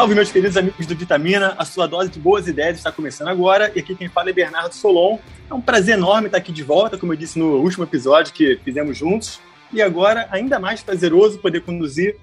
Salve, 0.00 0.14
meus 0.14 0.32
queridos 0.32 0.56
amigos 0.56 0.86
do 0.86 0.96
Vitamina. 0.96 1.54
A 1.58 1.64
sua 1.66 1.86
dose 1.86 2.08
de 2.08 2.18
boas 2.18 2.48
ideias 2.48 2.78
está 2.78 2.90
começando 2.90 3.28
agora. 3.28 3.70
E 3.76 3.80
aqui 3.80 3.94
quem 3.94 4.08
fala 4.08 4.30
é 4.30 4.32
Bernardo 4.32 4.74
Solon. 4.74 5.18
É 5.50 5.52
um 5.52 5.60
prazer 5.60 5.92
enorme 5.92 6.28
estar 6.28 6.38
aqui 6.38 6.50
de 6.50 6.62
volta, 6.62 6.96
como 6.96 7.12
eu 7.12 7.18
disse 7.18 7.38
no 7.38 7.58
último 7.58 7.84
episódio 7.84 8.32
que 8.32 8.58
fizemos 8.64 8.96
juntos. 8.96 9.38
E 9.70 9.82
agora, 9.82 10.26
ainda 10.30 10.58
mais 10.58 10.82
prazeroso 10.82 11.38
poder 11.38 11.60
conduzir 11.60 12.16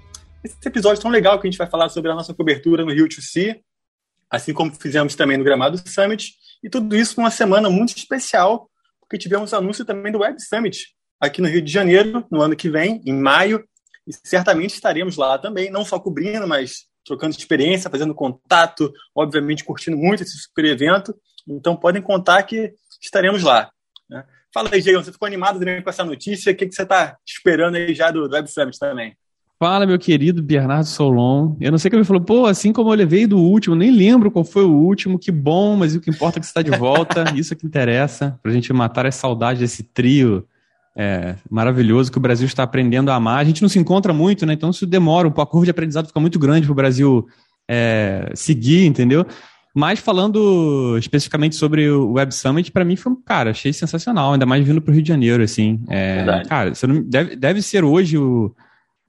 esse 0.43 0.57
episódio 0.65 0.99
tão 0.99 1.11
legal 1.11 1.39
que 1.39 1.47
a 1.47 1.51
gente 1.51 1.57
vai 1.59 1.69
falar 1.69 1.89
sobre 1.89 2.09
a 2.09 2.15
nossa 2.15 2.33
cobertura 2.33 2.83
no 2.83 2.91
Rio 2.91 3.07
2C, 3.07 3.59
assim 4.27 4.53
como 4.53 4.73
fizemos 4.73 5.13
também 5.13 5.37
no 5.37 5.43
Gramado 5.43 5.79
Summit. 5.87 6.33
E 6.63 6.71
tudo 6.71 6.95
isso 6.95 7.13
numa 7.21 7.29
semana 7.29 7.69
muito 7.69 7.95
especial, 7.95 8.67
porque 9.01 9.19
tivemos 9.19 9.53
anúncio 9.53 9.85
também 9.85 10.11
do 10.11 10.17
Web 10.17 10.41
Summit 10.41 10.95
aqui 11.21 11.43
no 11.43 11.47
Rio 11.47 11.61
de 11.61 11.71
Janeiro, 11.71 12.25
no 12.31 12.41
ano 12.41 12.55
que 12.55 12.71
vem, 12.71 13.03
em 13.05 13.13
maio. 13.13 13.63
E 14.07 14.13
certamente 14.27 14.73
estaremos 14.73 15.15
lá 15.15 15.37
também, 15.37 15.69
não 15.69 15.85
só 15.85 15.99
cobrindo, 15.99 16.47
mas 16.47 16.87
trocando 17.07 17.35
experiência, 17.35 17.89
fazendo 17.89 18.13
contato, 18.13 18.93
obviamente 19.15 19.63
curtindo 19.63 19.97
muito 19.97 20.21
esse 20.21 20.37
super 20.37 20.65
evento. 20.65 21.15
Então 21.47 21.75
podem 21.75 22.01
contar 22.01 22.43
que 22.43 22.73
estaremos 23.01 23.41
lá. 23.41 23.71
Né? 24.09 24.23
Fala 24.53 24.69
aí, 24.71 24.81
Diego, 24.81 25.01
você 25.01 25.11
ficou 25.11 25.25
animado 25.25 25.57
também 25.59 25.81
com 25.81 25.89
essa 25.89 26.03
notícia? 26.03 26.51
O 26.51 26.55
que, 26.55 26.67
que 26.67 26.75
você 26.75 26.83
está 26.83 27.17
esperando 27.25 27.75
aí 27.75 27.93
já 27.93 28.11
do, 28.11 28.29
Web 28.29 28.51
Summit 28.51 28.77
também? 28.77 29.15
Fala, 29.59 29.87
meu 29.87 29.97
querido 29.97 30.43
Bernardo 30.43 30.85
Solon. 30.85 31.55
Eu 31.59 31.71
não 31.71 31.79
sei 31.79 31.89
como 31.89 31.99
ele 31.99 32.07
falou, 32.07 32.21
pô, 32.21 32.45
assim 32.45 32.71
como 32.71 32.91
eu 32.91 32.95
levei 32.95 33.25
do 33.25 33.39
último, 33.39 33.75
nem 33.75 33.89
lembro 33.89 34.29
qual 34.29 34.45
foi 34.45 34.63
o 34.63 34.71
último, 34.71 35.17
que 35.17 35.31
bom, 35.31 35.75
mas 35.75 35.95
o 35.95 36.01
que 36.01 36.11
importa 36.11 36.37
é 36.37 36.39
que 36.39 36.45
você 36.45 36.51
está 36.51 36.61
de 36.61 36.77
volta, 36.77 37.23
isso 37.35 37.53
é 37.53 37.55
que 37.55 37.65
interessa, 37.65 38.37
para 38.43 38.51
a 38.51 38.53
gente 38.53 38.71
matar 38.71 39.07
a 39.07 39.11
saudade 39.11 39.59
desse 39.59 39.81
trio 39.81 40.47
é, 40.97 41.35
maravilhoso 41.47 42.11
que 42.11 42.17
o 42.17 42.21
Brasil 42.21 42.47
está 42.47 42.63
aprendendo 42.63 43.11
a 43.11 43.15
amar. 43.15 43.37
A 43.37 43.43
gente 43.43 43.61
não 43.61 43.69
se 43.69 43.77
encontra 43.77 44.11
muito, 44.11 44.47
né? 44.47 44.53
Então 44.53 44.71
isso 44.71 44.87
demora, 44.87 45.27
a 45.27 45.45
curva 45.45 45.65
de 45.65 45.69
aprendizado 45.69 46.07
fica 46.07 46.19
muito 46.19 46.39
grande 46.39 46.65
para 46.65 46.71
o 46.71 46.75
Brasil 46.75 47.27
é, 47.69 48.31
seguir, 48.33 48.87
entendeu? 48.87 49.23
Mas 49.75 49.99
falando 49.99 50.97
especificamente 50.97 51.55
sobre 51.55 51.87
o 51.87 52.13
Web 52.13 52.33
Summit, 52.33 52.71
para 52.71 52.83
mim 52.83 52.95
foi, 52.95 53.13
cara, 53.23 53.51
achei 53.51 53.71
sensacional, 53.71 54.33
ainda 54.33 54.45
mais 54.45 54.65
vindo 54.65 54.81
para 54.81 54.89
o 54.89 54.93
Rio 54.95 55.03
de 55.03 55.09
Janeiro, 55.09 55.43
assim. 55.43 55.79
É, 55.87 56.41
cara, 56.49 56.73
você 56.73 56.87
não, 56.87 57.03
deve, 57.03 57.35
deve 57.35 57.61
ser 57.61 57.83
hoje 57.83 58.17
o, 58.17 58.55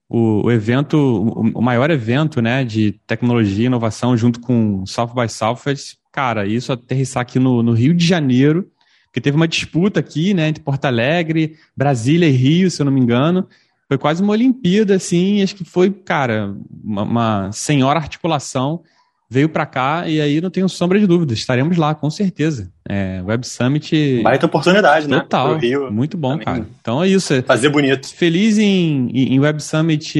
o, 0.06 0.44
o 0.44 0.52
evento, 0.52 0.98
o, 0.98 1.58
o, 1.58 1.62
maior 1.62 1.90
evento, 1.90 2.42
né, 2.42 2.64
de 2.64 3.00
tecnologia 3.06 3.62
e 3.62 3.66
inovação 3.66 4.14
junto 4.14 4.40
com 4.40 4.84
South 4.84 5.14
by 5.14 5.26
Southwest. 5.26 5.96
Cara, 6.12 6.46
isso 6.46 6.70
aterrissar 6.70 7.22
aqui 7.22 7.38
no, 7.38 7.62
no 7.62 7.72
Rio 7.72 7.94
de 7.94 8.06
Janeiro, 8.06 8.68
porque 9.08 9.20
teve 9.20 9.36
uma 9.36 9.48
disputa 9.48 10.00
aqui, 10.00 10.32
né, 10.34 10.48
entre 10.48 10.62
Porto 10.62 10.84
Alegre, 10.84 11.56
Brasília 11.76 12.28
e 12.28 12.32
Rio, 12.32 12.70
se 12.70 12.80
eu 12.80 12.84
não 12.84 12.92
me 12.92 13.00
engano. 13.00 13.46
Foi 13.88 13.96
quase 13.96 14.22
uma 14.22 14.32
Olimpíada, 14.32 14.94
assim, 14.94 15.42
acho 15.42 15.56
que 15.56 15.64
foi, 15.64 15.90
cara, 15.90 16.54
uma, 16.84 17.02
uma 17.02 17.52
senhora 17.52 17.98
articulação. 17.98 18.82
Veio 19.30 19.48
para 19.48 19.66
cá 19.66 20.08
e 20.08 20.22
aí 20.22 20.40
não 20.40 20.48
tenho 20.48 20.66
sombra 20.70 20.98
de 20.98 21.06
dúvida, 21.06 21.34
estaremos 21.34 21.76
lá, 21.76 21.94
com 21.94 22.08
certeza. 22.08 22.70
É, 22.88 23.22
Web 23.22 23.46
Summit. 23.46 24.22
Baita 24.22 24.46
oportunidade, 24.46 25.06
total, 25.06 25.18
né? 25.18 25.22
Total. 25.22 25.58
Rio. 25.58 25.92
Muito 25.92 26.16
bom, 26.16 26.30
também. 26.30 26.44
cara. 26.44 26.66
Então 26.80 27.02
é 27.02 27.08
isso. 27.08 27.42
Fazer 27.42 27.68
bonito. 27.68 28.08
Feliz 28.14 28.56
em, 28.56 29.10
em 29.12 29.38
Web 29.38 29.62
Summit 29.62 30.18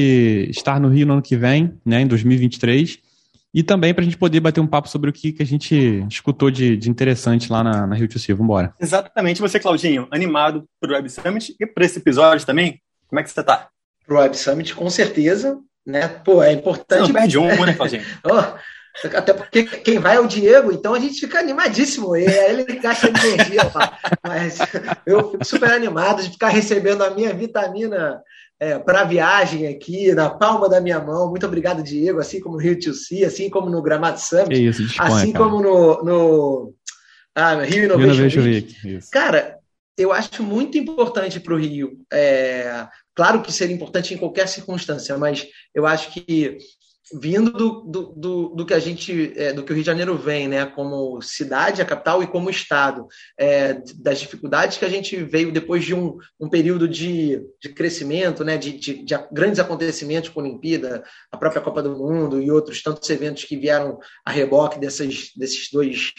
estar 0.49 0.79
no 0.79 0.89
Rio 0.89 1.07
no 1.07 1.13
ano 1.13 1.21
que 1.23 1.35
vem, 1.35 1.73
né, 1.83 2.01
em 2.01 2.07
2023. 2.07 2.99
E 3.53 3.63
também 3.63 3.93
para 3.93 4.01
a 4.01 4.05
gente 4.05 4.17
poder 4.17 4.39
bater 4.39 4.59
um 4.59 4.67
papo 4.67 4.87
sobre 4.87 5.09
o 5.09 5.13
que, 5.13 5.31
que 5.31 5.41
a 5.41 5.45
gente 5.45 6.05
escutou 6.09 6.51
de, 6.51 6.77
de 6.77 6.89
interessante 6.89 7.51
lá 7.51 7.63
na, 7.63 7.87
na 7.87 7.95
Rio 7.95 8.07
Vamos 8.07 8.27
Vambora. 8.27 8.73
Exatamente. 8.79 9.41
Você, 9.41 9.59
Claudinho, 9.59 10.07
animado 10.11 10.65
para 10.79 10.91
o 10.91 10.93
Web 10.93 11.09
Summit 11.09 11.55
e 11.59 11.65
para 11.65 11.85
esse 11.85 11.97
episódio 11.97 12.45
também? 12.45 12.79
Como 13.07 13.19
é 13.19 13.23
que 13.23 13.31
você 13.31 13.39
está? 13.39 13.69
Para 14.05 14.15
o 14.15 14.19
Web 14.19 14.37
Summit, 14.37 14.75
com 14.75 14.89
certeza. 14.89 15.57
Né? 15.85 16.07
Pô, 16.07 16.43
é 16.43 16.53
importante. 16.53 17.07
Você 17.07 17.13
não 17.13 17.19
perde 17.19 17.37
um, 17.39 17.65
né, 17.65 17.73
Claudinho? 17.73 18.03
oh, 18.23 19.07
até 19.15 19.33
porque 19.33 19.63
quem 19.63 19.97
vai 19.97 20.17
é 20.17 20.19
o 20.19 20.27
Diego, 20.27 20.71
então 20.71 20.93
a 20.93 20.99
gente 20.99 21.19
fica 21.19 21.39
animadíssimo. 21.39 22.15
Ele 22.15 22.63
gasta 22.79 23.07
energia, 23.07 23.65
pá. 23.65 23.97
Mas 24.21 24.59
eu 25.05 25.31
fico 25.31 25.45
super 25.45 25.71
animado 25.71 26.21
de 26.21 26.29
ficar 26.29 26.49
recebendo 26.49 27.03
a 27.03 27.09
minha 27.09 27.33
vitamina 27.33 28.21
é, 28.59 28.77
para 28.77 29.01
a 29.01 29.05
viagem 29.05 29.67
aqui, 29.67 30.13
na 30.13 30.29
palma 30.29 30.67
da 30.67 30.81
minha 30.81 30.99
mão. 30.99 31.29
Muito 31.29 31.45
obrigado, 31.45 31.81
Diego, 31.81 32.19
assim 32.19 32.41
como 32.41 32.57
no 32.57 32.61
Rio 32.61 32.79
to 32.79 32.93
Sea, 32.93 33.27
assim 33.27 33.49
como 33.49 33.69
no 33.69 33.81
Gramado 33.81 34.19
Summit, 34.19 34.67
isso, 34.67 34.83
assim 34.99 35.31
cara. 35.31 35.45
como 35.45 35.61
no, 35.61 36.03
no 36.03 36.73
ah, 37.33 37.55
Rio 37.63 37.85
Innovation, 37.85 38.13
Innovation 38.13 38.41
Week. 38.41 38.75
Week. 38.85 39.09
Cara, 39.11 39.57
eu 39.97 40.11
acho 40.11 40.43
muito 40.43 40.77
importante 40.77 41.39
para 41.39 41.53
o 41.53 41.57
Rio. 41.57 41.99
É, 42.11 42.87
claro 43.15 43.41
que 43.41 43.51
seria 43.51 43.75
importante 43.75 44.13
em 44.13 44.17
qualquer 44.17 44.47
circunstância, 44.47 45.17
mas 45.17 45.47
eu 45.73 45.85
acho 45.85 46.11
que 46.11 46.57
vindo 47.13 47.51
do, 47.51 47.81
do, 47.81 48.13
do, 48.15 48.49
do, 48.49 48.65
que 48.65 48.73
a 48.73 48.79
gente, 48.79 49.33
é, 49.35 49.53
do 49.53 49.63
que 49.63 49.71
o 49.71 49.75
Rio 49.75 49.83
de 49.83 49.87
Janeiro 49.87 50.17
vem, 50.17 50.47
né, 50.47 50.65
como 50.65 51.21
cidade, 51.21 51.81
a 51.81 51.85
capital 51.85 52.21
e 52.21 52.27
como 52.27 52.49
estado, 52.49 53.07
é, 53.37 53.81
das 53.95 54.19
dificuldades 54.19 54.77
que 54.77 54.85
a 54.85 54.89
gente 54.89 55.15
veio 55.17 55.51
depois 55.51 55.83
de 55.83 55.93
um, 55.93 56.17
um 56.39 56.49
período 56.49 56.87
de, 56.87 57.41
de 57.61 57.69
crescimento, 57.69 58.43
né, 58.43 58.57
de, 58.57 58.73
de, 58.77 59.03
de 59.03 59.15
grandes 59.31 59.59
acontecimentos 59.59 60.29
com 60.29 60.39
a 60.39 60.43
Olimpíada, 60.43 61.03
a 61.31 61.37
própria 61.37 61.61
Copa 61.61 61.81
do 61.81 61.97
Mundo 61.97 62.41
e 62.41 62.51
outros 62.51 62.81
tantos 62.83 63.09
eventos 63.09 63.43
que 63.43 63.57
vieram 63.57 63.99
a 64.25 64.31
reboque 64.31 64.79
dessas, 64.79 65.31
desses 65.35 65.69
dois 65.71 66.13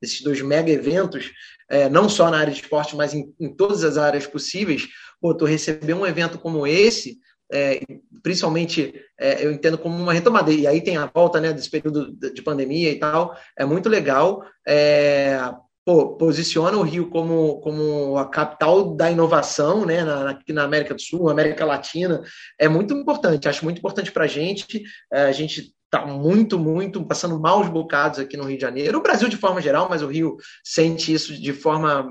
desses 0.00 0.20
dois 0.20 0.42
mega 0.42 0.70
eventos, 0.70 1.30
é, 1.68 1.88
não 1.88 2.08
só 2.08 2.30
na 2.30 2.38
área 2.38 2.52
de 2.52 2.60
esporte, 2.60 2.94
mas 2.94 3.14
em, 3.14 3.32
em 3.40 3.54
todas 3.54 3.84
as 3.84 3.96
áreas 3.96 4.26
possíveis, 4.26 4.86
pô, 5.20 5.34
tu 5.34 5.46
receber 5.46 5.94
um 5.94 6.06
evento 6.06 6.38
como 6.38 6.66
esse, 6.66 7.18
é, 7.52 7.80
principalmente 8.22 8.94
é, 9.18 9.44
eu 9.44 9.52
entendo 9.52 9.78
como 9.78 9.96
uma 9.96 10.12
retomada. 10.12 10.50
E 10.50 10.66
aí 10.66 10.80
tem 10.80 10.96
a 10.96 11.06
volta 11.06 11.40
né, 11.40 11.52
desse 11.52 11.70
período 11.70 12.12
de 12.12 12.42
pandemia 12.42 12.90
e 12.90 12.98
tal, 12.98 13.36
é 13.56 13.64
muito 13.64 13.88
legal. 13.88 14.44
É, 14.66 15.38
pô, 15.84 16.16
posiciona 16.16 16.76
o 16.76 16.82
Rio 16.82 17.10
como, 17.10 17.60
como 17.60 18.16
a 18.16 18.28
capital 18.28 18.94
da 18.94 19.10
inovação 19.10 19.84
né, 19.84 20.02
na, 20.02 20.30
aqui 20.30 20.52
na 20.52 20.64
América 20.64 20.94
do 20.94 21.00
Sul, 21.00 21.28
América 21.28 21.64
Latina. 21.64 22.22
É 22.58 22.68
muito 22.68 22.94
importante, 22.94 23.48
acho 23.48 23.64
muito 23.64 23.78
importante 23.78 24.10
para 24.10 24.24
a 24.24 24.28
gente. 24.28 24.82
É, 25.12 25.22
a 25.24 25.32
gente 25.32 25.74
está 25.84 26.06
muito, 26.06 26.58
muito 26.58 27.04
passando 27.06 27.38
maus 27.38 27.68
bocados 27.68 28.18
aqui 28.18 28.36
no 28.36 28.44
Rio 28.44 28.56
de 28.56 28.62
Janeiro. 28.62 28.98
O 28.98 29.02
Brasil 29.02 29.28
de 29.28 29.36
forma 29.36 29.60
geral, 29.60 29.86
mas 29.88 30.02
o 30.02 30.08
Rio 30.08 30.36
sente 30.64 31.12
isso 31.12 31.40
de 31.40 31.52
forma 31.52 32.02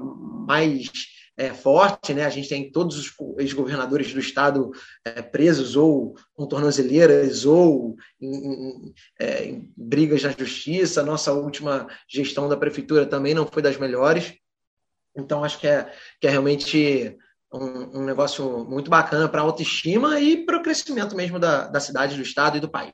mais 0.47 0.89
é, 1.38 1.53
forte, 1.53 2.13
né? 2.13 2.25
A 2.25 2.29
gente 2.29 2.49
tem 2.49 2.71
todos 2.71 2.97
os 2.97 3.13
ex-governadores 3.39 4.13
do 4.13 4.19
estado 4.19 4.71
é, 5.05 5.21
presos 5.21 5.75
ou 5.75 6.16
com 6.33 6.45
tornozeleiras 6.45 7.45
ou 7.45 7.95
em, 8.21 8.35
em, 8.35 8.94
é, 9.19 9.45
em, 9.45 9.72
brigas 9.75 10.23
na 10.23 10.31
justiça. 10.31 11.03
Nossa 11.03 11.33
última 11.33 11.88
gestão 12.07 12.47
da 12.47 12.57
prefeitura 12.57 13.05
também 13.05 13.33
não 13.33 13.47
foi 13.47 13.61
das 13.61 13.77
melhores. 13.77 14.33
Então 15.16 15.43
acho 15.43 15.59
que 15.59 15.67
é, 15.67 15.91
que 16.19 16.27
é 16.27 16.29
realmente 16.29 17.17
um, 17.53 17.99
um 17.99 18.05
negócio 18.05 18.66
muito 18.66 18.89
bacana 18.89 19.29
para 19.29 19.41
autoestima 19.41 20.19
e 20.19 20.45
crescimento 20.63 21.16
mesmo 21.16 21.38
da, 21.38 21.68
da 21.68 21.79
cidade, 21.79 22.16
do 22.16 22.22
estado 22.24 22.57
e 22.57 22.59
do 22.59 22.69
país. 22.69 22.91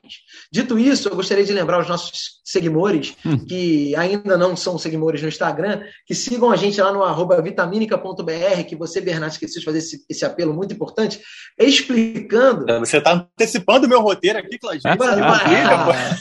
Dito 0.52 0.78
isso, 0.78 1.08
eu 1.08 1.16
gostaria 1.16 1.44
de 1.44 1.52
lembrar 1.52 1.80
os 1.80 1.88
nossos 1.88 2.40
seguidores, 2.44 3.16
hum. 3.24 3.38
que 3.46 3.96
ainda 3.96 4.36
não 4.36 4.54
são 4.56 4.76
seguidores 4.76 5.22
no 5.22 5.28
Instagram, 5.28 5.82
que 6.04 6.14
sigam 6.14 6.50
a 6.50 6.56
gente 6.56 6.80
lá 6.80 6.92
no 6.92 7.02
arroba 7.02 7.40
vitaminica.br, 7.40 8.64
que 8.68 8.76
você, 8.76 9.00
Bernardo, 9.00 9.32
esqueceu 9.32 9.60
de 9.60 9.64
fazer 9.64 9.78
esse, 9.78 10.04
esse 10.10 10.24
apelo 10.24 10.52
muito 10.52 10.74
importante, 10.74 11.20
explicando... 11.58 12.66
Você 12.80 12.98
está 12.98 13.12
antecipando 13.12 13.86
o 13.86 13.88
meu 13.88 14.00
roteiro 14.00 14.38
aqui, 14.38 14.58
Claudinho. 14.58 14.82
Ah, 14.84 14.96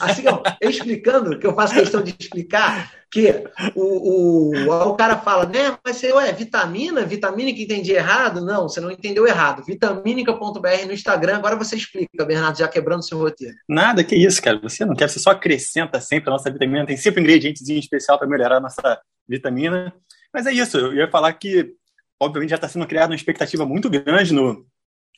ah, 0.02 0.06
assim, 0.06 0.24
explicando, 0.62 1.38
que 1.38 1.48
eu 1.48 1.56
faço 1.56 1.74
questão 1.74 2.02
de 2.02 2.16
explicar 2.18 2.92
que 3.12 3.44
o, 3.76 4.68
o, 4.68 4.90
o 4.90 4.96
cara 4.96 5.18
fala, 5.18 5.46
né, 5.46 5.76
mas 5.84 5.98
você, 5.98 6.14
ué, 6.14 6.32
vitamina, 6.32 7.04
vitamina 7.04 7.52
que 7.52 7.64
entendi 7.64 7.92
errado? 7.92 8.46
Não, 8.46 8.70
você 8.70 8.80
não 8.80 8.92
entendeu 8.92 9.26
errado. 9.26 9.64
Vitamínica.br 9.66 10.86
no 10.86 10.94
Instagram, 10.94 11.39
agora 11.40 11.56
você 11.56 11.76
explica, 11.76 12.26
Bernardo, 12.26 12.58
já 12.58 12.68
quebrando 12.68 13.06
seu 13.06 13.18
roteiro. 13.18 13.56
Nada, 13.68 14.04
que 14.04 14.16
isso, 14.16 14.42
cara. 14.42 14.60
Você 14.60 14.86
não 14.86 14.96
quer, 14.96 15.10
você 15.10 15.20
só 15.20 15.32
acrescenta 15.32 16.00
sempre 16.00 16.30
a 16.30 16.34
nossa 16.34 16.52
vitamina, 16.52 16.86
tem 16.86 16.98
sempre 16.98 17.22
um 17.22 17.24
ingredientes 17.24 17.68
especial 17.68 18.18
para 18.18 18.28
melhorar 18.28 18.58
a 18.58 18.62
nossa 18.62 19.02
vitamina. 19.28 19.94
Mas 20.34 20.46
é 20.46 20.52
isso, 20.52 20.78
eu 20.78 20.94
ia 20.94 21.10
falar 21.10 21.34
que, 21.34 21.74
obviamente, 22.20 22.52
já 22.52 22.56
está 22.56 22.68
sendo 22.68 22.86
criada 22.86 23.12
uma 23.12 23.16
expectativa 23.16 23.66
muito 23.66 23.90
grande 23.90 24.34
no, 24.34 24.66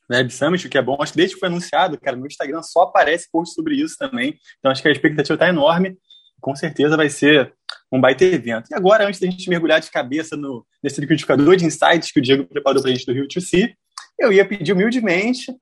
Web 0.09 0.33
Summit, 0.33 0.67
o 0.67 0.69
que 0.69 0.77
é 0.77 0.81
bom. 0.81 0.97
Acho 0.99 1.13
que 1.13 1.17
desde 1.17 1.35
que 1.35 1.39
foi 1.39 1.47
anunciado, 1.47 1.99
cara, 1.99 2.17
no 2.17 2.27
Instagram 2.27 2.61
só 2.63 2.83
aparece 2.83 3.29
post 3.31 3.55
sobre 3.55 3.75
isso 3.75 3.95
também. 3.97 4.37
Então 4.59 4.71
acho 4.71 4.81
que 4.81 4.87
a 4.87 4.91
expectativa 4.91 5.35
está 5.35 5.47
enorme 5.47 5.97
com 6.41 6.55
certeza 6.55 6.97
vai 6.97 7.09
ser 7.09 7.53
um 7.91 8.01
baita 8.01 8.25
evento. 8.25 8.67
E 8.71 8.75
agora, 8.75 9.07
antes 9.07 9.19
da 9.19 9.27
gente 9.27 9.49
mergulhar 9.49 9.79
de 9.79 9.91
cabeça 9.91 10.35
no, 10.35 10.65
nesse 10.83 10.99
liquidificador 10.99 11.55
de 11.55 11.65
insights 11.65 12.11
que 12.11 12.19
o 12.19 12.21
Diego 12.21 12.45
preparou 12.45 12.81
para 12.81 12.91
a 12.91 12.93
gente 12.93 13.05
do 13.05 13.13
Rio 13.13 13.27
to 13.27 13.39
C, 13.39 13.73
eu 14.19 14.33
ia 14.33 14.45
pedir 14.45 14.73
humildemente 14.73 15.55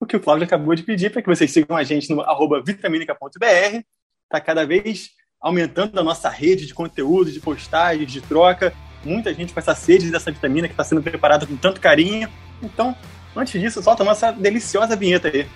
o 0.00 0.06
que 0.06 0.16
o 0.16 0.22
Flávio 0.22 0.44
acabou 0.44 0.74
de 0.74 0.82
pedir 0.82 1.10
para 1.10 1.22
que 1.22 1.28
vocês 1.28 1.50
sigam 1.50 1.76
a 1.76 1.82
gente 1.82 2.10
no 2.10 2.20
arroba 2.20 2.62
vitaminica.br. 2.62 3.80
Está 4.24 4.40
cada 4.44 4.66
vez 4.66 5.10
aumentando 5.40 5.98
a 5.98 6.02
nossa 6.02 6.28
rede 6.28 6.66
de 6.66 6.74
conteúdo, 6.74 7.32
de 7.32 7.40
postagens, 7.40 8.10
de 8.10 8.20
troca. 8.20 8.72
Muita 9.04 9.32
gente 9.32 9.54
com 9.54 9.60
essa 9.60 9.74
sede 9.74 10.10
dessa 10.10 10.30
vitamina 10.30 10.68
que 10.68 10.74
está 10.74 10.84
sendo 10.84 11.02
preparada 11.02 11.46
com 11.46 11.56
tanto 11.56 11.80
carinho. 11.80 12.28
Então, 12.62 12.96
antes 13.34 13.60
disso, 13.60 13.82
solta 13.82 14.02
a 14.02 14.06
nossa 14.06 14.32
deliciosa 14.32 14.96
vinheta 14.96 15.28
aí. 15.28 15.46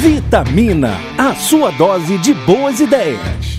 Vitamina, 0.00 0.96
a 1.18 1.34
sua 1.34 1.70
dose 1.70 2.18
de 2.18 2.32
boas 2.34 2.80
ideias. 2.80 3.58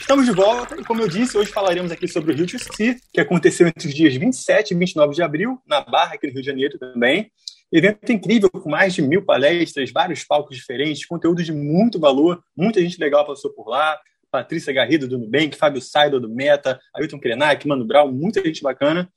Estamos 0.00 0.26
de 0.26 0.32
volta 0.32 0.80
e, 0.80 0.84
como 0.84 1.00
eu 1.00 1.08
disse, 1.08 1.36
hoje 1.36 1.50
falaremos 1.50 1.90
aqui 1.92 2.08
sobre 2.08 2.32
o 2.32 2.36
Rio 2.36 2.46
to 2.46 2.58
Sea, 2.58 2.96
que 3.12 3.20
aconteceu 3.20 3.66
entre 3.66 3.88
os 3.88 3.94
dias 3.94 4.14
27 4.14 4.72
e 4.72 4.76
29 4.76 5.14
de 5.14 5.22
abril, 5.22 5.58
na 5.66 5.80
Barra, 5.80 6.14
aqui 6.14 6.26
no 6.26 6.32
Rio 6.32 6.42
de 6.42 6.46
Janeiro 6.46 6.78
também. 6.78 7.30
Evento 7.72 8.12
incrível, 8.12 8.50
com 8.50 8.68
mais 8.68 8.92
de 8.92 9.00
mil 9.00 9.24
palestras, 9.24 9.90
vários 9.90 10.22
palcos 10.24 10.56
diferentes, 10.56 11.06
conteúdo 11.06 11.42
de 11.42 11.52
muito 11.52 11.98
valor, 11.98 12.44
muita 12.54 12.80
gente 12.82 12.98
legal 12.98 13.26
passou 13.26 13.50
por 13.50 13.66
lá. 13.66 13.98
Patrícia 14.30 14.72
Garrido 14.72 15.08
do 15.08 15.18
Nubank, 15.18 15.56
Fábio 15.56 15.80
Saido 15.80 16.20
do 16.20 16.28
Meta, 16.28 16.78
Ailton 16.94 17.18
Krenak, 17.18 17.66
Mano 17.66 17.86
Brown, 17.86 18.12
muita 18.12 18.44
gente 18.44 18.62
bacana. 18.62 19.10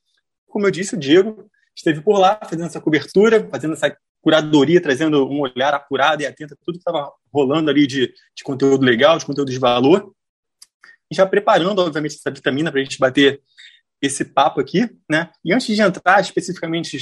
Como 0.48 0.66
eu 0.66 0.72
disse, 0.72 0.96
o 0.96 0.98
Diego 0.98 1.50
esteve 1.76 2.02
por 2.02 2.18
lá 2.18 2.40
fazendo 2.44 2.66
essa 2.66 2.80
cobertura, 2.80 3.46
fazendo 3.50 3.74
essa 3.74 3.96
curadoria, 4.22 4.82
trazendo 4.82 5.30
um 5.30 5.42
olhar 5.42 5.74
apurado 5.74 6.22
e 6.24 6.26
atento 6.26 6.54
a 6.54 6.58
tudo 6.58 6.76
que 6.76 6.80
estava 6.80 7.12
rolando 7.34 7.70
ali 7.70 7.86
de, 7.86 8.14
de 8.36 8.44
conteúdo 8.44 8.86
legal, 8.86 9.18
de 9.18 9.26
conteúdo 9.26 9.52
de 9.52 9.60
valor. 9.60 10.14
E 11.12 11.16
já 11.16 11.26
preparando, 11.26 11.80
obviamente, 11.80 12.16
essa 12.16 12.32
vitamina 12.32 12.72
para 12.72 12.82
a 12.82 12.84
gente 12.84 12.98
bater 12.98 13.42
esse 14.02 14.26
papo 14.26 14.60
aqui, 14.60 14.90
né? 15.10 15.30
E 15.44 15.54
antes 15.54 15.76
de 15.76 15.82
entrar 15.82 16.22
especificamente, 16.22 16.98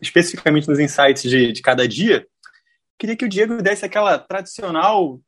especificamente 0.00 0.68
nos 0.68 0.78
insights 0.78 1.22
de, 1.22 1.52
de 1.52 1.62
cada 1.62 1.86
dia, 1.86 2.26
queria 2.98 3.16
que 3.16 3.24
o 3.24 3.28
Diego 3.28 3.62
desse 3.62 3.84
aquela 3.84 4.18
tradicional, 4.18 5.20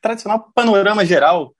tradicional 0.00 0.50
panorama 0.54 1.04
geral 1.04 1.54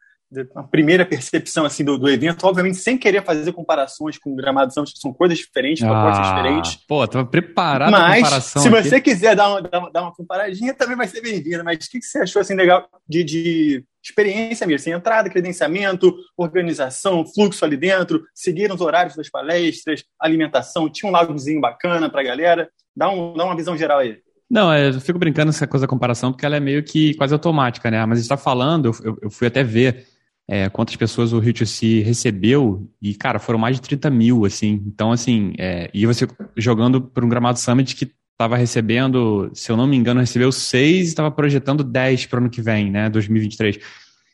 uma 0.54 0.66
primeira 0.66 1.04
percepção 1.06 1.64
assim 1.64 1.84
do, 1.84 1.98
do, 1.98 2.08
evento, 2.08 2.44
obviamente 2.44 2.78
sem 2.78 2.98
querer 2.98 3.24
fazer 3.24 3.52
comparações 3.52 4.18
com 4.18 4.32
o 4.32 4.36
Gramado 4.36 4.72
Santos, 4.72 4.92
que 4.92 4.98
são 4.98 5.12
coisas 5.12 5.38
diferentes, 5.38 5.84
ah, 5.84 5.88
propostas 5.88 6.26
diferentes. 6.28 6.76
Pô, 6.88 7.06
tava 7.06 7.24
preparado 7.24 7.90
Mas, 7.90 8.22
comparação 8.22 8.62
se 8.62 8.68
aqui. 8.68 8.82
você 8.82 9.00
quiser 9.00 9.36
dar 9.36 9.50
uma, 9.50 9.62
dar 9.62 9.78
uma, 9.78 9.90
dar 9.90 10.02
uma 10.02 10.12
comparadinha, 10.12 10.74
também 10.74 10.96
vai 10.96 11.06
ser 11.06 11.20
bem-vindo. 11.20 11.62
Mas 11.62 11.86
o 11.86 11.90
que, 11.90 12.00
que 12.00 12.06
você 12.06 12.18
achou 12.18 12.40
assim 12.40 12.54
legal 12.54 12.88
de, 13.08 13.22
de 13.22 13.84
experiência 14.10 14.66
mesmo? 14.66 14.82
Assim, 14.82 14.92
entrada, 14.92 15.30
credenciamento, 15.30 16.14
organização, 16.36 17.24
fluxo 17.26 17.64
ali 17.64 17.76
dentro, 17.76 18.24
seguiram 18.34 18.74
os 18.74 18.80
horários 18.80 19.16
das 19.16 19.30
palestras, 19.30 20.04
alimentação, 20.20 20.90
tinha 20.90 21.08
um 21.08 21.12
lagozinho 21.12 21.60
bacana 21.60 22.10
pra 22.10 22.22
galera. 22.22 22.68
Dá, 22.96 23.08
um, 23.08 23.34
dá 23.34 23.44
uma 23.44 23.56
visão 23.56 23.76
geral 23.76 23.98
aí. 23.98 24.18
Não, 24.50 24.72
é, 24.72 24.88
eu 24.88 25.00
fico 25.00 25.18
brincando 25.18 25.46
com 25.46 25.56
essa 25.56 25.66
coisa 25.66 25.86
da 25.86 25.90
comparação, 25.90 26.30
porque 26.30 26.44
ela 26.44 26.56
é 26.56 26.60
meio 26.60 26.82
que 26.82 27.14
quase 27.14 27.32
automática, 27.32 27.90
né? 27.90 28.04
Mas 28.04 28.18
a 28.18 28.20
gente 28.20 28.24
está 28.24 28.36
falando, 28.36 28.94
eu, 29.02 29.18
eu, 29.22 29.30
fui 29.30 29.48
até 29.48 29.64
ver 29.64 30.06
é, 30.46 30.68
quantas 30.68 30.94
pessoas 30.94 31.32
o 31.32 31.38
Rio 31.38 31.66
C 31.66 32.00
recebeu, 32.00 32.88
e, 33.00 33.14
cara, 33.14 33.38
foram 33.38 33.58
mais 33.58 33.76
de 33.76 33.82
30 33.82 34.10
mil, 34.10 34.44
assim. 34.44 34.82
Então, 34.86 35.10
assim, 35.10 35.54
é, 35.58 35.90
e 35.94 36.06
você 36.06 36.28
jogando 36.56 37.00
para 37.00 37.24
um 37.24 37.28
Gramado 37.28 37.58
Summit 37.58 37.96
que 37.96 38.12
estava 38.34 38.56
recebendo, 38.56 39.50
se 39.54 39.70
eu 39.70 39.76
não 39.76 39.86
me 39.86 39.96
engano, 39.96 40.20
recebeu 40.20 40.50
seis 40.50 41.06
e 41.06 41.08
estava 41.08 41.30
projetando 41.30 41.84
10 41.84 42.26
para 42.26 42.38
o 42.38 42.40
ano 42.42 42.50
que 42.50 42.60
vem, 42.60 42.90
né, 42.90 43.08
2023. 43.08 43.78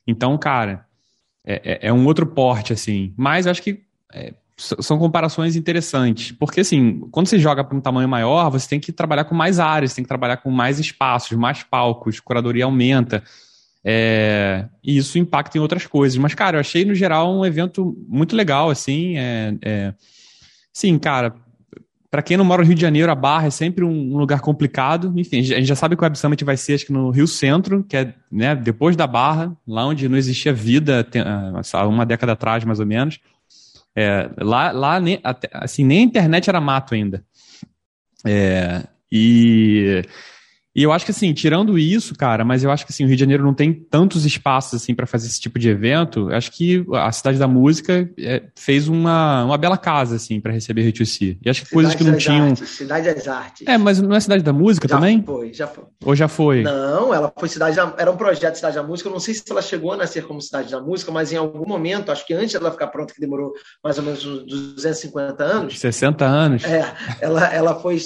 Então, 0.07 0.37
cara, 0.39 0.87
é, 1.45 1.87
é, 1.87 1.89
é 1.89 1.93
um 1.93 2.05
outro 2.07 2.27
porte, 2.27 2.73
assim. 2.73 3.13
Mas 3.17 3.47
acho 3.47 3.63
que 3.63 3.83
é, 4.13 4.35
são 4.57 4.99
comparações 4.99 5.55
interessantes, 5.55 6.33
porque 6.33 6.61
assim, 6.61 7.01
quando 7.11 7.29
você 7.29 7.39
joga 7.39 7.63
para 7.63 7.77
um 7.77 7.81
tamanho 7.81 8.09
maior, 8.09 8.51
você 8.51 8.69
tem 8.69 8.81
que 8.81 8.93
trabalhar 8.93 9.25
com 9.25 9.35
mais 9.35 9.59
áreas, 9.59 9.95
tem 9.95 10.05
que 10.05 10.09
trabalhar 10.09 10.39
com 10.39 10.51
mais 10.51 10.79
espaços, 10.79 11.37
mais 11.37 11.63
palcos, 11.63 12.21
curadoria 12.21 12.65
aumenta. 12.65 13.23
É, 13.83 14.67
e 14.85 14.97
isso 14.99 15.19
impacta 15.19 15.57
em 15.57 15.61
outras 15.61 15.87
coisas. 15.87 16.17
Mas, 16.19 16.35
cara, 16.35 16.57
eu 16.57 16.61
achei 16.61 16.85
no 16.85 16.95
geral 16.95 17.35
um 17.35 17.45
evento 17.45 17.97
muito 18.09 18.37
legal, 18.37 18.71
assim. 18.71 19.17
É, 19.17 19.55
é... 19.63 19.95
Sim, 20.73 20.99
cara, 20.99 21.35
para 22.11 22.23
quem 22.23 22.37
não 22.37 22.45
mora 22.45 22.63
no 22.63 22.67
Rio 22.67 22.75
de 22.75 22.81
Janeiro, 22.81 23.11
a 23.13 23.15
Barra 23.15 23.47
é 23.47 23.51
sempre 23.51 23.85
um 23.85 24.17
lugar 24.17 24.41
complicado. 24.41 25.13
Enfim, 25.17 25.39
a 25.39 25.43
gente 25.43 25.65
já 25.65 25.77
sabe 25.77 25.95
que 25.95 26.03
o 26.03 26.05
Web 26.05 26.19
Summit 26.19 26.45
vai 26.45 26.57
ser, 26.57 26.75
acho 26.75 26.87
que 26.87 26.93
no 26.93 27.11
Rio 27.11 27.29
Centro, 27.29 27.85
que 27.85 27.97
é 27.97 28.13
né, 28.31 28.57
depois 28.57 28.97
da 28.97 29.07
Barra, 29.07 29.57
lá 29.67 29.87
onde 29.87 30.09
não 30.09 30.19
existia 30.19 30.53
vida, 30.53 31.07
há 31.73 31.87
uma 31.87 32.05
década 32.05 32.33
atrás, 32.33 32.65
mais 32.65 32.81
ou 32.81 32.87
menos. 32.87 33.21
É, 33.95 34.29
lá, 34.39 34.73
lá 34.73 34.99
nem, 34.99 35.21
assim, 35.53 35.85
nem 35.85 36.01
a 36.01 36.03
internet 36.03 36.51
era 36.51 36.61
mato 36.61 36.95
ainda. 36.95 37.25
É, 38.27 38.83
e 39.11 40.03
e 40.75 40.85
eu 40.85 40.93
acho 40.93 41.05
que 41.05 41.11
assim, 41.11 41.33
tirando 41.33 41.77
isso, 41.77 42.15
cara, 42.15 42.45
mas 42.45 42.63
eu 42.63 42.71
acho 42.71 42.87
que 42.87 42.93
assim, 42.93 43.05
o 43.05 43.07
Rio 43.09 43.17
de 43.17 43.21
Janeiro 43.21 43.43
não 43.43 43.53
tem 43.53 43.73
tantos 43.73 44.25
espaços 44.25 44.81
assim 44.81 44.95
para 44.95 45.05
fazer 45.05 45.27
esse 45.27 45.41
tipo 45.41 45.59
de 45.59 45.69
evento. 45.69 46.31
Eu 46.31 46.37
acho 46.37 46.53
que 46.53 46.87
a 46.95 47.11
Cidade 47.11 47.39
da 47.39 47.49
Música 47.49 48.09
é, 48.17 48.45
fez 48.55 48.87
uma, 48.87 49.45
uma 49.45 49.59
bela 49.59 49.77
casa 49.77 50.15
assim 50.15 50.41
para 50.41 50.53
receber 50.53 50.83
Rio 50.83 51.05
C. 51.05 51.37
E 51.45 51.51
acho 51.51 51.63
que 51.63 51.69
Cidade 51.69 51.75
coisas 51.75 51.95
que 51.97 52.05
não 52.05 52.17
tinham. 52.17 52.51
Artes, 52.51 52.69
Cidade 52.69 53.13
das 53.13 53.27
Artes. 53.27 53.67
É, 53.67 53.77
mas 53.77 54.01
não 54.01 54.15
é 54.15 54.21
Cidade 54.21 54.45
da 54.45 54.53
Música 54.53 54.87
já 54.87 54.95
também? 54.95 55.19
Já 55.19 55.25
foi, 55.25 55.53
já 55.53 55.67
foi. 55.67 55.85
Ou 56.05 56.15
já 56.15 56.29
foi? 56.29 56.63
Não, 56.63 57.13
ela 57.13 57.33
foi 57.37 57.49
Cidade 57.49 57.75
da... 57.75 57.93
era 57.99 58.11
um 58.11 58.17
projeto 58.17 58.53
de 58.53 58.59
Cidade 58.59 58.77
da 58.77 58.83
Música. 58.85 59.09
Eu 59.09 59.13
não 59.13 59.21
sei 59.21 59.35
se 59.35 59.43
ela 59.51 59.63
chegou 59.63 59.93
a 59.93 59.97
nascer 59.97 60.25
como 60.25 60.41
Cidade 60.41 60.71
da 60.71 60.81
Música, 60.81 61.11
mas 61.11 61.33
em 61.33 61.37
algum 61.37 61.67
momento, 61.67 62.13
acho 62.13 62.25
que 62.25 62.33
antes 62.33 62.53
dela 62.53 62.71
ficar 62.71 62.87
pronta, 62.87 63.13
que 63.13 63.21
demorou 63.21 63.53
mais 63.83 63.99
ou 63.99 64.05
menos 64.05 64.25
uns 64.25 64.45
250 64.75 65.43
anos. 65.43 65.81
60 65.81 66.25
anos. 66.25 66.65
É, 66.65 66.95
ela, 67.21 67.47
ela 67.53 67.81
foi, 67.81 67.99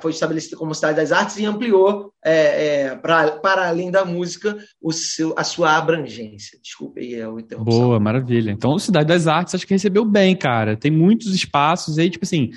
foi 0.00 0.10
estabelecida 0.10 0.56
como 0.56 0.74
Cidade 0.74 0.96
das 0.96 1.12
Artes 1.12 1.36
e 1.36 1.46
ampliou. 1.46 1.99
É, 2.24 2.84
é, 2.84 2.96
pra, 2.96 3.32
para 3.32 3.68
além 3.68 3.90
da 3.90 4.04
música, 4.04 4.56
o 4.80 4.92
seu, 4.92 5.34
a 5.36 5.44
sua 5.44 5.76
abrangência. 5.76 6.58
Desculpe 6.62 7.00
aí 7.00 7.14
a 7.14 7.28
interrupção. 7.28 7.64
Boa, 7.64 8.00
maravilha. 8.00 8.50
Então, 8.50 8.78
Cidade 8.78 9.06
das 9.06 9.26
Artes 9.26 9.54
acho 9.54 9.66
que 9.66 9.74
recebeu 9.74 10.04
bem, 10.04 10.36
cara. 10.36 10.76
Tem 10.76 10.90
muitos 10.90 11.34
espaços 11.34 11.98
aí, 11.98 12.10
tipo 12.10 12.24
assim. 12.24 12.50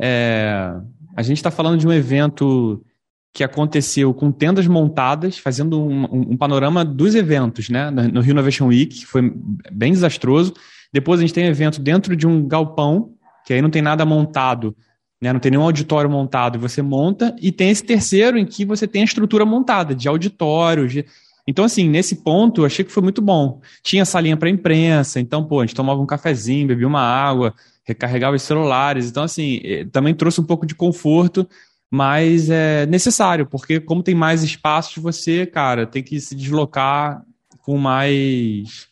É, 0.00 0.72
a 1.16 1.22
gente 1.22 1.38
está 1.38 1.50
falando 1.50 1.78
de 1.78 1.86
um 1.86 1.92
evento 1.92 2.84
que 3.32 3.44
aconteceu 3.44 4.14
com 4.14 4.32
tendas 4.32 4.66
montadas, 4.66 5.36
fazendo 5.36 5.78
um, 5.78 6.04
um, 6.32 6.36
panorama 6.38 6.82
dos 6.82 7.14
eventos, 7.14 7.68
né? 7.68 7.90
No 7.90 8.22
Rio 8.22 8.32
Innovation 8.32 8.66
Week, 8.66 9.00
que 9.00 9.06
foi 9.06 9.30
bem 9.70 9.92
desastroso. 9.92 10.54
Depois 10.90 11.20
a 11.20 11.22
gente 11.22 11.34
tem 11.34 11.44
evento 11.44 11.80
dentro 11.80 12.16
de 12.16 12.26
um 12.26 12.48
galpão, 12.48 13.10
que 13.44 13.52
aí 13.52 13.60
não 13.60 13.68
tem 13.68 13.82
nada 13.82 14.06
montado, 14.06 14.74
né? 15.20 15.32
Não 15.32 15.40
tem 15.40 15.50
nenhum 15.50 15.62
auditório 15.62 16.10
montado, 16.10 16.58
você 16.58 16.82
monta, 16.82 17.34
e 17.40 17.50
tem 17.50 17.70
esse 17.70 17.84
terceiro 17.84 18.38
em 18.38 18.46
que 18.46 18.64
você 18.64 18.86
tem 18.86 19.02
a 19.02 19.04
estrutura 19.04 19.44
montada, 19.44 19.94
de 19.94 20.08
auditório. 20.08 20.86
De... 20.86 21.04
Então, 21.46 21.64
assim, 21.64 21.88
nesse 21.88 22.16
ponto, 22.16 22.64
achei 22.64 22.84
que 22.84 22.92
foi 22.92 23.02
muito 23.02 23.22
bom. 23.22 23.60
Tinha 23.82 24.04
salinha 24.04 24.36
para 24.36 24.50
imprensa, 24.50 25.20
então, 25.20 25.44
pô, 25.44 25.60
a 25.60 25.66
gente 25.66 25.74
tomava 25.74 26.00
um 26.00 26.06
cafezinho, 26.06 26.68
bebia 26.68 26.86
uma 26.86 27.02
água, 27.02 27.54
recarregava 27.84 28.36
os 28.36 28.42
celulares. 28.42 29.08
Então, 29.08 29.22
assim, 29.22 29.60
eh, 29.64 29.86
também 29.90 30.14
trouxe 30.14 30.40
um 30.40 30.44
pouco 30.44 30.66
de 30.66 30.74
conforto, 30.74 31.48
mas 31.90 32.50
é 32.50 32.84
necessário, 32.86 33.46
porque 33.46 33.78
como 33.80 34.02
tem 34.02 34.14
mais 34.14 34.42
espaços, 34.42 35.02
você, 35.02 35.46
cara, 35.46 35.86
tem 35.86 36.02
que 36.02 36.20
se 36.20 36.34
deslocar 36.34 37.22
com 37.62 37.78
mais 37.78 38.88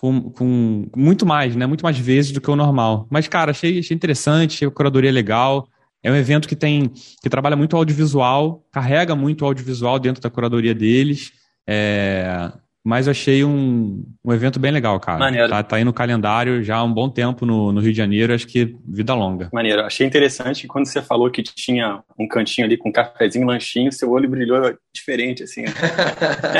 com, 0.00 0.30
com 0.30 0.86
muito 0.96 1.26
mais, 1.26 1.54
né? 1.54 1.66
Muito 1.66 1.82
mais 1.82 1.98
vezes 1.98 2.32
do 2.32 2.40
que 2.40 2.50
o 2.50 2.56
normal. 2.56 3.06
Mas, 3.10 3.28
cara, 3.28 3.50
achei, 3.50 3.80
achei 3.80 3.94
interessante, 3.94 4.64
a 4.64 4.70
curadoria 4.70 5.12
legal. 5.12 5.68
É 6.02 6.10
um 6.10 6.16
evento 6.16 6.48
que 6.48 6.56
tem 6.56 6.90
que 7.22 7.28
trabalha 7.28 7.54
muito 7.54 7.76
audiovisual, 7.76 8.64
carrega 8.72 9.14
muito 9.14 9.44
audiovisual 9.44 9.98
dentro 9.98 10.22
da 10.22 10.30
curadoria 10.30 10.74
deles. 10.74 11.32
É, 11.68 12.50
mas 12.84 13.06
eu 13.06 13.10
achei 13.10 13.44
um, 13.44 14.02
um 14.24 14.32
evento 14.32 14.58
bem 14.58 14.72
legal, 14.72 14.98
cara. 14.98 15.18
Maneiro. 15.18 15.48
Tá, 15.48 15.62
tá 15.62 15.76
aí 15.76 15.84
no 15.84 15.92
calendário 15.92 16.62
já 16.62 16.76
há 16.76 16.84
um 16.84 16.92
bom 16.92 17.10
tempo 17.10 17.44
no, 17.44 17.72
no 17.72 17.80
Rio 17.80 17.92
de 17.92 17.96
Janeiro, 17.96 18.32
acho 18.32 18.46
que 18.46 18.74
vida 18.88 19.14
longa. 19.14 19.50
Maneiro. 19.52 19.82
Achei 19.82 20.06
interessante 20.06 20.66
quando 20.66 20.86
você 20.86 21.02
falou 21.02 21.30
que 21.30 21.42
tinha 21.42 22.02
um 22.18 22.26
cantinho 22.26 22.66
ali 22.66 22.76
com 22.76 22.88
um 22.88 22.92
cafezinho, 22.92 23.46
lanchinho, 23.46 23.92
seu 23.92 24.10
olho 24.10 24.30
brilhou 24.30 24.74
diferente, 24.94 25.42
assim. 25.42 25.64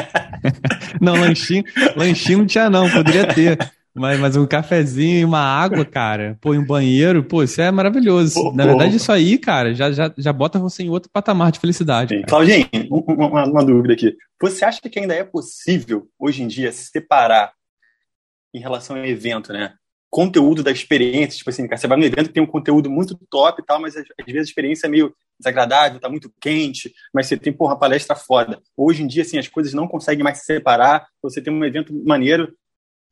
não, 1.01 1.15
lanchinho, 1.15 1.65
lanchinho 1.97 2.39
não 2.39 2.47
tinha 2.47 2.69
não, 2.69 2.91
poderia 2.91 3.27
ter. 3.27 3.59
Mas, 3.95 4.21
mas 4.21 4.37
um 4.37 4.47
cafezinho 4.47 5.19
e 5.19 5.25
uma 5.25 5.41
água, 5.41 5.85
cara, 5.85 6.39
pô, 6.41 6.53
um 6.53 6.65
banheiro, 6.65 7.25
pô, 7.25 7.43
isso 7.43 7.61
é 7.61 7.71
maravilhoso. 7.71 8.35
Pô, 8.35 8.53
Na 8.53 8.65
verdade, 8.65 8.97
isso 8.97 9.11
aí, 9.11 9.37
cara, 9.37 9.75
já, 9.75 9.91
já, 9.91 10.13
já 10.17 10.33
bota 10.33 10.59
você 10.59 10.85
em 10.85 10.91
outro 10.91 11.11
patamar 11.13 11.51
de 11.51 11.59
felicidade. 11.59 12.23
Claudinho, 12.29 12.69
uma, 12.89 13.45
uma, 13.45 13.65
dúvida 13.65 13.95
aqui. 13.95 14.17
Você 14.41 14.65
acha 14.65 14.81
que 14.81 14.99
ainda 14.99 15.15
é 15.15 15.25
possível, 15.25 16.09
hoje 16.19 16.43
em 16.43 16.47
dia, 16.47 16.71
se 16.71 16.85
separar 16.85 17.53
em 18.55 18.61
relação 18.61 18.97
ao 18.97 19.05
evento, 19.05 19.53
né? 19.53 19.75
Conteúdo 20.09 20.63
da 20.63 20.71
experiência, 20.71 21.39
tipo 21.39 21.51
assim, 21.51 21.69
você 21.69 21.87
vai 21.87 21.99
num 21.99 22.05
evento 22.05 22.29
que 22.29 22.35
tem 22.35 22.43
um 22.43 22.47
conteúdo 22.47 22.91
muito 22.91 23.19
top 23.29 23.61
e 23.61 23.65
tal, 23.65 23.81
mas 23.81 23.97
às 23.97 24.05
vezes 24.25 24.41
a 24.41 24.51
experiência 24.51 24.87
é 24.87 24.91
meio 24.91 25.15
desagradável, 25.39 25.99
tá 25.99 26.09
muito 26.09 26.33
quente, 26.41 26.93
mas 27.15 27.27
você 27.27 27.37
tem, 27.37 27.53
porra, 27.53 27.73
uma 27.73 27.79
palestra 27.79 28.15
foda. 28.15 28.61
Hoje 28.77 29.03
em 29.03 29.07
dia, 29.07 29.23
assim, 29.23 29.39
as 29.39 29.49
coisas 29.49 29.73
não 29.73 29.89
conseguem 29.89 30.23
mais 30.23 30.39
se 30.39 30.45
separar, 30.45 31.07
você 31.23 31.41
tem 31.41 31.53
um 31.53 31.65
evento 31.65 31.93
maneiro, 32.05 32.53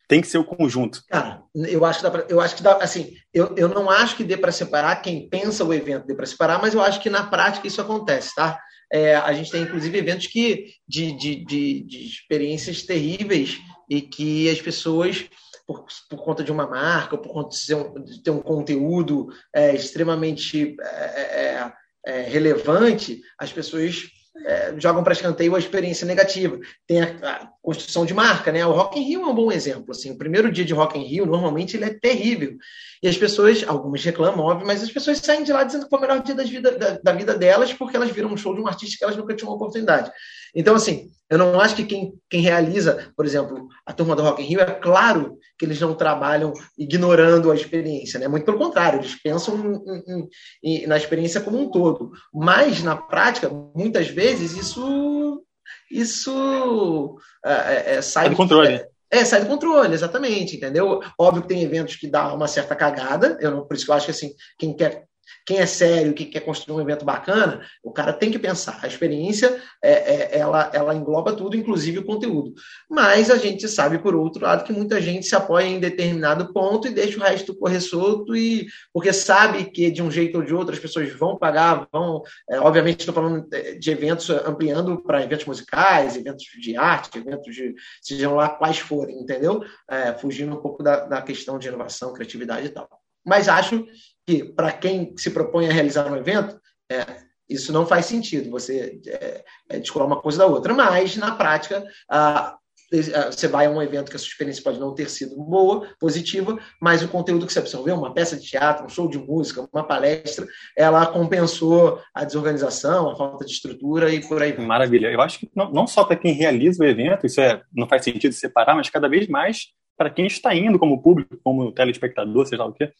tem 0.09 0.23
que 0.23 0.27
ser 0.27 0.39
o 0.39 0.45
conjunto. 0.45 1.05
Cara, 1.07 1.43
eu 1.55 1.85
acho 1.85 1.99
que 1.99 2.05
dá 2.05 2.11
pra, 2.11 2.27
eu 2.29 2.41
acho 2.41 2.57
que 2.57 2.63
dá, 2.63 2.79
assim, 2.79 3.13
eu, 3.33 3.55
eu 3.57 3.69
não 3.69 3.91
acho 3.91 4.17
que 4.17 4.25
dê 4.25 4.39
para 4.39 4.51
separar 4.51 4.97
quem 4.97 5.29
pensa 5.29 5.65
o 5.65 5.75
evento 5.75 6.07
dê 6.07 6.15
para 6.15 6.25
separar, 6.25 6.61
mas 6.61 6.73
eu 6.73 6.81
acho 6.81 7.01
que 7.01 7.11
na 7.11 7.25
prática 7.27 7.67
isso 7.67 7.81
acontece, 7.81 8.35
tá? 8.35 8.59
É, 8.91 9.17
a 9.17 9.33
gente 9.35 9.51
tem 9.51 9.63
inclusive 9.63 9.99
eventos 9.99 10.27
que 10.29 10.73
de, 10.89 11.13
de, 11.13 11.45
de, 11.45 11.81
de, 11.83 12.07
experiências 12.07 12.83
terríveis 12.85 13.59
e 13.89 14.01
que 14.01 14.49
as 14.49 14.63
pessoas 14.63 15.29
por, 15.67 15.85
por 16.09 16.25
conta 16.25 16.43
de 16.43 16.51
uma 16.51 16.67
marca, 16.67 17.15
ou 17.15 17.21
por 17.21 17.31
conta 17.31 17.55
de, 17.55 17.75
um, 17.75 18.03
de 18.03 18.23
ter 18.23 18.31
um 18.31 18.41
conteúdo 18.41 19.29
é, 19.55 19.75
extremamente 19.75 20.75
é, 20.81 21.21
é, 21.21 21.73
é 22.07 22.23
relevante, 22.23 23.21
as 23.39 23.53
pessoas 23.53 24.05
é, 24.47 24.75
jogam 24.79 25.05
para 25.05 25.13
escanteio 25.13 25.55
a 25.55 25.59
experiência 25.59 26.07
negativa. 26.07 26.59
Tem 26.87 27.03
a, 27.03 27.51
construção 27.69 28.07
de 28.07 28.15
marca, 28.15 28.51
né? 28.51 28.65
O 28.65 28.73
Rock 28.73 28.99
in 28.99 29.03
Rio 29.03 29.23
é 29.25 29.27
um 29.27 29.35
bom 29.35 29.53
exemplo. 29.53 29.91
Assim, 29.91 30.11
o 30.11 30.17
primeiro 30.17 30.51
dia 30.51 30.65
de 30.65 30.73
Rock 30.73 30.99
in 30.99 31.05
Rio, 31.05 31.27
normalmente, 31.27 31.77
ele 31.77 31.85
é 31.85 31.91
terrível. 31.91 32.57
E 33.03 33.07
as 33.07 33.19
pessoas, 33.19 33.63
algumas 33.69 34.03
reclamam, 34.03 34.47
óbvio, 34.47 34.67
mas 34.67 34.83
as 34.83 34.91
pessoas 34.91 35.19
saem 35.19 35.45
de 35.45 35.53
lá 35.53 35.65
dizendo 35.65 35.85
que 35.85 35.91
foi 35.91 35.99
o 35.99 36.01
melhor 36.01 36.23
dia 36.23 36.35
vida, 36.35 36.73
da, 36.79 36.99
da 37.03 37.13
vida 37.13 37.37
delas 37.37 37.71
porque 37.75 37.95
elas 37.95 38.11
viram 38.11 38.33
um 38.33 38.39
show 38.39 38.55
de 38.55 38.61
um 38.63 38.67
artista 38.67 38.97
que 38.97 39.05
elas 39.05 39.19
nunca 39.19 39.37
tinham 39.37 39.53
oportunidade. 39.53 40.11
Então, 40.55 40.75
assim, 40.75 41.11
eu 41.29 41.37
não 41.37 41.61
acho 41.61 41.77
que 41.77 41.85
quem, 41.85 42.15
quem 42.31 42.41
realiza, 42.41 43.13
por 43.15 43.27
exemplo, 43.27 43.69
a 43.85 43.93
turma 43.93 44.17
do 44.17 44.23
Rock 44.23 44.43
in 44.43 44.47
Rio, 44.47 44.61
é 44.61 44.65
claro 44.65 45.37
que 45.59 45.67
eles 45.67 45.79
não 45.79 45.95
trabalham 45.95 46.55
ignorando 46.79 47.51
a 47.51 47.55
experiência, 47.55 48.19
né? 48.19 48.29
Muito 48.29 48.47
pelo 48.47 48.57
contrário, 48.57 49.01
eles 49.01 49.15
pensam 49.15 49.55
em, 49.59 50.13
em, 50.13 50.29
em, 50.65 50.87
na 50.87 50.97
experiência 50.97 51.43
como 51.43 51.61
um 51.61 51.71
todo. 51.71 52.13
Mas, 52.33 52.83
na 52.83 52.97
prática, 52.97 53.51
muitas 53.77 54.09
vezes, 54.09 54.57
isso, 54.57 55.45
isso 55.91 57.19
é, 57.45 57.53
é, 57.53 57.95
é 57.97 58.03
sai 58.03 58.29
do 58.31 58.37
controle. 58.37 58.75
É, 58.75 58.89
é, 59.11 59.25
sai 59.25 59.41
do 59.41 59.47
controle, 59.47 59.95
exatamente, 59.95 60.57
entendeu? 60.57 61.01
Óbvio 61.19 61.43
que 61.43 61.49
tem 61.49 61.63
eventos 61.63 61.97
que 61.97 62.07
dá 62.07 62.33
uma 62.35 62.47
certa 62.47 62.77
cagada, 62.77 63.39
eu 63.41 63.51
não, 63.51 63.67
por 63.67 63.75
isso 63.75 63.87
que 63.87 63.91
eu 63.91 63.95
acho 63.95 64.07
que 64.07 64.13
assim, 64.13 64.35
quem 64.59 64.77
quer 64.77 65.08
quem 65.47 65.59
é 65.59 65.67
sério, 65.67 66.15
que 66.15 66.27
quer 66.27 66.41
construir 66.41 66.77
um 66.77 66.81
evento 66.81 67.05
bacana, 67.05 67.61
o 67.83 67.93
cara 67.93 68.13
tem 68.13 68.31
que 68.31 68.39
pensar. 68.39 68.79
A 68.83 68.87
experiência, 68.87 69.61
é, 69.83 69.93
é, 69.93 70.39
ela, 70.39 70.71
ela 70.75 70.95
engloba 70.95 71.33
tudo, 71.33 71.57
inclusive 71.57 71.99
o 71.99 72.05
conteúdo. 72.05 72.55
Mas 72.89 73.31
a 73.31 73.37
gente 73.37 73.69
sabe, 73.69 73.99
por 73.99 74.15
outro 74.15 74.43
lado, 74.45 74.65
que 74.65 74.73
muita 74.73 75.01
gente 75.01 75.27
se 75.27 75.35
apoia 75.35 75.65
em 75.65 75.81
determinado 75.81 76.53
ponto 76.53 76.87
e 76.87 76.93
deixa 76.93 77.19
o 77.19 77.23
resto 77.23 77.57
correr 77.57 77.81
solto, 77.81 78.37
e, 78.37 78.67
porque 78.93 79.13
sabe 79.13 79.65
que 79.65 79.91
de 79.91 80.03
um 80.03 80.11
jeito 80.11 80.39
ou 80.39 80.45
de 80.45 80.55
outro 80.55 80.75
as 80.75 80.81
pessoas 80.81 81.13
vão 81.13 81.37
pagar, 81.37 81.87
vão. 81.93 82.23
É, 82.51 82.61
obviamente, 82.61 83.01
estou 83.01 83.15
falando 83.15 83.49
de 83.49 83.91
eventos 83.91 84.29
ampliando 84.31 85.03
para 85.03 85.23
eventos 85.23 85.47
musicais, 85.47 86.17
eventos 86.17 86.45
de 86.61 86.77
arte, 86.77 87.19
eventos 87.19 87.55
de. 87.55 87.75
sejam 88.03 88.35
lá 88.35 88.49
quais 88.49 88.79
forem, 88.79 89.21
entendeu? 89.21 89.63
É, 89.91 90.13
fugindo 90.15 90.55
um 90.55 90.61
pouco 90.61 90.83
da, 90.83 91.07
da 91.07 91.23
questão 91.23 91.59
de 91.59 91.69
inovação, 91.69 92.13
criatividade 92.13 92.67
e 92.67 92.71
tal. 92.71 92.89
Mas 93.25 93.49
acho 93.49 93.87
que, 94.29 94.45
para 94.45 94.71
quem 94.71 95.15
se 95.17 95.31
propõe 95.31 95.67
a 95.71 95.73
realizar 95.73 96.07
um 96.07 96.15
evento, 96.15 96.61
é, 96.93 97.07
isso 97.49 97.73
não 97.73 97.87
faz 97.87 98.05
sentido, 98.05 98.51
você 98.51 99.01
é, 99.07 99.45
é, 99.71 99.79
descolar 99.79 100.07
uma 100.07 100.21
coisa 100.21 100.37
da 100.37 100.47
outra. 100.47 100.75
Mas, 100.75 101.17
na 101.17 101.35
prática, 101.35 101.83
a, 102.11 102.59
você 102.91 103.49
vai 103.49 103.65
a 103.65 103.71
um 103.71 103.81
evento 103.81 104.11
que 104.11 104.17
a 104.17 104.19
sua 104.19 104.29
experiência 104.29 104.63
pode 104.63 104.79
não 104.79 104.95
ter 104.95 105.09
sido 105.09 105.35
boa, 105.35 105.89
positiva, 105.99 106.59
mas 106.79 107.03
o 107.03 107.09
conteúdo 107.09 107.47
que 107.47 107.53
você 107.55 107.59
absorveu, 107.59 107.97
uma 107.97 108.13
peça 108.13 108.37
de 108.37 108.47
teatro, 108.47 108.85
um 108.85 108.91
show 108.91 109.09
de 109.09 109.17
música, 109.17 109.67
uma 109.73 109.83
palestra, 109.83 110.47
ela 110.77 111.07
compensou 111.07 111.99
a 112.15 112.23
desorganização, 112.23 113.09
a 113.09 113.17
falta 113.17 113.47
de 113.47 113.53
estrutura 113.53 114.13
e 114.13 114.21
por 114.21 114.43
aí. 114.43 114.59
Maravilha. 114.59 115.09
Eu 115.11 115.23
acho 115.23 115.39
que 115.39 115.51
não, 115.57 115.73
não 115.73 115.87
só 115.87 116.05
para 116.05 116.17
quem 116.17 116.35
realiza 116.35 116.85
o 116.85 116.87
evento, 116.87 117.25
isso 117.25 117.41
é, 117.41 117.63
não 117.75 117.89
faz 117.89 118.05
sentido 118.05 118.35
separar, 118.35 118.77
mas 118.77 118.91
cada 118.91 119.09
vez 119.09 119.27
mais 119.27 119.69
para 119.99 120.09
quem 120.09 120.27
está 120.27 120.55
indo 120.55 120.79
como 120.79 121.03
público, 121.03 121.37
como 121.43 121.73
telespectador, 121.73 122.47
seja 122.47 122.63
lá 122.63 122.69
o 122.69 122.73
quê, 122.73 122.93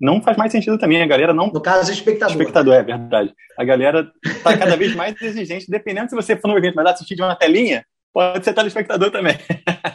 não 0.00 0.22
faz 0.22 0.36
mais 0.36 0.52
sentido 0.52 0.78
também. 0.78 1.02
A 1.02 1.06
galera 1.06 1.34
não. 1.34 1.48
No 1.48 1.60
caso, 1.60 1.90
espectador. 1.90 2.36
Espectador, 2.36 2.74
é 2.74 2.82
verdade. 2.82 3.34
A 3.58 3.64
galera 3.64 4.10
está 4.24 4.56
cada 4.56 4.76
vez 4.76 4.94
mais 4.94 5.20
exigente, 5.20 5.66
dependendo 5.68 6.10
se 6.10 6.16
você 6.16 6.36
for 6.36 6.48
no 6.48 6.56
evento, 6.56 6.76
mas 6.76 6.86
assistir 6.86 7.16
de 7.16 7.22
uma 7.22 7.34
telinha, 7.34 7.84
pode 8.12 8.44
ser 8.44 8.54
telespectador 8.54 9.10
também. 9.10 9.36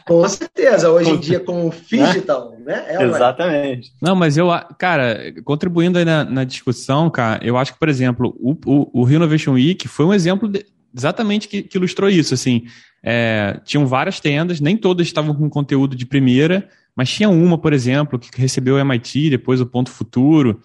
Com 0.05 0.27
certeza, 0.27 0.91
hoje 0.91 1.11
em 1.11 1.19
dia 1.19 1.39
com 1.39 1.67
o 1.67 1.71
digital, 1.71 2.53
né? 2.59 2.85
É, 2.87 3.03
Exatamente. 3.03 3.91
Não, 4.01 4.15
mas 4.15 4.37
eu, 4.37 4.47
cara, 4.77 5.33
contribuindo 5.45 5.97
aí 5.97 6.05
na, 6.05 6.25
na, 6.25 6.43
discussão, 6.43 7.09
cara, 7.09 7.39
eu 7.45 7.57
acho 7.57 7.73
que, 7.73 7.79
por 7.79 7.87
exemplo, 7.87 8.35
o, 8.39 8.51
o, 8.65 9.01
o 9.01 9.03
Rio 9.03 9.17
Innovation 9.17 9.53
Week 9.53 9.87
foi 9.87 10.05
um 10.05 10.13
exemplo 10.13 10.49
de, 10.49 10.65
exatamente 10.95 11.47
que, 11.47 11.61
que, 11.61 11.77
ilustrou 11.77 12.09
isso, 12.09 12.33
assim. 12.33 12.63
É, 13.03 13.59
tinham 13.63 13.85
várias 13.85 14.19
tendas, 14.19 14.59
nem 14.59 14.75
todas 14.75 15.07
estavam 15.07 15.33
com 15.33 15.49
conteúdo 15.49 15.95
de 15.95 16.05
primeira, 16.05 16.67
mas 16.95 17.09
tinha 17.09 17.29
uma, 17.29 17.57
por 17.57 17.73
exemplo, 17.73 18.19
que 18.19 18.29
recebeu 18.39 18.75
o 18.75 18.79
MIT, 18.79 19.29
depois 19.29 19.61
o 19.61 19.65
Ponto 19.65 19.89
Futuro, 19.89 20.61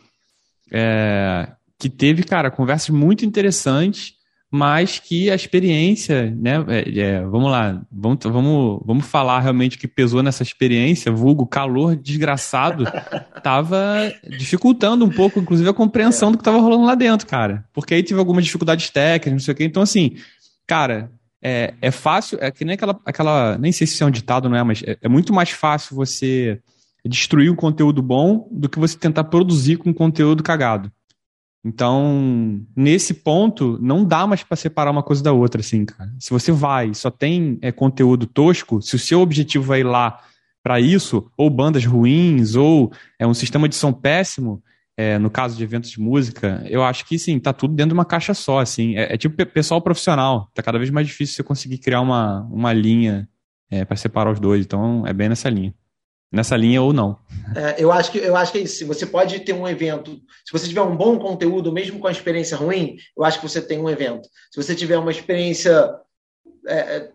é, 0.73 1.49
que 1.79 1.89
teve, 1.89 2.25
cara, 2.25 2.51
conversas 2.51 2.91
muito 2.91 3.25
interessantes, 3.25 4.15
mas 4.51 5.01
que 5.01 5.31
a 5.31 5.35
experiência, 5.35 6.31
né, 6.31 6.65
é, 6.69 6.99
é, 7.01 7.21
vamos 7.23 7.51
lá, 7.51 7.83
vamos, 7.91 8.19
vamos, 8.23 8.83
vamos 8.87 9.05
falar 9.05 9.41
realmente 9.41 9.77
o 9.77 9.81
que 9.81 9.89
pesou 9.89 10.23
nessa 10.23 10.45
experiência, 10.45 11.11
vulgo 11.11 11.45
calor 11.45 11.97
desgraçado, 11.97 12.85
estava 13.37 14.13
dificultando 14.39 15.05
um 15.05 15.11
pouco, 15.11 15.41
inclusive, 15.41 15.69
a 15.69 15.75
compreensão 15.75 16.31
do 16.31 16.39
que 16.39 16.43
estava 16.43 16.61
rolando 16.61 16.85
lá 16.85 16.95
dentro, 16.95 17.27
cara. 17.27 17.65
Porque 17.73 17.95
aí 17.95 18.03
tive 18.05 18.21
algumas 18.21 18.45
dificuldades 18.45 18.91
técnicas, 18.91 19.33
não 19.33 19.41
sei 19.41 19.55
o 19.55 19.57
quê. 19.57 19.65
Então, 19.65 19.83
assim, 19.83 20.15
cara, 20.69 21.11
é, 21.45 21.75
é 21.83 21.91
fácil, 21.91 22.39
é 22.41 22.51
que 22.51 22.65
nem 22.65 22.75
aquela, 22.75 22.99
aquela. 23.05 23.59
Nem 23.59 23.71
sei 23.71 23.87
se 23.87 24.03
é 24.03 24.07
um 24.07 24.11
ditado, 24.11 24.49
não 24.49 24.57
é, 24.57 24.63
mas 24.63 24.83
é, 24.83 24.97
é 25.03 25.09
muito 25.09 25.33
mais 25.33 25.51
fácil 25.51 25.95
você 25.95 26.59
destruir 27.05 27.51
um 27.51 27.55
conteúdo 27.55 28.01
bom 28.01 28.49
do 28.51 28.67
que 28.67 28.79
você 28.79 28.97
tentar 28.97 29.25
produzir 29.25 29.77
com 29.77 29.93
conteúdo 29.93 30.43
cagado. 30.43 30.91
Então, 31.63 32.61
nesse 32.75 33.13
ponto, 33.13 33.79
não 33.81 34.05
dá 34.05 34.27
mais 34.27 34.43
para 34.43 34.57
separar 34.57 34.91
uma 34.91 35.03
coisa 35.03 35.23
da 35.23 35.33
outra, 35.33 35.61
assim, 35.61 35.85
cara. 35.85 36.11
Se 36.19 36.31
você 36.31 36.51
vai 36.51 36.95
só 36.95 37.11
tem 37.11 37.59
é, 37.61 37.71
conteúdo 37.71 38.27
tosco, 38.27 38.81
se 38.81 38.97
o 38.97 38.99
seu 38.99 39.21
objetivo 39.21 39.75
é 39.75 39.81
ir 39.81 39.85
lá 39.85 40.21
para 40.63 40.81
isso, 40.81 41.31
ou 41.37 41.51
bandas 41.51 41.85
ruins, 41.85 42.55
ou 42.55 42.91
é 43.19 43.27
um 43.27 43.35
sistema 43.35 43.69
de 43.69 43.75
som 43.75 43.93
péssimo, 43.93 44.63
é, 44.97 45.19
no 45.19 45.29
caso 45.29 45.57
de 45.57 45.65
eventos 45.65 45.91
de 45.91 46.01
música, 46.01 46.65
eu 46.69 46.83
acho 46.83 47.05
que 47.05 47.19
sim, 47.19 47.39
tá 47.41 47.53
tudo 47.53 47.75
dentro 47.75 47.91
de 47.91 47.95
uma 47.95 48.05
caixa 48.05 48.33
só, 48.33 48.61
assim. 48.61 48.97
É, 48.97 49.15
é 49.15 49.17
tipo 49.17 49.35
pessoal 49.47 49.81
profissional. 49.83 50.51
Tá 50.55 50.63
cada 50.63 50.79
vez 50.79 50.91
mais 50.91 51.07
difícil 51.07 51.35
você 51.35 51.43
conseguir 51.43 51.79
criar 51.79 52.01
uma, 52.01 52.43
uma 52.51 52.73
linha 52.73 53.29
é, 53.71 53.85
para 53.85 53.97
separar 53.97 54.31
os 54.31 54.39
dois. 54.39 54.65
Então 54.65 55.07
é 55.07 55.13
bem 55.13 55.29
nessa 55.29 55.49
linha. 55.51 55.75
Nessa 56.33 56.57
linha 56.57 56.83
ou 56.83 56.93
não. 56.93 57.19
É, 57.55 57.83
eu, 57.83 57.93
acho 57.93 58.11
que, 58.11 58.19
eu 58.19 58.37
acho 58.37 58.53
que 58.53 58.59
é 58.59 58.63
isso. 58.63 58.87
Você 58.87 59.07
pode 59.07 59.41
ter 59.41 59.53
um 59.53 59.69
evento. 59.69 60.21
Se 60.45 60.53
você 60.53 60.69
tiver 60.69 60.83
um 60.83 60.97
bom 60.97 61.19
conteúdo, 61.19 61.73
mesmo 61.73 61.99
com 61.99 62.09
a 62.09 62.13
experiência 62.13 62.57
ruim, 62.57 62.97
eu 63.17 63.25
acho 63.25 63.41
que 63.41 63.49
você 63.49 63.61
tem 63.61 63.79
um 63.79 63.91
evento. 63.91 64.29
Se 64.51 64.63
você 64.63 64.75
tiver 64.75 64.99
uma 64.99 65.11
experiência 65.11 65.93
é, 66.67 66.97
é 66.97 67.11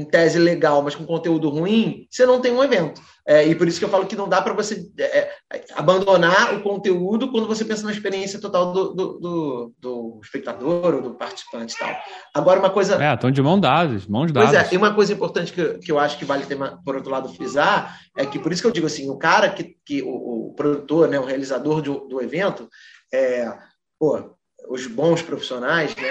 em 0.00 0.04
tese 0.04 0.38
legal, 0.38 0.82
mas 0.82 0.94
com 0.94 1.04
conteúdo 1.04 1.48
ruim, 1.48 2.06
você 2.10 2.24
não 2.24 2.40
tem 2.40 2.52
um 2.52 2.62
evento. 2.62 3.00
É, 3.26 3.46
e 3.46 3.54
por 3.54 3.68
isso 3.68 3.78
que 3.78 3.84
eu 3.84 3.88
falo 3.88 4.06
que 4.06 4.16
não 4.16 4.28
dá 4.28 4.40
para 4.40 4.54
você 4.54 4.90
é, 4.98 5.30
é, 5.52 5.64
abandonar 5.74 6.54
o 6.54 6.62
conteúdo 6.62 7.30
quando 7.30 7.46
você 7.46 7.64
pensa 7.64 7.84
na 7.84 7.92
experiência 7.92 8.40
total 8.40 8.72
do, 8.72 8.94
do, 8.94 9.18
do, 9.18 9.74
do 9.78 10.20
espectador 10.22 10.94
ou 10.94 11.02
do 11.02 11.14
participante 11.14 11.74
e 11.74 11.78
tal. 11.78 11.94
Agora, 12.34 12.58
uma 12.58 12.70
coisa. 12.70 13.02
É, 13.02 13.14
estão 13.14 13.30
de 13.30 13.42
mão 13.42 13.60
dadas, 13.60 14.06
mãos 14.06 14.32
dadas. 14.32 14.50
Pois 14.50 14.72
é, 14.72 14.74
e 14.74 14.76
uma 14.76 14.94
coisa 14.94 15.12
importante 15.12 15.52
que, 15.52 15.78
que 15.78 15.92
eu 15.92 15.98
acho 15.98 16.18
que 16.18 16.24
vale 16.24 16.46
ter, 16.46 16.58
por 16.84 16.96
outro 16.96 17.10
lado, 17.10 17.28
frisar, 17.28 17.98
é 18.16 18.24
que 18.24 18.38
por 18.38 18.52
isso 18.52 18.62
que 18.62 18.68
eu 18.68 18.72
digo 18.72 18.86
assim: 18.86 19.08
o 19.10 19.18
cara 19.18 19.50
que, 19.50 19.76
que 19.84 20.02
o, 20.02 20.48
o 20.48 20.54
produtor, 20.54 21.08
né, 21.08 21.20
o 21.20 21.24
realizador 21.24 21.82
do, 21.82 22.08
do 22.08 22.20
evento, 22.20 22.68
é, 23.12 23.52
pô, 23.98 24.34
os 24.68 24.86
bons 24.86 25.22
profissionais, 25.22 25.94
né? 25.96 26.10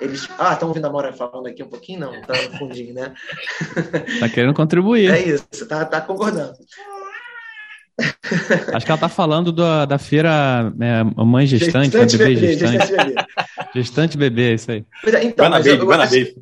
Eles. 0.00 0.28
Ah, 0.38 0.52
estão 0.52 0.68
ouvindo 0.68 0.86
a 0.86 0.90
Mora 0.90 1.12
falando 1.12 1.46
aqui 1.46 1.62
um 1.62 1.68
pouquinho? 1.68 2.00
Não, 2.00 2.22
tá 2.22 2.34
no 2.34 2.58
fundinho, 2.58 2.94
né? 2.94 3.12
Tá 4.20 4.28
querendo 4.28 4.54
contribuir. 4.54 5.10
É 5.18 5.20
isso, 5.20 5.66
tá, 5.66 5.84
tá 5.84 6.00
concordando. 6.00 6.54
Acho 8.74 8.86
que 8.86 8.92
ela 8.92 9.00
tá 9.00 9.08
falando 9.08 9.50
da, 9.50 9.84
da 9.84 9.98
feira 9.98 10.72
é, 10.80 11.02
mãe 11.24 11.46
gestante, 11.46 11.90
gestante 11.90 12.16
bebê, 12.16 12.34
bebê, 12.34 12.58
gestante. 12.58 12.78
Gestante 12.78 12.96
bebê. 12.96 13.26
gestante 13.74 14.18
bebê, 14.18 14.54
isso 14.54 14.70
aí. 14.70 14.86
É, 15.04 15.24
então, 15.24 15.46
Guanabê, 15.46 15.70
eu, 15.70 15.76
eu, 15.76 15.86
Guanabê. 15.86 16.34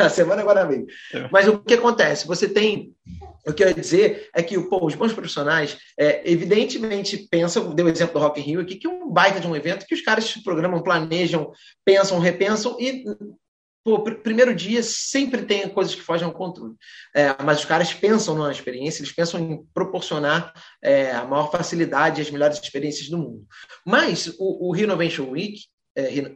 a 0.00 0.08
semana 0.08 0.42
é 0.42 0.44
Guanabê. 0.44 0.86
É. 1.12 1.28
Mas 1.30 1.48
o 1.48 1.58
que 1.58 1.74
acontece? 1.74 2.26
Você 2.26 2.48
tem 2.48 2.94
eu 3.56 3.68
ia 3.68 3.74
dizer 3.74 4.28
é 4.34 4.42
que 4.42 4.58
pô, 4.60 4.84
os 4.84 4.94
bons 4.94 5.12
profissionais, 5.12 5.76
é, 5.98 6.30
evidentemente, 6.30 7.28
pensam, 7.30 7.74
deu 7.74 7.86
o 7.86 7.88
exemplo 7.88 8.14
do 8.14 8.20
Rock 8.20 8.40
in 8.40 8.44
Rio 8.44 8.60
aqui, 8.60 8.76
que 8.76 8.86
é 8.86 8.90
um 8.90 9.10
baita 9.10 9.40
de 9.40 9.46
um 9.46 9.56
evento 9.56 9.86
que 9.86 9.94
os 9.94 10.02
caras 10.02 10.32
programam, 10.44 10.82
planejam, 10.82 11.52
pensam, 11.84 12.18
repensam 12.18 12.76
e 12.80 13.04
pô, 13.84 14.02
pr 14.02 14.16
primeiro 14.16 14.54
dia 14.54 14.82
sempre 14.82 15.42
tem 15.44 15.68
coisas 15.68 15.94
que 15.94 16.02
fogem 16.02 16.26
ao 16.26 16.34
controle. 16.34 16.74
É, 17.14 17.34
mas 17.42 17.60
os 17.60 17.64
caras 17.64 17.92
pensam 17.94 18.36
na 18.36 18.52
experiência, 18.52 19.00
eles 19.00 19.12
pensam 19.12 19.40
em 19.40 19.64
proporcionar 19.72 20.52
é, 20.82 21.12
a 21.12 21.24
maior 21.24 21.50
facilidade 21.50 22.20
e 22.20 22.22
as 22.22 22.30
melhores 22.30 22.60
experiências 22.60 23.08
do 23.08 23.18
mundo. 23.18 23.46
Mas 23.86 24.26
o, 24.38 24.68
o 24.68 24.72
Rio 24.72 24.84
Innovation 24.84 25.30
Week, 25.30 25.60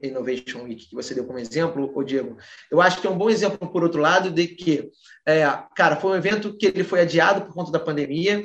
Innovation 0.03 0.63
Week 0.63 0.89
que 0.89 0.95
você 0.95 1.15
deu 1.15 1.25
como 1.25 1.39
exemplo, 1.39 1.93
o 1.95 2.03
Diego, 2.03 2.37
eu 2.71 2.81
acho 2.81 3.01
que 3.01 3.07
é 3.07 3.11
um 3.11 3.19
bom 3.19 3.31
exemplo, 3.31 3.71
por 3.71 3.83
outro 3.83 4.01
lado, 4.01 4.31
de 4.31 4.49
que, 4.49 4.91
é, 5.27 5.47
cara, 5.77 5.97
foi 5.97 6.13
um 6.13 6.17
evento 6.17 6.57
que 6.57 6.67
ele 6.67 6.85
foi 6.85 7.01
adiado 7.01 7.43
por 7.43 7.55
conta 7.55 7.71
da 7.71 7.79
pandemia, 7.79 8.45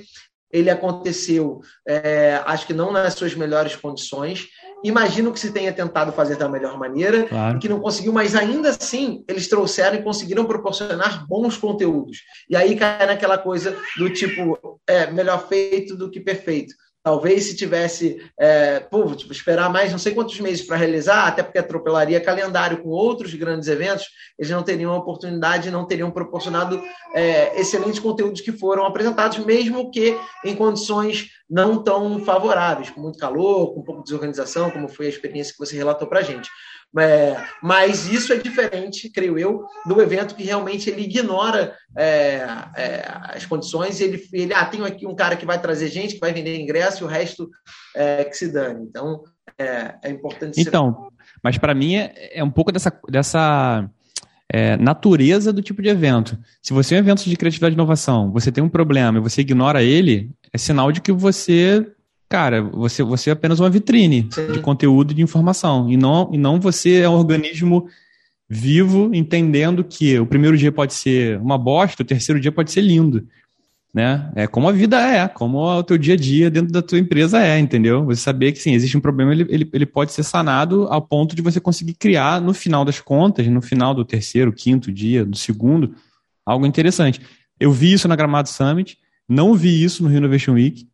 ele 0.52 0.70
aconteceu, 0.70 1.60
é, 1.88 2.42
acho 2.46 2.66
que 2.66 2.74
não 2.74 2.92
nas 2.92 3.14
suas 3.14 3.36
melhores 3.36 3.76
condições. 3.76 4.48
Imagino 4.84 5.34
que 5.34 5.40
se 5.40 5.52
tenha 5.52 5.74
tentado 5.74 6.12
fazer 6.12 6.38
da 6.38 6.48
melhor 6.48 6.78
maneira, 6.78 7.24
claro. 7.24 7.60
que 7.60 7.68
não 7.68 7.80
conseguiu, 7.80 8.14
mas 8.14 8.36
ainda 8.36 8.70
assim 8.70 9.26
eles 9.28 9.48
trouxeram 9.48 9.98
e 9.98 10.04
conseguiram 10.04 10.46
proporcionar 10.46 11.28
bons 11.28 11.58
conteúdos. 11.58 12.20
E 12.50 12.56
aí 12.56 12.76
cai 12.76 13.08
naquela 13.08 13.38
coisa 13.38 13.76
do 13.98 14.10
tipo, 14.14 14.80
é 14.88 15.12
melhor 15.12 15.48
feito 15.48 15.98
do 15.98 16.10
que 16.12 16.20
perfeito. 16.20 16.76
Talvez 17.08 17.46
se 17.46 17.56
tivesse, 17.56 18.22
é, 18.38 18.82
pô, 18.82 19.06
tipo, 19.16 19.32
esperar 19.32 19.70
mais 19.70 19.94
não 19.94 19.98
sei 19.98 20.14
quantos 20.14 20.38
meses 20.42 20.68
para 20.68 20.76
realizar, 20.76 21.26
até 21.26 21.42
porque 21.42 21.58
atropelaria 21.58 22.20
calendário 22.20 22.84
com 22.84 22.90
outros 22.90 23.34
grandes 23.34 23.70
eventos, 23.70 24.08
eles 24.38 24.52
não 24.52 24.62
teriam 24.62 24.92
a 24.92 24.98
oportunidade, 24.98 25.72
não 25.72 25.88
teriam 25.88 26.12
proporcionado 26.12 26.84
é, 27.14 27.58
excelentes 27.58 28.00
conteúdos 28.00 28.42
que 28.42 28.52
foram 28.52 28.86
apresentados, 28.86 29.38
mesmo 29.38 29.90
que 29.90 30.20
em 30.44 30.54
condições 30.54 31.30
não 31.50 31.82
tão 31.82 32.20
favoráveis, 32.26 32.90
com 32.90 33.00
muito 33.00 33.18
calor, 33.18 33.74
com 33.74 33.80
um 33.80 33.84
pouco 33.84 34.02
de 34.02 34.08
desorganização, 34.08 34.70
como 34.70 34.90
foi 34.90 35.06
a 35.06 35.10
experiência 35.10 35.54
que 35.54 35.60
você 35.60 35.78
relatou 35.78 36.10
para 36.10 36.20
a 36.20 36.24
gente. 36.24 36.50
É, 37.00 37.46
mas 37.62 38.08
isso 38.08 38.34
é 38.34 38.38
diferente, 38.38 39.10
creio 39.10 39.38
eu, 39.38 39.66
do 39.86 40.02
evento 40.02 40.36
que 40.36 40.44
realmente 40.44 40.90
ele 40.90 41.04
ignora 41.04 41.76
é, 41.96 42.46
é, 42.76 43.06
as 43.36 43.46
condições. 43.46 44.00
Ele, 44.00 44.22
ele, 44.34 44.54
ah, 44.54 44.66
tem 44.66 44.84
aqui 44.84 45.06
um 45.06 45.16
cara 45.16 45.36
que 45.36 45.46
vai 45.46 45.62
trazer 45.62 45.90
gente, 45.90 46.16
que 46.16 46.20
vai 46.20 46.34
vender 46.34 46.60
ingresso, 46.60 47.04
e 47.04 47.06
o 47.06 47.10
resto 47.10 47.50
é, 47.96 48.24
que 48.24 48.36
se 48.36 48.52
dane. 48.52 48.84
Então, 48.84 49.24
é, 49.58 49.96
é 50.04 50.10
importante. 50.10 50.60
Então, 50.60 51.10
mas 51.44 51.58
para 51.58 51.74
mim 51.74 51.96
é, 51.96 52.40
é, 52.40 52.44
um 52.44 52.52
pouco 52.52 52.72
dessa, 52.72 52.92
dessa 53.10 53.90
natureza 54.80 55.52
do 55.52 55.62
tipo 55.62 55.82
de 55.82 55.90
evento. 55.90 56.38
Se 56.62 56.74
você 56.74 56.96
é 56.96 56.98
um 56.98 57.02
evento 57.02 57.24
de 57.24 57.36
criatividade 57.36 57.74
e 57.74 57.76
inovação, 57.76 58.32
você 58.32 58.50
tem 58.50 58.64
um 58.64 58.70
problema 58.70 59.18
e 59.18 59.22
você 59.22 59.42
ignora 59.42 59.84
ele, 59.84 60.32
é 60.54 60.58
sinal 60.58 60.90
de 60.90 61.02
que 61.02 61.12
você 61.12 61.86
cara, 62.30 62.62
você, 62.62 63.04
você 63.04 63.30
é 63.30 63.34
apenas 63.34 63.60
uma 63.60 63.70
vitrine 63.70 64.28
Sim. 64.32 64.52
de 64.52 64.60
conteúdo 64.60 65.12
e 65.12 65.16
de 65.16 65.22
informação. 65.22 65.90
E 65.90 65.98
não, 65.98 66.30
e 66.34 66.38
não 66.38 66.60
você 66.60 67.02
é 67.02 67.10
um 67.10 67.14
organismo 67.14 67.88
vivo, 68.50 69.10
entendendo 69.14 69.84
que 69.84 70.18
o 70.20 70.26
primeiro 70.26 70.58
dia 70.58 70.72
pode 70.72 70.94
ser 70.94 71.40
uma 71.40 71.58
bosta, 71.58 72.04
o 72.04 72.06
terceiro 72.06 72.40
dia 72.40 72.52
pode 72.52 72.72
ser 72.72 72.82
lindo. 72.82 73.28
Né? 73.94 74.32
É 74.36 74.48
como 74.48 74.70
a 74.70 74.72
vida 74.72 75.02
é, 75.02 75.28
como 75.28 75.58
o 75.58 75.84
teu 75.84 75.98
dia 75.98 76.14
a 76.14 76.18
dia 76.18 76.52
dentro 76.52 76.72
da 76.72 76.82
tua 76.82 77.00
empresa 77.00 77.42
é, 77.42 77.58
entendeu? 77.58 78.06
Você 78.06 78.22
saber 78.22 78.52
que 78.52 78.60
sim, 78.60 78.74
existe 78.74 78.96
um 78.96 79.02
problema, 79.02 79.32
ele, 79.32 79.48
ele, 79.50 79.70
ele 79.74 79.86
pode 79.86 80.12
ser 80.12 80.24
sanado 80.24 80.86
ao 80.90 81.02
ponto 81.02 81.36
de 81.36 81.42
você 81.42 81.60
conseguir 81.60 81.96
criar, 81.96 82.40
no 82.40 82.54
final 82.54 82.86
das 82.86 83.00
contas, 83.00 83.48
no 83.48 83.62
final 83.62 83.96
do 83.96 84.06
terceiro, 84.06 84.54
quinto 84.54 84.92
dia, 84.92 85.26
do 85.26 85.36
segundo, 85.36 85.96
algo 86.46 86.66
interessante. 86.66 87.22
Eu 87.60 87.72
vi 87.72 87.94
isso 87.94 88.08
na 88.08 88.16
Gramado 88.16 88.50
Summit, 88.50 88.98
não 89.28 89.56
vi 89.56 89.84
isso 89.84 90.04
no 90.04 90.10
Rio 90.10 90.20
Innovation 90.20 90.54
Week, 90.54 90.88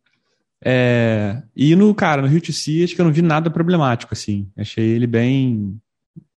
é, 0.64 1.42
e 1.54 1.76
no, 1.76 1.94
cara, 1.94 2.22
no 2.22 2.28
Rio 2.28 2.40
TC, 2.40 2.84
acho 2.84 2.94
que 2.94 3.00
eu 3.00 3.04
não 3.04 3.12
vi 3.12 3.20
nada 3.20 3.50
problemático, 3.50 4.14
assim. 4.14 4.48
Achei 4.56 4.84
ele 4.84 5.06
bem 5.06 5.78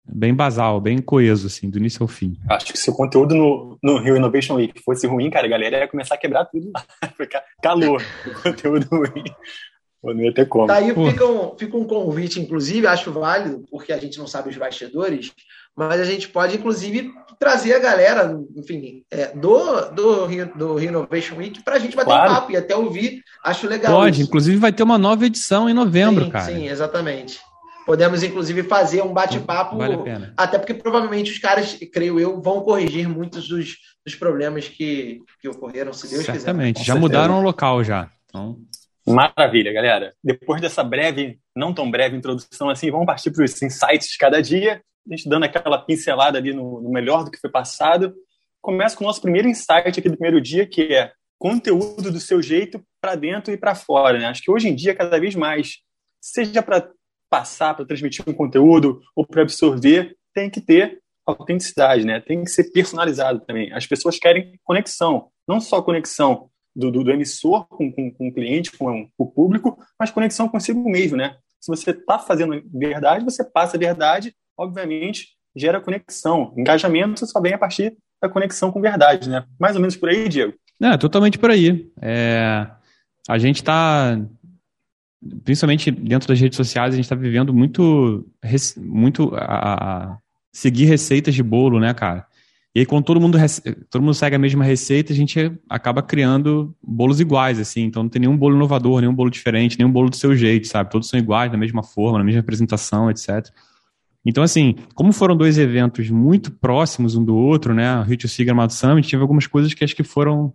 bem 0.10 0.34
basal, 0.34 0.79
bem 0.79 1.00
coeso, 1.00 1.48
assim, 1.48 1.69
do 1.69 1.77
início 1.77 2.01
ao 2.01 2.07
fim. 2.07 2.38
Acho 2.50 2.72
que 2.72 2.77
se 2.77 2.89
o 2.89 2.93
conteúdo 2.93 3.36
no, 3.36 3.77
no 3.84 3.98
Rio 4.00 4.15
Innovation 4.15 4.55
Week 4.55 4.81
fosse 4.81 5.05
ruim, 5.05 5.29
cara, 5.29 5.48
a 5.48 5.50
galera 5.50 5.79
ia 5.79 5.88
começar 5.88 6.15
a 6.15 6.17
quebrar 6.17 6.46
tudo 6.46 6.72
lá. 6.74 6.84
Ficar 7.17 7.43
calor, 7.62 8.01
o 8.25 8.41
conteúdo 8.41 8.88
ruim. 8.89 9.24
Não 10.03 10.22
ia 10.22 10.34
ter 10.34 10.48
como. 10.48 10.67
Daí 10.67 10.93
fica 10.93 11.25
um, 11.25 11.57
fica 11.57 11.77
um 11.77 11.86
convite, 11.86 12.39
inclusive, 12.39 12.88
acho 12.88 13.12
válido, 13.12 13.65
porque 13.69 13.91
a 13.91 13.98
gente 13.98 14.17
não 14.17 14.27
sabe 14.27 14.50
os 14.50 14.57
bastidores, 14.57 15.34
mas 15.75 16.00
a 16.00 16.05
gente 16.05 16.29
pode, 16.29 16.55
inclusive, 16.55 17.12
trazer 17.39 17.74
a 17.75 17.79
galera, 17.79 18.38
enfim, 18.56 19.03
é, 19.12 19.27
do, 19.27 19.89
do, 19.91 20.25
Rio, 20.25 20.51
do 20.56 20.75
Rio 20.75 20.89
Innovation 20.89 21.36
Week 21.38 21.62
para 21.63 21.75
a 21.75 21.79
gente 21.79 21.96
bater 21.96 22.10
claro. 22.10 22.32
um 22.32 22.36
papo 22.36 22.51
e 22.51 22.58
até 22.58 22.75
ouvir. 22.75 23.24
Acho 23.44 23.67
legal. 23.67 23.94
Pode, 23.94 24.22
isso. 24.22 24.27
inclusive 24.27 24.58
vai 24.58 24.72
ter 24.72 24.84
uma 24.84 24.98
nova 24.98 25.25
edição 25.25 25.70
em 25.70 25.74
novembro, 25.74 26.25
sim, 26.25 26.32
cara. 26.32 26.46
Sim, 26.46 26.67
exatamente. 26.67 27.39
Podemos, 27.86 28.22
inclusive, 28.22 28.63
fazer 28.63 29.01
um 29.01 29.13
bate-papo. 29.13 29.77
Vale 29.77 29.94
a 29.94 29.98
pena. 30.00 30.34
Até 30.36 30.58
porque 30.58 30.74
provavelmente 30.74 31.32
os 31.32 31.39
caras, 31.39 31.77
creio 31.94 32.20
eu, 32.20 32.41
vão 32.41 32.62
corrigir 32.62 33.08
muitos 33.08 33.48
dos, 33.48 33.77
dos 34.06 34.13
problemas 34.13 34.67
que, 34.67 35.22
que 35.41 35.48
ocorreram, 35.48 35.94
se 35.94 36.10
Deus 36.10 36.25
Certamente. 36.25 36.34
quiser. 36.34 36.46
Certamente, 36.46 36.84
já 36.84 36.96
mudaram 36.96 37.39
o 37.39 37.41
local 37.41 37.84
já. 37.84 38.10
Então... 38.25 38.58
Maravilha, 39.08 39.72
galera. 39.72 40.14
Depois 40.22 40.59
dessa 40.59 40.83
breve, 40.83 41.40
não 41.55 41.74
tão 41.74 41.90
breve 41.90 42.18
introdução 42.18 42.70
assim, 42.70 42.92
vamos 42.92 43.05
partir 43.05 43.31
para 43.31 43.46
os 43.46 43.61
insights 43.61 44.09
de 44.09 44.18
cada 44.18 44.42
dia 44.42 44.81
a 45.09 45.15
gente 45.15 45.29
dando 45.29 45.43
aquela 45.43 45.77
pincelada 45.77 46.37
ali 46.37 46.53
no, 46.53 46.81
no 46.81 46.89
melhor 46.89 47.24
do 47.24 47.31
que 47.31 47.39
foi 47.39 47.50
passado. 47.50 48.13
Começa 48.61 48.96
com 48.96 49.03
o 49.03 49.07
nosso 49.07 49.22
primeiro 49.22 49.48
insight 49.48 50.00
aqui 50.00 50.09
do 50.09 50.17
primeiro 50.17 50.41
dia, 50.41 50.67
que 50.67 50.93
é 50.93 51.11
conteúdo 51.39 52.11
do 52.11 52.20
seu 52.20 52.41
jeito 52.41 52.83
para 53.00 53.15
dentro 53.15 53.53
e 53.53 53.57
para 53.57 53.75
fora. 53.75 54.17
Né? 54.20 54.25
Acho 54.25 54.41
que 54.41 54.51
hoje 54.51 54.67
em 54.67 54.75
dia, 54.75 54.96
cada 54.96 55.20
vez 55.20 55.35
mais, 55.35 55.77
seja 56.20 56.61
para 56.61 56.89
passar, 57.29 57.75
para 57.75 57.85
transmitir 57.85 58.24
um 58.27 58.33
conteúdo 58.33 59.01
ou 59.15 59.25
para 59.25 59.41
absorver, 59.41 60.15
tem 60.33 60.50
que 60.50 60.61
ter 60.61 61.00
autenticidade, 61.25 62.05
né? 62.05 62.20
tem 62.20 62.43
que 62.43 62.50
ser 62.50 62.72
personalizado 62.72 63.41
também. 63.41 63.72
As 63.74 63.85
pessoas 63.85 64.17
querem 64.17 64.59
conexão, 64.63 65.29
não 65.48 65.59
só 65.59 65.81
conexão 65.81 66.50
do, 66.75 66.91
do, 66.91 67.03
do 67.03 67.11
emissor 67.11 67.67
com, 67.67 67.91
com, 67.91 68.11
com, 68.11 68.27
o 68.29 68.33
cliente, 68.33 68.72
com 68.72 69.09
o 69.17 69.25
público, 69.25 69.77
mas 70.00 70.11
conexão 70.11 70.48
consigo 70.48 70.89
mesmo. 70.89 71.17
Né? 71.17 71.35
Se 71.59 71.70
você 71.70 71.91
está 71.91 72.17
fazendo 72.20 72.61
verdade, 72.74 73.25
você 73.25 73.43
passa 73.43 73.75
a 73.75 73.79
verdade 73.79 74.33
obviamente, 74.57 75.29
gera 75.55 75.79
conexão. 75.79 76.53
Engajamento 76.57 77.25
só 77.25 77.39
vem 77.39 77.53
a 77.53 77.57
partir 77.57 77.96
da 78.22 78.27
conexão 78.27 78.72
com 78.72 78.81
verdade, 78.81 79.29
né? 79.29 79.46
Mais 79.59 79.75
ou 79.75 79.81
menos 79.81 79.96
por 79.96 80.09
aí, 80.09 80.27
Diego. 80.27 80.53
É, 80.81 80.98
totalmente 80.98 81.37
por 81.37 81.50
aí. 81.50 81.89
É, 82.01 82.67
a 83.27 83.37
gente 83.37 83.57
está, 83.57 84.20
principalmente 85.43 85.91
dentro 85.91 86.27
das 86.27 86.39
redes 86.39 86.57
sociais, 86.57 86.93
a 86.93 86.96
gente 86.96 87.05
está 87.05 87.15
vivendo 87.15 87.53
muito, 87.53 88.27
muito 88.77 89.35
a, 89.35 90.11
a, 90.13 90.17
seguir 90.51 90.85
receitas 90.85 91.33
de 91.33 91.43
bolo, 91.43 91.79
né, 91.79 91.93
cara? 91.93 92.25
E 92.75 92.81
aí, 92.81 92.85
quando 92.85 93.05
todo 93.05 93.20
mundo, 93.20 93.39
todo 93.89 94.03
mundo 94.03 94.13
segue 94.13 94.35
a 94.35 94.39
mesma 94.39 94.63
receita, 94.63 95.11
a 95.11 95.15
gente 95.15 95.51
acaba 95.67 96.03
criando 96.03 96.75
bolos 96.83 97.20
iguais, 97.20 97.59
assim. 97.59 97.81
Então, 97.81 98.03
não 98.03 98.09
tem 98.09 98.20
nenhum 98.20 98.37
bolo 98.37 98.55
inovador, 98.55 99.01
nenhum 99.01 99.15
bolo 99.15 99.31
diferente, 99.31 99.79
nenhum 99.79 99.91
bolo 99.91 100.11
do 100.11 100.15
seu 100.15 100.35
jeito, 100.35 100.67
sabe? 100.67 100.91
Todos 100.91 101.09
são 101.09 101.20
iguais, 101.20 101.51
da 101.51 101.57
mesma 101.57 101.81
forma, 101.81 102.20
na 102.20 102.24
mesma 102.24 102.41
apresentação, 102.41 103.09
etc. 103.09 103.50
Então, 104.29 104.44
assim, 104.44 104.75
como 104.94 105.13
foram 105.13 105.37
dois 105.37 105.57
eventos 105.57 106.09
muito 106.09 106.51
próximos 106.51 107.16
um 107.16 107.24
do 107.24 107.33
outro, 107.33 107.74
né? 107.74 107.98
O 108.00 108.03
Rio 108.03 108.18
to 108.18 108.27
Gramado 108.40 108.74
Summit, 108.74 109.07
tive 109.07 109.22
algumas 109.22 109.48
coisas 109.48 109.74
que 109.74 109.85
acho 109.85 109.96
que 109.96 110.03
foram. 110.03 110.51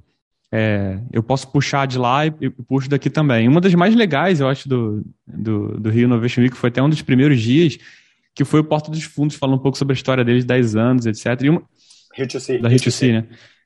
É, 0.53 0.99
eu 1.11 1.23
posso 1.23 1.51
puxar 1.51 1.87
de 1.87 1.97
lá 1.97 2.27
e, 2.27 2.35
e 2.39 2.51
puxo 2.51 2.87
daqui 2.91 3.09
também. 3.09 3.49
Uma 3.49 3.63
das 3.63 3.75
mais 3.75 3.95
legais, 3.95 4.41
eu 4.41 4.49
acho, 4.49 4.69
do, 4.69 5.03
do, 5.27 5.81
do 5.81 5.89
Rio 5.89 6.05
Innovation 6.05 6.43
Week 6.43 6.55
foi 6.55 6.69
até 6.69 6.83
um 6.83 6.91
dos 6.91 7.01
primeiros 7.01 7.41
dias, 7.41 7.79
que 8.35 8.45
foi 8.45 8.61
o 8.61 8.65
Porta 8.65 8.91
dos 8.91 9.05
Fundos, 9.05 9.37
falando 9.37 9.57
um 9.57 9.63
pouco 9.63 9.79
sobre 9.79 9.93
a 9.93 9.97
história 9.97 10.23
deles, 10.23 10.45
10 10.45 10.77
anos, 10.77 11.07
etc. 11.07 11.41
E 11.41 11.49
uma, 11.49 11.63
Rio 12.15 12.29
to 12.29 12.39
See. 12.39 12.59
Da 12.59 12.69
Rio 12.69 12.79
to 12.79 12.91
See, 12.91 13.13
né? 13.13 13.25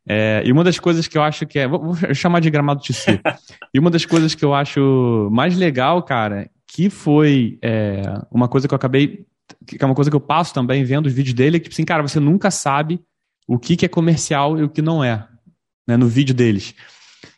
É, 0.08 0.40
e 0.46 0.52
uma 0.52 0.62
das 0.62 0.78
coisas 0.78 1.08
que 1.08 1.18
eu 1.18 1.22
acho 1.22 1.44
que 1.46 1.58
é. 1.58 1.66
Vou, 1.66 1.82
vou 1.82 2.14
chamar 2.14 2.38
de 2.38 2.48
Gramado 2.48 2.80
See. 2.86 3.20
e 3.74 3.80
uma 3.80 3.90
das 3.90 4.06
coisas 4.06 4.36
que 4.36 4.44
eu 4.44 4.54
acho 4.54 5.28
mais 5.32 5.56
legal, 5.56 6.00
cara, 6.04 6.48
que 6.64 6.88
foi 6.88 7.58
é, 7.60 8.02
uma 8.30 8.46
coisa 8.46 8.68
que 8.68 8.74
eu 8.74 8.76
acabei 8.76 9.26
que 9.66 9.82
é 9.82 9.86
uma 9.86 9.94
coisa 9.94 10.10
que 10.10 10.16
eu 10.16 10.20
passo 10.20 10.52
também 10.52 10.84
vendo 10.84 11.06
os 11.06 11.12
vídeos 11.12 11.34
dele, 11.34 11.56
é 11.56 11.60
que, 11.60 11.64
tipo 11.64 11.74
assim, 11.74 11.84
cara, 11.84 12.02
você 12.02 12.20
nunca 12.20 12.50
sabe 12.50 13.00
o 13.46 13.58
que, 13.58 13.76
que 13.76 13.86
é 13.86 13.88
comercial 13.88 14.58
e 14.58 14.62
o 14.62 14.68
que 14.68 14.82
não 14.82 15.02
é, 15.02 15.26
né, 15.86 15.96
no 15.96 16.08
vídeo 16.08 16.34
deles. 16.34 16.74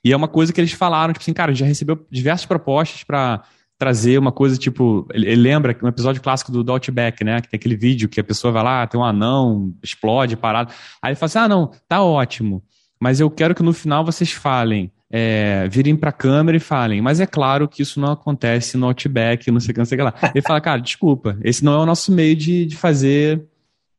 E 0.05 0.13
é 0.13 0.17
uma 0.17 0.29
coisa 0.29 0.53
que 0.53 0.61
eles 0.61 0.73
falaram, 0.73 1.13
tipo 1.13 1.23
assim, 1.23 1.33
cara, 1.33 1.55
já 1.55 1.67
recebeu 1.67 2.07
diversas 2.11 2.47
propostas 2.47 3.05
para 3.05 3.43
trazer 3.79 4.19
uma 4.19 4.33
coisa 4.33 4.57
tipo. 4.57 5.07
Ele, 5.13 5.35
lembra 5.37 5.77
um 5.83 5.89
episódio 5.89 6.21
clássico 6.21 6.51
do, 6.51 6.65
do 6.65 6.73
Outback, 6.73 7.23
né? 7.23 7.41
Que 7.41 7.49
tem 7.49 7.59
aquele 7.59 7.77
vídeo 7.77 8.09
que 8.09 8.21
a 8.21 8.25
pessoa 8.25 8.53
vai 8.53 8.63
lá, 8.63 8.87
tem 8.87 9.01
um 9.01 9.05
anão, 9.05 9.75
explode, 9.83 10.37
parado. 10.37 10.73
Aí 11.01 11.11
ele 11.11 11.17
fala 11.17 11.27
assim: 11.27 11.39
ah, 11.39 11.49
não, 11.49 11.71
tá 11.89 12.03
ótimo, 12.03 12.63
mas 13.01 13.21
eu 13.21 13.31
quero 13.31 13.55
que 13.55 13.63
no 13.63 13.73
final 13.73 14.05
vocês 14.05 14.33
falem 14.33 14.93
é, 15.11 15.67
virem 15.71 15.97
para 15.97 16.11
a 16.11 16.13
câmera 16.13 16.57
e 16.57 16.61
falem, 16.61 17.01
mas 17.01 17.21
é 17.21 17.27
claro 17.27 17.67
que 17.67 17.83
isso 17.83 17.99
não 17.99 18.13
acontece 18.13 18.77
no 18.77 18.87
Outback, 18.87 19.51
não 19.51 19.61
sei 19.61 19.71
o 19.71 19.75
que, 19.75 19.79
não 19.79 19.87
sei 19.87 19.97
o 19.97 19.99
que 19.99 20.05
lá. 20.05 20.15
Ele 20.35 20.43
fala, 20.43 20.61
cara, 20.61 20.81
desculpa, 20.81 21.39
esse 21.43 21.65
não 21.65 21.73
é 21.73 21.79
o 21.79 21.87
nosso 21.87 22.13
meio 22.13 22.37
de, 22.37 22.67
de 22.67 22.77
fazer, 22.77 23.43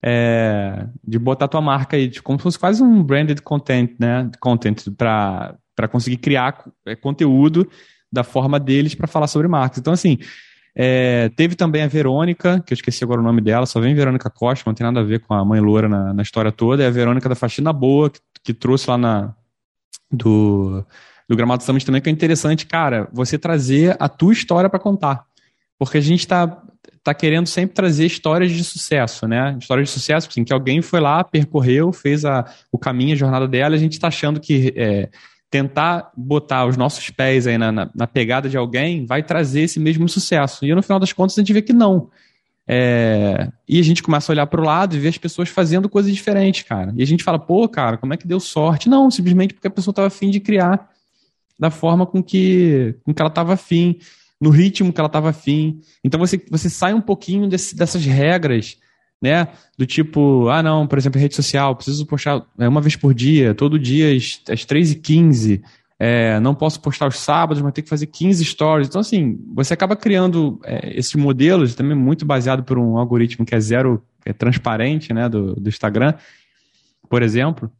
é, 0.04 0.86
de 1.06 1.17
botar 1.17 1.48
tua 1.48 1.62
marca 1.62 1.98
aí, 1.98 2.08
de, 2.08 2.22
como 2.22 2.38
se 2.38 2.43
fosse 2.43 2.60
quase 2.60 2.84
um 2.84 3.04
branded 3.04 3.41
content, 3.41 3.91
né? 4.00 4.30
Content 4.39 4.86
para 4.95 5.88
conseguir 5.91 6.17
criar 6.17 6.63
é, 6.86 6.95
conteúdo 6.95 7.67
da 8.12 8.24
forma 8.24 8.60
deles 8.60 8.93
para 8.93 9.08
falar 9.08 9.28
sobre 9.28 9.48
marcas. 9.48 9.80
Então, 9.80 9.93
assim, 9.93 10.17
é, 10.76 11.30
teve 11.36 11.56
também 11.56 11.82
a 11.82 11.88
Verônica, 11.88 12.62
que 12.65 12.74
eu 12.74 12.76
esqueci 12.76 13.04
agora 13.04 13.19
o 13.19 13.24
nome 13.24 13.41
dela, 13.41 13.65
só 13.65 13.80
vem 13.80 13.95
Verônica 13.95 14.30
Costa, 14.30 14.63
não 14.67 14.76
tem 14.76 14.86
nada 14.86 15.00
a 15.00 15.04
ver 15.04 15.19
com 15.22 15.34
a 15.34 15.43
mãe 15.43 15.60
Loura 15.60 15.89
na, 15.89 16.13
na 16.13 16.22
história 16.22 16.52
toda, 16.52 16.84
é 16.84 16.88
a 16.88 16.91
Verônica 16.91 17.28
da 17.28 17.36
Faxina 17.36 17.74
Boa, 17.74 18.10
que, 18.10 18.19
que 18.43 18.54
trouxe 18.54 18.89
lá 18.89 18.98
na, 18.98 19.36
do, 20.12 20.86
do 21.28 21.36
Gramado 21.36 21.63
Summit 21.63 21.86
também, 21.86 22.02
que 22.02 22.10
é 22.10 22.12
interessante, 22.12 22.65
cara, 22.65 23.08
você 23.13 23.38
trazer 23.38 23.95
a 23.99 24.10
tua 24.10 24.34
história 24.34 24.69
para 24.69 24.80
contar. 24.80 25.25
Porque 25.78 25.97
a 25.97 26.02
gente 26.02 26.21
está 26.21 26.62
tá 27.04 27.13
querendo 27.13 27.47
sempre 27.47 27.73
trazer 27.73 28.06
histórias 28.06 28.52
de 28.52 28.63
sucesso, 28.63 29.28
né? 29.28 29.58
Histórias 29.60 29.88
de 29.88 29.93
sucesso, 29.93 30.28
assim, 30.30 30.43
que 30.43 30.54
alguém 30.54 30.82
foi 30.82 30.99
lá, 30.99 31.23
percorreu, 31.23 31.91
fez 31.93 32.25
a, 32.25 32.45
o 32.71 32.78
caminho, 32.78 33.13
a 33.13 33.17
jornada 33.17 33.47
dela, 33.47 33.75
a 33.75 33.80
gente 33.80 33.93
está 33.93 34.08
achando 34.08 34.39
que 34.39 34.73
é, 34.75 35.10
tentar 35.49 36.12
botar 36.15 36.65
os 36.65 36.78
nossos 36.78 37.10
pés 37.10 37.47
aí 37.47 37.58
na, 37.58 37.71
na, 37.71 37.89
na, 37.95 38.08
pegada 38.08 38.47
de 38.49 38.58
alguém 38.58 39.06
vai 39.06 39.23
trazer 39.23 39.62
esse 39.62 39.80
mesmo 39.80 40.08
sucesso. 40.08 40.65
E 40.65 40.73
no 40.73 40.84
final 40.84 40.99
das 40.99 41.13
contas 41.13 41.38
a 41.38 41.41
gente 41.41 41.54
vê 41.54 41.62
que 41.62 41.73
não. 41.73 42.10
É, 42.71 43.51
e 43.67 43.79
a 43.79 43.84
gente 43.84 44.03
começa 44.03 44.32
a 44.32 44.34
olhar 44.34 44.45
para 44.45 44.62
o 44.62 44.63
lado 44.63 44.95
e 44.95 44.99
ver 44.99 45.08
as 45.08 45.17
pessoas 45.17 45.49
fazendo 45.49 45.89
coisas 45.89 46.13
diferentes, 46.13 46.62
cara. 46.62 46.93
E 46.95 47.01
a 47.01 47.05
gente 47.05 47.23
fala, 47.23 47.39
pô, 47.39 47.67
cara, 47.67 47.97
como 47.97 48.13
é 48.13 48.17
que 48.17 48.27
deu 48.27 48.39
sorte? 48.39 48.88
Não, 48.88 49.10
simplesmente 49.10 49.55
porque 49.55 49.67
a 49.67 49.71
pessoa 49.71 49.91
estava 49.91 50.08
afim 50.08 50.29
de 50.29 50.39
criar 50.39 50.88
da 51.58 51.71
forma 51.71 52.05
com 52.05 52.21
que, 52.21 52.93
com 53.03 53.12
que 53.12 53.19
ela 53.19 53.29
estava 53.29 53.53
afim, 53.53 53.97
no 54.39 54.51
ritmo 54.51 54.93
que 54.93 55.01
ela 55.01 55.08
estava 55.08 55.29
afim. 55.32 55.82
Então 56.03 56.19
você, 56.19 56.39
você 56.47 56.69
sai 56.69 56.93
um 56.93 57.01
pouquinho 57.01 57.49
desse, 57.49 57.75
dessas 57.75 58.05
regras, 58.05 58.77
né? 59.19 59.47
Do 59.75 59.88
tipo, 59.88 60.47
ah, 60.49 60.62
não, 60.62 60.86
por 60.86 60.99
exemplo, 60.99 61.19
rede 61.19 61.36
social, 61.36 61.75
preciso 61.75 62.05
postar 62.05 62.45
é, 62.60 62.67
uma 62.67 62.82
vez 62.82 62.95
por 62.95 63.15
dia, 63.15 63.55
todo 63.55 63.79
dia 63.79 64.15
às, 64.15 64.41
às 64.47 64.63
3h15. 64.63 65.63
É, 65.99 66.39
não 66.39 66.55
posso 66.55 66.79
postar 66.79 67.07
os 67.07 67.17
sábados, 67.17 67.62
mas 67.62 67.73
tenho 67.73 67.83
que 67.83 67.89
fazer 67.89 68.07
15 68.07 68.45
stories. 68.45 68.88
Então, 68.88 69.01
assim, 69.01 69.38
você 69.53 69.73
acaba 69.73 69.95
criando 69.95 70.59
é, 70.63 70.97
esses 70.97 71.13
modelos, 71.15 71.75
também 71.75 71.95
muito 71.95 72.25
baseado 72.25 72.63
por 72.63 72.77
um 72.77 72.97
algoritmo 72.97 73.45
que 73.45 73.53
é 73.53 73.59
zero 73.59 74.01
é 74.25 74.31
transparente, 74.31 75.13
né, 75.13 75.27
do, 75.27 75.55
do 75.55 75.69
Instagram, 75.69 76.13
por 77.09 77.23
exemplo 77.23 77.71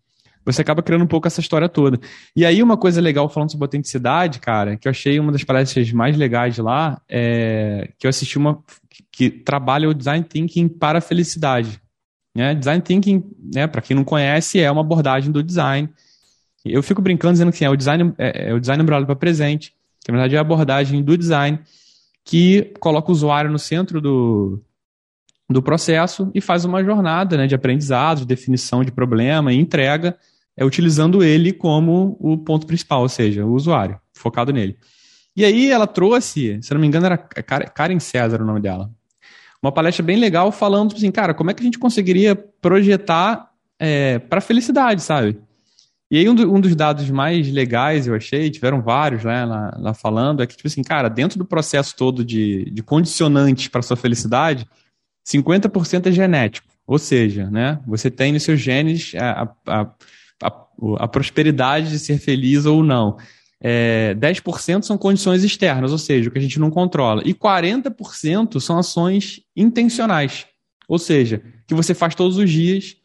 você 0.52 0.62
acaba 0.62 0.82
criando 0.82 1.04
um 1.04 1.08
pouco 1.08 1.28
essa 1.28 1.40
história 1.40 1.70
toda. 1.70 2.00
E 2.36 2.46
aí, 2.46 2.62
uma 2.64 2.78
coisa 2.78 3.00
legal 3.02 3.30
falando 3.30 3.52
sobre 3.52 3.66
autenticidade, 3.66 4.40
cara, 4.40 4.78
que 4.78 4.88
eu 4.88 4.90
achei 4.90 5.20
uma 5.20 5.32
das 5.32 5.44
palestras 5.44 5.92
mais 5.92 6.18
legais 6.18 6.58
lá, 6.58 7.02
é 7.08 7.92
que 7.98 8.08
eu 8.08 8.10
assisti 8.10 8.38
uma 8.38 8.64
que 9.12 9.30
trabalha 9.30 9.90
o 9.90 9.94
design 9.94 10.24
thinking 10.24 10.68
para 10.68 11.00
a 11.00 11.02
felicidade. 11.02 11.80
Né? 12.36 12.56
Design 12.56 12.82
thinking, 12.82 13.24
né, 13.54 13.68
para 13.68 13.82
quem 13.82 13.96
não 13.96 14.04
conhece, 14.04 14.60
é 14.60 14.72
uma 14.72 14.82
abordagem 14.82 15.32
do 15.32 15.44
design. 15.44 15.90
Eu 16.66 16.84
fico 16.84 17.02
brincando 17.02 17.34
dizendo 17.34 17.52
que 17.52 17.64
é 17.64 17.70
o 17.70 17.76
design 17.76 18.14
é, 18.18 18.50
é 18.50 18.54
o 18.54 18.60
design 18.60 18.82
embrulhado 18.82 19.06
para 19.06 19.16
presente, 19.16 19.74
que 20.04 20.12
na 20.12 20.18
verdade 20.18 20.36
é 20.36 20.38
a 20.38 20.42
abordagem 20.42 21.04
do 21.04 21.18
design 21.18 21.60
que 22.24 22.74
coloca 22.80 23.10
o 23.10 23.12
usuário 23.12 23.50
no 23.50 23.58
centro 23.58 24.00
do, 24.00 24.62
do 25.50 25.64
processo 25.64 26.30
e 26.34 26.40
faz 26.40 26.64
uma 26.64 26.84
jornada 26.84 27.38
né, 27.38 27.48
de 27.48 27.56
aprendizado, 27.56 28.20
de 28.20 28.26
definição 28.26 28.84
de 28.84 28.92
problema 28.92 29.52
e 29.52 29.60
entrega, 29.60 30.16
é, 30.56 30.64
utilizando 30.64 31.24
ele 31.24 31.52
como 31.52 32.18
o 32.20 32.38
ponto 32.38 32.68
principal, 32.68 33.02
ou 33.02 33.10
seja, 33.10 33.46
o 33.46 33.54
usuário, 33.54 34.00
focado 34.14 34.54
nele. 34.54 34.78
E 35.36 35.44
aí 35.44 35.72
ela 35.72 35.88
trouxe, 35.88 36.60
se 36.62 36.74
não 36.74 36.82
me 36.82 36.88
engano, 36.88 37.06
era 37.06 37.18
Karen 37.18 38.00
César 38.00 38.42
o 38.42 38.46
nome 38.46 38.60
dela, 38.60 38.92
uma 39.62 39.72
palestra 39.72 40.04
bem 40.04 40.18
legal 40.18 40.52
falando 40.52 40.96
assim, 40.96 41.12
cara, 41.12 41.34
como 41.34 41.50
é 41.50 41.54
que 41.54 41.62
a 41.62 41.66
gente 41.66 41.80
conseguiria 41.80 42.36
projetar 42.36 43.50
é, 43.78 44.20
para 44.20 44.42
felicidade, 44.42 45.02
sabe? 45.02 45.40
E 46.12 46.18
aí 46.18 46.28
um, 46.28 46.34
do, 46.34 46.52
um, 46.52 46.60
dos 46.60 46.76
dados 46.76 47.10
mais 47.12 47.52
legais, 47.52 48.08
eu 48.08 48.16
achei, 48.16 48.50
tiveram 48.50 48.82
vários 48.82 49.24
né, 49.24 49.46
lá, 49.46 49.78
lá, 49.78 49.94
falando, 49.94 50.42
é 50.42 50.48
que, 50.48 50.56
tipo 50.56 50.68
assim, 50.68 50.82
cara, 50.82 51.08
dentro 51.08 51.38
do 51.38 51.46
processo 51.46 51.96
todo 51.96 52.26
de, 52.26 52.66
de 52.72 52.82
condicionantes 52.82 53.68
para 53.68 53.84
sua 53.84 53.96
felicidade, 53.96 54.68
50% 55.28 56.08
é 56.08 56.12
genético. 56.12 56.68
Ou 56.88 56.98
seja, 56.98 57.50
né, 57.52 57.80
você 57.86 58.10
tem 58.10 58.34
nos 58.34 58.42
seus 58.42 58.60
genes 58.60 59.14
a, 59.16 59.54
a, 59.68 59.82
a, 60.42 60.66
a 60.98 61.08
prosperidade 61.08 61.90
de 61.90 62.00
ser 62.00 62.18
feliz 62.18 62.66
ou 62.66 62.84
não. 62.84 63.18
É, 63.62 64.16
10% 64.16 64.84
são 64.84 64.98
condições 64.98 65.44
externas, 65.44 65.92
ou 65.92 65.98
seja, 66.00 66.30
o 66.30 66.32
que 66.32 66.40
a 66.40 66.42
gente 66.42 66.60
não 66.60 66.72
controla. 66.72 67.22
E 67.24 67.36
40% 67.36 68.60
são 68.60 68.80
ações 68.80 69.42
intencionais, 69.56 70.48
ou 70.88 70.98
seja, 70.98 71.44
que 71.68 71.76
você 71.76 71.94
faz 71.94 72.16
todos 72.16 72.38
os 72.38 72.50
dias 72.50 72.96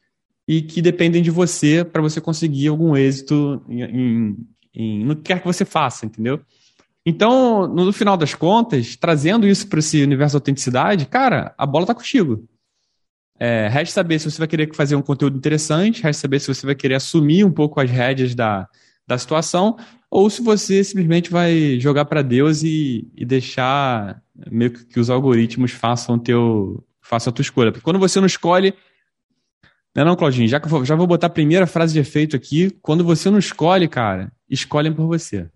e 0.47 0.63
que 0.63 0.83
dependem 0.83 1.23
de 1.23 1.31
você 1.31 1.85
para 1.85 2.03
você 2.03 2.21
conseguir 2.21 2.69
algum 2.69 2.97
êxito 2.97 3.63
em, 3.69 4.37
em, 4.75 5.05
no 5.05 5.17
que 5.17 5.23
quer 5.23 5.41
que 5.41 5.47
você 5.47 5.65
faça, 5.65 6.07
entendeu? 6.07 6.41
Então, 7.07 7.67
no 7.69 7.93
final 7.93 8.17
das 8.17 8.35
contas, 8.35 8.97
trazendo 8.97 9.47
isso 9.47 9.69
para 9.69 9.79
esse 9.79 10.03
universo 10.03 10.33
de 10.33 10.37
autenticidade, 10.37 11.07
cara, 11.07 11.55
a 11.59 11.67
bola 11.67 11.85
tá 11.85 11.95
contigo. 11.95 12.49
É, 13.39 13.69
resta 13.69 13.95
saber 13.95 14.19
se 14.19 14.31
você 14.31 14.39
vai 14.39 14.49
querer 14.49 14.75
fazer 14.75 14.97
um 14.97 15.03
conteúdo 15.03 15.37
interessante, 15.37 16.03
resta 16.03 16.23
saber 16.23 16.41
se 16.41 16.49
você 16.49 16.65
vai 16.65 16.75
querer 16.75 16.95
assumir 16.95 17.45
um 17.45 17.51
pouco 17.51 17.79
as 17.79 17.91
rédeas 17.91 18.35
da, 18.35 18.67
da 19.07 19.19
situação, 19.19 19.77
ou 20.11 20.31
se 20.31 20.41
você 20.41 20.83
simplesmente 20.83 21.31
vai 21.31 21.79
jogar 21.79 22.07
para 22.07 22.23
Deus 22.23 22.63
e, 22.63 23.11
e, 23.15 23.25
deixar 23.25 24.23
meio 24.51 24.71
que, 24.71 24.87
que 24.87 25.01
os 25.01 25.11
algoritmos 25.11 25.73
façam, 25.73 26.19
teu, 26.19 26.83
façam 27.03 27.31
a 27.31 27.35
tua 27.35 27.43
escolha. 27.43 27.71
Porque 27.71 27.85
quando 27.85 27.99
você 27.99 28.19
não 28.19 28.27
escolhe. 28.27 28.75
Não 29.95 30.03
é 30.03 30.05
não, 30.05 30.17
Claudinho? 30.17 30.49
Já, 30.49 30.61
já 30.85 30.97
vou 30.97 31.07
botar 31.07 31.29
a 31.29 31.31
primeira 31.31 31.67
frase 31.67 31.93
de 31.93 32.01
efeito 32.01 32.35
aqui. 32.35 32.71
Quando 32.83 33.05
você 33.05 33.31
não 33.31 33.39
escolhe, 33.39 33.87
cara, 33.89 34.33
escolhem 34.51 34.93
por 34.93 35.07
você. 35.07 35.49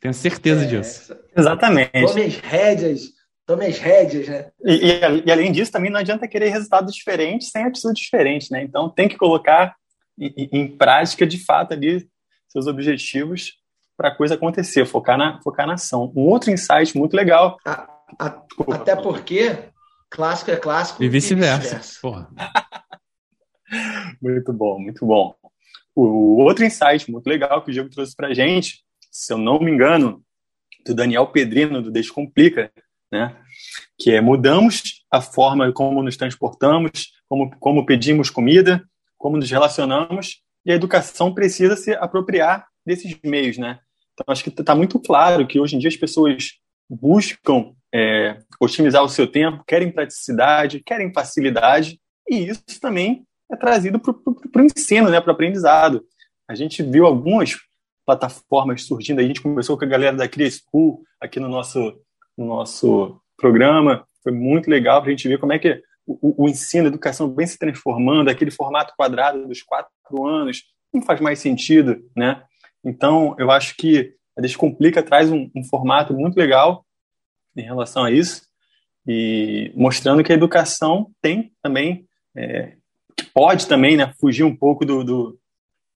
Tenho 0.00 0.12
certeza 0.12 0.64
é, 0.64 0.66
disso. 0.66 1.16
Exatamente. 1.36 1.90
Tome 1.90 2.22
as 2.22 2.36
rédeas, 2.36 3.00
tome 3.46 3.66
as 3.66 3.78
rédeas, 3.78 4.28
né? 4.28 4.50
E, 4.64 4.74
e, 4.74 5.22
e, 5.26 5.32
além 5.32 5.50
disso, 5.50 5.72
também 5.72 5.90
não 5.90 5.98
adianta 5.98 6.28
querer 6.28 6.50
resultados 6.50 6.94
diferentes 6.94 7.50
sem 7.50 7.64
atitudes 7.64 8.02
diferentes, 8.02 8.50
né? 8.50 8.62
Então 8.62 8.90
tem 8.90 9.08
que 9.08 9.16
colocar 9.16 9.74
em, 10.18 10.48
em 10.52 10.68
prática, 10.68 11.26
de 11.26 11.42
fato, 11.44 11.72
ali 11.72 12.06
seus 12.48 12.66
objetivos 12.66 13.54
para 13.96 14.10
a 14.10 14.14
coisa 14.14 14.34
acontecer, 14.34 14.86
focar 14.86 15.18
na, 15.18 15.40
focar 15.42 15.66
na 15.66 15.74
ação. 15.74 16.12
Um 16.14 16.26
outro 16.26 16.50
insight 16.50 16.96
muito 16.96 17.14
legal. 17.14 17.56
A, 17.66 17.88
a, 18.18 18.42
até 18.72 18.94
porque 18.94 19.56
clássico 20.10 20.50
é 20.50 20.56
clássico 20.56 21.02
e 21.02 21.08
vice-versa. 21.08 21.78
Vice 21.78 22.00
muito 24.20 24.52
bom, 24.52 24.78
muito 24.78 25.06
bom. 25.06 25.34
O 25.94 26.42
outro 26.42 26.64
insight 26.64 27.10
muito 27.10 27.26
legal 27.26 27.62
que 27.62 27.70
o 27.70 27.72
Diego 27.72 27.90
trouxe 27.90 28.14
para 28.14 28.28
a 28.28 28.34
gente 28.34 28.84
se 29.10 29.32
eu 29.32 29.38
não 29.38 29.58
me 29.58 29.70
engano, 29.70 30.22
do 30.86 30.94
Daniel 30.94 31.26
Pedrino, 31.26 31.82
do 31.82 31.90
Descomplica, 31.90 32.72
né? 33.10 33.36
que 33.98 34.12
é 34.12 34.20
mudamos 34.20 35.04
a 35.10 35.20
forma 35.20 35.72
como 35.72 36.02
nos 36.02 36.16
transportamos, 36.16 37.12
como, 37.28 37.50
como 37.58 37.84
pedimos 37.84 38.30
comida, 38.30 38.84
como 39.16 39.36
nos 39.36 39.50
relacionamos, 39.50 40.42
e 40.64 40.72
a 40.72 40.74
educação 40.74 41.34
precisa 41.34 41.76
se 41.76 41.92
apropriar 41.94 42.66
desses 42.86 43.18
meios. 43.24 43.58
Né? 43.58 43.78
Então, 44.12 44.32
acho 44.32 44.44
que 44.44 44.50
está 44.50 44.74
muito 44.74 45.00
claro 45.00 45.46
que 45.46 45.58
hoje 45.58 45.76
em 45.76 45.78
dia 45.78 45.88
as 45.88 45.96
pessoas 45.96 46.52
buscam 46.88 47.74
é, 47.94 48.38
otimizar 48.60 49.02
o 49.02 49.08
seu 49.08 49.26
tempo, 49.26 49.64
querem 49.66 49.90
praticidade, 49.90 50.82
querem 50.84 51.12
facilidade, 51.12 51.98
e 52.28 52.48
isso 52.48 52.62
também 52.80 53.24
é 53.50 53.56
trazido 53.56 53.98
para 53.98 54.62
o 54.62 54.64
ensino, 54.64 55.08
né, 55.08 55.20
para 55.20 55.30
o 55.30 55.34
aprendizado. 55.34 56.04
A 56.48 56.54
gente 56.54 56.82
viu 56.82 57.06
algumas 57.06 57.56
plataformas 58.08 58.84
surgindo. 58.84 59.20
A 59.20 59.24
gente 59.24 59.42
começou 59.42 59.76
com 59.76 59.84
a 59.84 59.88
galera 59.88 60.16
da 60.16 60.28
Cria 60.28 60.50
School 60.50 61.02
aqui 61.20 61.38
no 61.38 61.48
nosso, 61.48 61.94
no 62.36 62.46
nosso 62.46 63.20
programa. 63.36 64.06
Foi 64.22 64.32
muito 64.32 64.70
legal 64.70 65.00
para 65.00 65.10
a 65.10 65.10
gente 65.10 65.28
ver 65.28 65.38
como 65.38 65.52
é 65.52 65.58
que 65.58 65.82
o, 66.06 66.44
o, 66.44 66.48
ensino, 66.48 66.84
a 66.84 66.88
educação 66.88 67.34
vem 67.34 67.46
se 67.46 67.58
transformando, 67.58 68.30
aquele 68.30 68.50
formato 68.50 68.94
quadrado 68.96 69.46
dos 69.46 69.62
quatro 69.62 70.26
anos, 70.26 70.62
não 70.92 71.02
faz 71.02 71.20
mais 71.20 71.38
sentido, 71.38 71.98
né? 72.16 72.42
Então, 72.82 73.36
eu 73.38 73.50
acho 73.50 73.76
que 73.76 74.14
a 74.36 74.40
Descomplica 74.40 75.02
traz 75.02 75.30
um, 75.30 75.50
um 75.54 75.62
formato 75.62 76.14
muito 76.14 76.36
legal 76.36 76.86
em 77.60 77.64
relação 77.64 78.04
a 78.04 78.10
isso 78.10 78.48
e 79.08 79.72
mostrando 79.74 80.22
que 80.22 80.30
a 80.30 80.34
educação 80.34 81.10
tem 81.22 81.50
também, 81.62 82.06
é, 82.36 82.74
pode 83.32 83.66
também 83.66 83.96
né, 83.96 84.12
fugir 84.20 84.44
um 84.44 84.54
pouco 84.54 84.84
do, 84.84 85.02
do, 85.02 85.38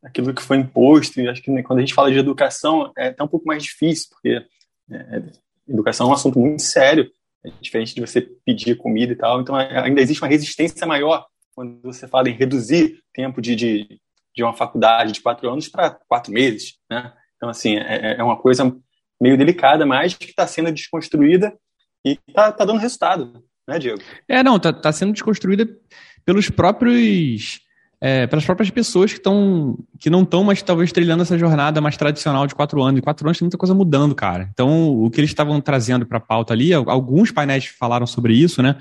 aquilo 0.02 0.32
que 0.32 0.42
foi 0.42 0.56
imposto. 0.56 1.20
E 1.20 1.28
acho 1.28 1.42
que 1.42 1.50
né, 1.50 1.62
quando 1.62 1.80
a 1.80 1.82
gente 1.82 1.92
fala 1.92 2.10
de 2.10 2.18
educação 2.18 2.90
é 2.96 3.08
até 3.08 3.22
um 3.22 3.28
pouco 3.28 3.46
mais 3.46 3.62
difícil, 3.62 4.08
porque 4.10 4.42
é, 4.90 5.22
educação 5.68 6.06
é 6.06 6.10
um 6.10 6.14
assunto 6.14 6.38
muito 6.38 6.62
sério, 6.62 7.10
é 7.44 7.50
diferente 7.60 7.94
de 7.94 8.00
você 8.00 8.22
pedir 8.46 8.76
comida 8.76 9.12
e 9.12 9.16
tal. 9.16 9.42
Então 9.42 9.54
ainda 9.54 10.00
existe 10.00 10.22
uma 10.22 10.28
resistência 10.28 10.86
maior 10.86 11.26
quando 11.54 11.82
você 11.82 12.08
fala 12.08 12.30
em 12.30 12.34
reduzir 12.34 12.98
tempo 13.12 13.42
de, 13.42 13.54
de, 13.54 14.00
de 14.34 14.42
uma 14.42 14.54
faculdade 14.54 15.12
de 15.12 15.20
quatro 15.20 15.50
anos 15.50 15.68
para 15.68 15.90
quatro 15.90 16.32
meses, 16.32 16.78
né? 16.90 17.12
Então 17.36 17.50
assim 17.50 17.76
é, 17.76 18.16
é 18.18 18.22
uma 18.22 18.38
coisa 18.38 18.74
meio 19.22 19.38
delicada, 19.38 19.86
mas 19.86 20.14
que 20.14 20.26
está 20.26 20.46
sendo 20.48 20.72
desconstruída 20.72 21.54
e 22.04 22.18
está 22.26 22.50
tá 22.50 22.64
dando 22.64 22.80
resultado, 22.80 23.44
né, 23.68 23.78
Diego? 23.78 24.02
É, 24.28 24.42
não, 24.42 24.56
está 24.56 24.72
tá 24.72 24.90
sendo 24.90 25.12
desconstruída 25.12 25.68
pelos 26.24 26.50
próprios 26.50 27.60
é, 28.00 28.26
pelas 28.26 28.44
próprias 28.44 28.68
pessoas 28.68 29.12
que 29.12 29.18
estão 29.18 29.78
que 29.96 30.10
não 30.10 30.24
estão 30.24 30.42
mais 30.42 30.60
talvez 30.60 30.90
trilhando 30.90 31.22
essa 31.22 31.38
jornada 31.38 31.80
mais 31.80 31.96
tradicional 31.96 32.48
de 32.48 32.54
quatro 32.56 32.82
anos. 32.82 32.98
Em 32.98 33.02
quatro 33.02 33.24
anos 33.28 33.38
tem 33.38 33.46
muita 33.46 33.56
coisa 33.56 33.72
mudando, 33.72 34.12
cara. 34.12 34.48
Então, 34.52 34.88
o 34.88 35.08
que 35.08 35.20
eles 35.20 35.30
estavam 35.30 35.60
trazendo 35.60 36.04
para 36.04 36.18
a 36.18 36.20
pauta 36.20 36.52
ali, 36.52 36.74
alguns 36.74 37.30
painéis 37.30 37.66
falaram 37.66 38.08
sobre 38.08 38.34
isso, 38.34 38.60
né? 38.60 38.76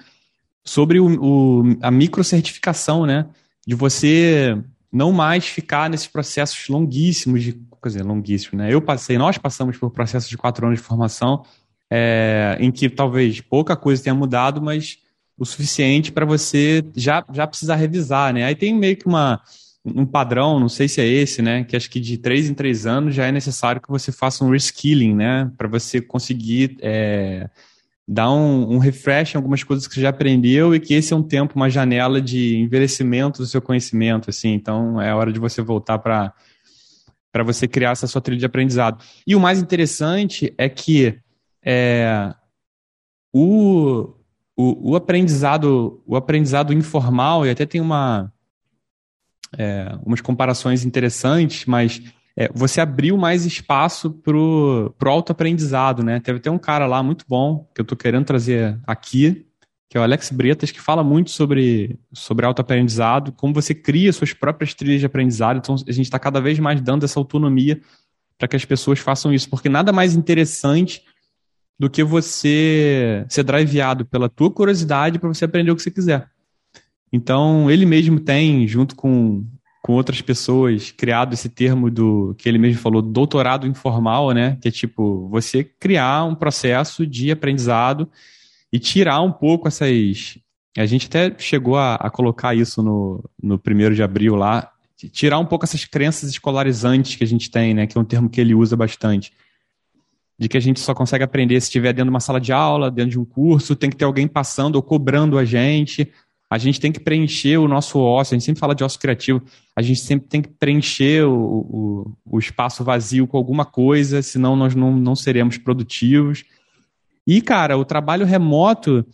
Sobre 0.64 1.00
o, 1.00 1.06
o, 1.22 1.78
a 1.84 1.92
microcertificação, 1.92 3.06
né? 3.06 3.28
De 3.66 3.76
você 3.76 4.58
não 4.92 5.12
mais 5.12 5.46
ficar 5.46 5.88
nesses 5.88 6.08
processos 6.08 6.68
longuíssimos 6.68 7.44
de. 7.44 7.62
Quer 7.82 7.90
dizer, 7.90 8.04
longuíssimos, 8.04 8.58
né? 8.58 8.74
Eu 8.74 8.82
passei, 8.82 9.18
nós 9.18 9.38
passamos 9.38 9.78
por 9.78 9.90
processos 9.90 10.30
de 10.30 10.38
quatro 10.38 10.66
anos 10.66 10.80
de 10.80 10.86
formação, 10.86 11.44
é, 11.90 12.58
em 12.60 12.72
que 12.72 12.90
talvez 12.90 13.42
pouca 13.42 13.76
coisa 13.76 14.04
tenha 14.04 14.14
mudado, 14.14 14.62
mas 14.62 15.00
o 15.38 15.46
suficiente 15.46 16.12
para 16.12 16.26
você 16.26 16.86
já, 16.96 17.26
já 17.34 17.48
precisar 17.48 17.76
revisar, 17.76 18.34
né? 18.34 18.44
Aí 18.44 18.56
tem 18.56 18.74
meio 18.76 18.96
que 18.96 19.08
uma, 19.08 19.42
um 19.84 20.06
padrão, 20.06 20.60
não 20.60 20.70
sei 20.70 20.88
se 20.88 21.02
é 21.02 21.08
esse, 21.08 21.42
né? 21.42 21.64
Que 21.64 21.76
acho 21.76 21.90
que 21.90 22.00
de 22.00 22.18
três 22.18 22.50
em 22.50 22.54
três 22.54 22.86
anos 22.86 23.16
já 23.16 23.26
é 23.26 23.32
necessário 23.32 23.82
que 23.82 23.90
você 23.90 24.12
faça 24.12 24.46
um 24.46 24.52
reskilling, 24.52 25.16
né? 25.16 25.52
Para 25.58 25.68
você 25.68 26.00
conseguir 26.00 26.78
é, 26.82 27.50
dar 28.08 28.32
um, 28.32 28.76
um, 28.76 28.78
refresh 28.78 29.34
em 29.34 29.38
algumas 29.38 29.64
coisas 29.64 29.88
que 29.88 29.96
você 29.96 30.02
já 30.02 30.10
aprendeu 30.10 30.76
e 30.76 30.80
que 30.80 30.94
esse 30.94 31.14
é 31.14 31.16
um 31.16 31.24
tempo, 31.24 31.56
uma 31.56 31.70
janela 31.70 32.22
de 32.22 32.58
envelhecimento 32.58 33.42
do 33.42 33.48
seu 33.48 33.62
conhecimento, 33.62 34.30
assim. 34.30 34.54
Então 34.54 35.02
é 35.02 35.14
hora 35.14 35.34
de 35.34 35.40
você 35.40 35.62
voltar 35.62 35.98
para 35.98 36.34
para 37.32 37.44
você 37.44 37.68
criar 37.68 37.92
essa 37.92 38.08
sua 38.08 38.22
trilha 38.22 38.40
de 38.40 38.46
aprendizado. 38.46 39.04
E 39.26 39.36
o 39.36 39.40
mais 39.40 39.62
interessante 39.62 40.54
é 40.58 40.68
que 40.68 41.18
é, 41.64 42.34
o, 43.34 44.14
o, 44.56 44.92
o, 44.92 44.96
aprendizado 44.96 46.02
o 46.06 46.16
aprendizado 46.16 46.74
informal, 46.74 47.46
e 47.46 47.50
até 47.50 47.66
tem 47.66 47.80
uma, 47.80 48.32
é, 49.58 49.98
umas 50.06 50.22
comparações 50.22 50.84
interessantes, 50.84 51.66
mas 51.66 52.02
é, 52.36 52.50
você 52.54 52.82
abriu 52.82 53.18
mais 53.18 53.46
espaço 53.46 54.10
para 54.12 54.36
o 54.36 54.94
autoaprendizado, 55.06 56.04
né? 56.04 56.20
Teve 56.20 56.40
até 56.40 56.50
um 56.50 56.58
cara 56.58 56.86
lá 56.86 57.04
muito 57.04 57.26
bom, 57.28 57.70
que 57.74 57.82
eu 57.82 57.84
estou 57.84 57.98
querendo 57.98 58.26
trazer 58.26 58.80
aqui, 58.86 59.46
que 59.92 59.98
é 59.98 60.00
o 60.00 60.04
Alex 60.06 60.32
Bretas, 60.32 60.72
que 60.72 60.80
fala 60.80 61.04
muito 61.04 61.32
sobre, 61.32 62.00
sobre 62.14 62.46
autoaprendizado, 62.46 63.34
como 63.34 63.54
você 63.54 63.76
cria 63.76 64.14
suas 64.14 64.32
próprias 64.32 64.74
trilhas 64.74 65.02
de 65.02 65.06
aprendizado. 65.06 65.58
Então, 65.58 65.76
a 65.76 65.92
gente 65.92 66.06
está 66.06 66.18
cada 66.18 66.40
vez 66.40 66.58
mais 66.60 66.80
dando 66.80 67.04
essa 67.04 67.20
autonomia 67.20 67.82
para 68.38 68.48
que 68.48 68.56
as 68.56 68.64
pessoas 68.64 69.00
façam 69.00 69.34
isso, 69.34 69.50
porque 69.50 69.68
nada 69.68 69.92
mais 69.92 70.16
interessante 70.16 71.04
do 71.78 71.90
que 71.90 72.06
você 72.06 73.26
ser 73.28 73.44
driveado 73.44 74.06
pela 74.06 74.30
tua 74.30 74.50
curiosidade 74.50 75.20
para 75.20 75.28
você 75.28 75.44
aprender 75.44 75.72
o 75.72 75.76
que 75.76 75.82
você 75.82 75.92
quiser. 75.92 76.26
Então, 77.12 77.70
ele 77.70 77.86
mesmo 77.86 78.18
tem, 78.18 78.66
junto 78.66 78.96
com, 78.96 79.46
com 79.84 79.92
outras 79.92 80.22
pessoas, 80.22 80.90
criado 80.92 81.34
esse 81.34 81.50
termo 81.50 81.92
do 81.92 82.34
que 82.38 82.48
ele 82.48 82.58
mesmo 82.58 82.80
falou, 82.80 83.02
doutorado 83.02 83.68
informal, 83.68 84.32
né? 84.32 84.58
Que 84.62 84.70
é 84.70 84.72
tipo, 84.72 85.28
você 85.28 85.66
criar 85.66 86.24
um 86.24 86.34
processo 86.34 87.06
de 87.06 87.30
aprendizado 87.30 88.10
e 88.72 88.80
tirar 88.80 89.22
um 89.22 89.32
pouco 89.32 89.68
essas. 89.68 90.38
A 90.78 90.86
gente 90.86 91.08
até 91.08 91.36
chegou 91.38 91.78
a, 91.78 91.96
a 91.96 92.10
colocar 92.10 92.56
isso 92.56 92.82
no, 92.82 93.24
no 93.42 93.60
primeiro 93.60 93.94
de 93.94 94.02
abril 94.02 94.36
lá, 94.36 94.72
tirar 95.12 95.40
um 95.40 95.46
pouco 95.46 95.66
essas 95.66 95.84
crenças 95.84 96.30
escolarizantes 96.30 97.16
que 97.16 97.24
a 97.24 97.28
gente 97.28 97.50
tem, 97.52 97.74
né? 97.74 97.88
Que 97.88 97.98
é 97.98 98.02
um 98.02 98.06
termo 98.06 98.30
que 98.30 98.40
ele 98.40 98.56
usa 98.56 98.76
bastante. 98.76 99.32
De 100.40 100.48
que 100.48 100.58
a 100.58 100.62
gente 100.62 100.80
só 100.80 100.94
consegue 100.94 101.24
aprender 101.24 101.60
se 101.60 101.68
estiver 101.68 101.94
dentro 101.94 102.06
de 102.06 102.10
uma 102.12 102.20
sala 102.20 102.40
de 102.40 102.54
aula, 102.54 102.90
dentro 102.90 103.12
de 103.12 103.20
um 103.20 103.26
curso, 103.26 103.76
tem 103.76 103.90
que 103.90 103.98
ter 103.98 104.06
alguém 104.06 104.28
passando 104.28 104.76
ou 104.76 104.82
cobrando 104.82 105.38
a 105.38 105.46
gente. 105.46 106.12
A 106.50 106.58
gente 106.58 106.80
tem 106.80 106.92
que 106.92 107.00
preencher 107.00 107.58
o 107.58 107.68
nosso 107.68 107.98
ócio, 107.98 108.34
a 108.34 108.38
gente 108.38 108.46
sempre 108.46 108.60
fala 108.60 108.76
de 108.76 108.84
ócio 108.84 109.00
criativo, 109.00 109.42
a 109.74 109.82
gente 109.82 110.02
sempre 110.02 110.28
tem 110.28 110.42
que 110.42 110.50
preencher 110.50 111.24
o, 111.24 111.34
o, 111.34 112.18
o 112.26 112.40
espaço 112.40 112.84
vazio 112.84 113.26
com 113.26 113.38
alguma 113.38 113.64
coisa, 113.64 114.22
senão 114.22 114.56
nós 114.58 114.76
não, 114.76 114.92
não 114.92 115.16
seremos 115.16 115.58
produtivos. 115.58 116.44
E, 117.32 117.40
cara, 117.40 117.78
o 117.78 117.86
trabalho 117.86 118.26
remoto 118.26 119.06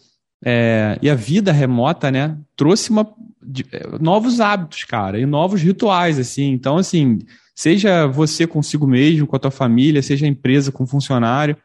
é, 0.43 0.97
e 1.03 1.07
a 1.07 1.13
vida 1.13 1.51
remota, 1.51 2.09
né, 2.09 2.35
trouxe 2.55 2.89
uma, 2.89 3.07
de, 3.43 3.63
é, 3.71 3.95
novos 3.99 4.41
hábitos, 4.41 4.85
cara, 4.85 5.19
e 5.19 5.25
novos 5.27 5.61
rituais, 5.61 6.17
assim. 6.17 6.49
Então, 6.49 6.77
assim, 6.77 7.19
seja 7.53 8.07
você 8.07 8.47
consigo 8.47 8.87
mesmo, 8.87 9.27
com 9.27 9.35
a 9.35 9.39
tua 9.39 9.51
família, 9.51 10.01
seja 10.01 10.25
a 10.25 10.29
empresa 10.29 10.71
com 10.71 10.87
funcionário, 10.87 11.55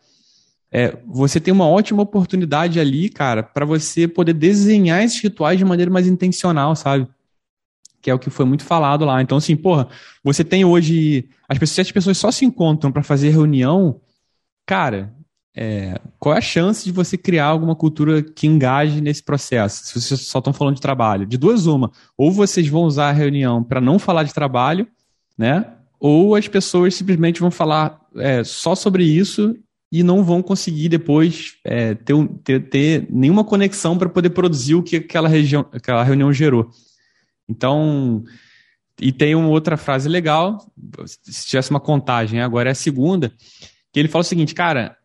é, 0.70 0.94
você 1.06 1.40
tem 1.40 1.54
uma 1.54 1.66
ótima 1.66 2.02
oportunidade 2.02 2.78
ali, 2.78 3.08
cara, 3.08 3.42
para 3.42 3.64
você 3.64 4.06
poder 4.06 4.34
desenhar 4.34 5.02
esses 5.02 5.22
rituais 5.22 5.56
de 5.56 5.64
maneira 5.64 5.90
mais 5.90 6.06
intencional, 6.06 6.76
sabe? 6.76 7.08
Que 8.02 8.10
é 8.10 8.14
o 8.14 8.18
que 8.18 8.28
foi 8.28 8.44
muito 8.44 8.62
falado 8.62 9.06
lá. 9.06 9.22
Então, 9.22 9.38
assim, 9.38 9.56
porra, 9.56 9.88
você 10.22 10.44
tem 10.44 10.66
hoje. 10.66 11.30
As 11.48 11.56
pessoas, 11.56 11.86
as 11.86 11.92
pessoas 11.92 12.18
só 12.18 12.30
se 12.30 12.44
encontram 12.44 12.92
para 12.92 13.02
fazer 13.02 13.30
reunião, 13.30 14.02
cara, 14.66 15.14
é, 15.54 16.00
qual 16.18 16.34
é 16.34 16.38
a 16.38 16.42
chance 16.42 16.84
de 16.84 16.90
você 16.90 17.16
criar 17.18 17.46
alguma 17.46 17.76
cultura 17.76 18.22
que 18.22 18.46
engaje 18.46 19.00
nesse 19.00 19.22
processo? 19.22 19.84
Se 19.86 20.00
vocês 20.00 20.20
só 20.22 20.38
estão 20.38 20.52
falando 20.52 20.76
de 20.76 20.80
trabalho, 20.80 21.26
de 21.26 21.36
duas 21.36 21.66
uma, 21.66 21.90
ou 22.16 22.32
vocês 22.32 22.66
vão 22.68 22.82
usar 22.84 23.10
a 23.10 23.12
reunião 23.12 23.62
para 23.62 23.80
não 23.80 23.98
falar 23.98 24.22
de 24.22 24.32
trabalho, 24.32 24.86
né? 25.36 25.66
Ou 26.00 26.34
as 26.34 26.48
pessoas 26.48 26.94
simplesmente 26.94 27.40
vão 27.40 27.50
falar 27.50 28.00
é, 28.16 28.42
só 28.42 28.74
sobre 28.74 29.04
isso 29.04 29.56
e 29.90 30.02
não 30.02 30.24
vão 30.24 30.42
conseguir 30.42 30.88
depois 30.88 31.56
é, 31.64 31.94
ter, 31.94 32.28
ter, 32.42 32.68
ter, 32.68 33.06
nenhuma 33.10 33.44
conexão 33.44 33.98
para 33.98 34.08
poder 34.08 34.30
produzir 34.30 34.74
o 34.74 34.82
que 34.82 34.96
aquela, 34.96 35.28
região, 35.28 35.66
aquela 35.70 36.02
reunião 36.02 36.32
gerou. 36.32 36.70
Então, 37.46 38.24
e 38.98 39.12
tem 39.12 39.34
uma 39.34 39.48
outra 39.48 39.76
frase 39.76 40.08
legal, 40.08 40.66
se 41.04 41.46
tivesse 41.46 41.70
uma 41.70 41.80
contagem, 41.80 42.40
agora 42.40 42.70
é 42.70 42.72
a 42.72 42.74
segunda, 42.74 43.30
que 43.92 44.00
ele 44.00 44.08
fala 44.08 44.22
o 44.22 44.26
seguinte, 44.26 44.54
cara, 44.54 44.96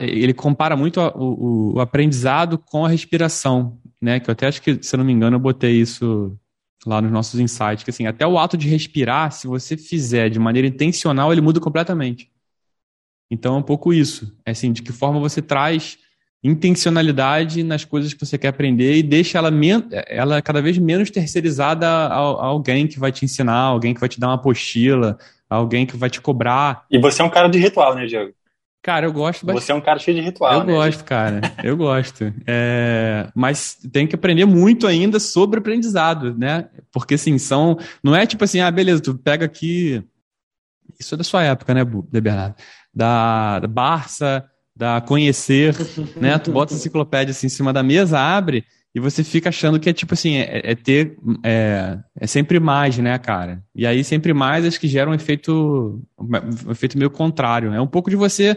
ele 0.00 0.32
compara 0.32 0.76
muito 0.76 1.00
o, 1.00 1.74
o, 1.74 1.80
aprendizado 1.80 2.58
com 2.58 2.84
a 2.84 2.88
respiração, 2.88 3.78
né? 4.00 4.18
Que 4.20 4.30
eu 4.30 4.32
até 4.32 4.46
acho 4.46 4.62
que, 4.62 4.82
se 4.82 4.94
eu 4.94 4.98
não 4.98 5.04
me 5.04 5.12
engano, 5.12 5.36
eu 5.36 5.40
botei 5.40 5.72
isso 5.72 6.38
lá 6.86 7.00
nos 7.00 7.10
nossos 7.10 7.40
insights, 7.40 7.82
que 7.82 7.90
assim, 7.90 8.06
até 8.06 8.26
o 8.26 8.38
ato 8.38 8.56
de 8.56 8.68
respirar, 8.68 9.32
se 9.32 9.46
você 9.46 9.76
fizer 9.76 10.28
de 10.28 10.38
maneira 10.38 10.68
intencional, 10.68 11.32
ele 11.32 11.40
muda 11.40 11.60
completamente. 11.60 12.30
Então 13.30 13.54
é 13.54 13.58
um 13.58 13.62
pouco 13.62 13.92
isso, 13.92 14.36
é 14.44 14.50
assim, 14.50 14.72
de 14.72 14.82
que 14.82 14.92
forma 14.92 15.18
você 15.18 15.40
traz 15.40 15.98
intencionalidade 16.42 17.62
nas 17.62 17.86
coisas 17.86 18.12
que 18.12 18.24
você 18.24 18.36
quer 18.36 18.48
aprender 18.48 18.96
e 18.96 19.02
deixa 19.02 19.38
ela, 19.38 19.50
ela 20.06 20.42
cada 20.42 20.60
vez 20.60 20.76
menos 20.76 21.10
terceirizada 21.10 21.88
a, 21.88 22.16
a 22.16 22.46
alguém 22.46 22.86
que 22.86 22.98
vai 22.98 23.10
te 23.10 23.24
ensinar, 23.24 23.60
alguém 23.60 23.94
que 23.94 24.00
vai 24.00 24.10
te 24.10 24.20
dar 24.20 24.28
uma 24.28 24.34
apostila, 24.34 25.16
alguém 25.48 25.86
que 25.86 25.96
vai 25.96 26.10
te 26.10 26.20
cobrar. 26.20 26.84
E 26.90 26.98
você 26.98 27.22
é 27.22 27.24
um 27.24 27.30
cara 27.30 27.48
de 27.48 27.58
ritual, 27.58 27.94
né, 27.94 28.04
Diego? 28.04 28.34
Cara, 28.84 29.06
eu 29.06 29.12
gosto 29.14 29.46
bastante. 29.46 29.64
Você 29.64 29.72
é 29.72 29.74
um 29.74 29.80
cara 29.80 29.98
cheio 29.98 30.14
de 30.14 30.22
ritual, 30.22 30.60
eu 30.60 30.64
né? 30.64 30.72
gosto, 30.74 31.04
cara. 31.04 31.40
Eu 31.64 31.74
gosto. 31.74 32.30
É... 32.46 33.30
Mas 33.34 33.78
tem 33.90 34.06
que 34.06 34.14
aprender 34.14 34.44
muito 34.44 34.86
ainda 34.86 35.18
sobre 35.18 35.58
aprendizado, 35.58 36.36
né? 36.36 36.68
Porque, 36.92 37.14
assim, 37.14 37.38
são... 37.38 37.78
Não 38.02 38.14
é 38.14 38.26
tipo 38.26 38.44
assim, 38.44 38.60
ah, 38.60 38.70
beleza, 38.70 39.00
tu 39.00 39.14
pega 39.14 39.46
aqui... 39.46 40.04
Isso 41.00 41.14
é 41.14 41.18
da 41.18 41.24
sua 41.24 41.42
época, 41.44 41.72
né, 41.72 41.82
Bernardo? 41.82 42.56
Da, 42.94 43.60
da 43.60 43.66
Barça, 43.66 44.44
da 44.76 45.00
Conhecer, 45.00 45.74
né? 46.14 46.38
Tu 46.38 46.52
bota 46.52 46.74
a 46.74 46.76
enciclopédia 46.76 47.32
assim 47.32 47.46
em 47.46 47.50
cima 47.50 47.72
da 47.72 47.82
mesa, 47.82 48.20
abre 48.20 48.66
e 48.94 49.00
você 49.00 49.24
fica 49.24 49.48
achando 49.48 49.80
que 49.80 49.90
é 49.90 49.92
tipo 49.92 50.14
assim, 50.14 50.36
é, 50.36 50.70
é 50.70 50.74
ter. 50.74 51.16
É, 51.42 51.98
é, 52.20 52.26
sempre 52.26 52.60
mais, 52.60 52.96
né, 52.98 53.18
cara? 53.18 53.62
E 53.74 53.86
aí 53.86 54.04
sempre 54.04 54.32
mais 54.32 54.64
acho 54.64 54.78
que 54.78 54.86
gera 54.86 55.10
um 55.10 55.14
efeito, 55.14 56.00
um 56.18 56.70
efeito 56.70 56.96
meio 56.96 57.10
contrário. 57.10 57.68
É 57.68 57.72
né? 57.72 57.80
um 57.80 57.86
pouco 57.86 58.08
de 58.08 58.16
você 58.16 58.56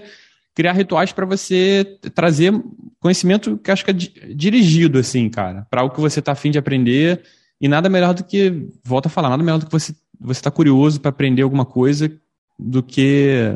criar 0.53 0.73
rituais 0.73 1.11
para 1.11 1.25
você 1.25 1.97
trazer 2.13 2.53
conhecimento 2.99 3.57
que 3.57 3.71
acho 3.71 3.83
que 3.83 3.91
é 3.91 3.93
dirigido, 3.93 4.99
assim, 4.99 5.29
cara, 5.29 5.65
para 5.69 5.83
o 5.83 5.89
que 5.89 5.99
você 5.99 6.19
está 6.19 6.33
afim 6.33 6.51
de 6.51 6.59
aprender. 6.59 7.23
E 7.59 7.67
nada 7.67 7.89
melhor 7.89 8.13
do 8.13 8.23
que, 8.23 8.67
volta 8.83 9.07
a 9.07 9.11
falar, 9.11 9.29
nada 9.29 9.43
melhor 9.43 9.57
do 9.57 9.65
que 9.65 9.71
você 9.71 9.95
você 10.19 10.39
está 10.39 10.51
curioso 10.51 10.99
para 10.99 11.09
aprender 11.09 11.43
alguma 11.43 11.65
coisa 11.65 12.11
do 12.57 12.81
que 12.81 13.55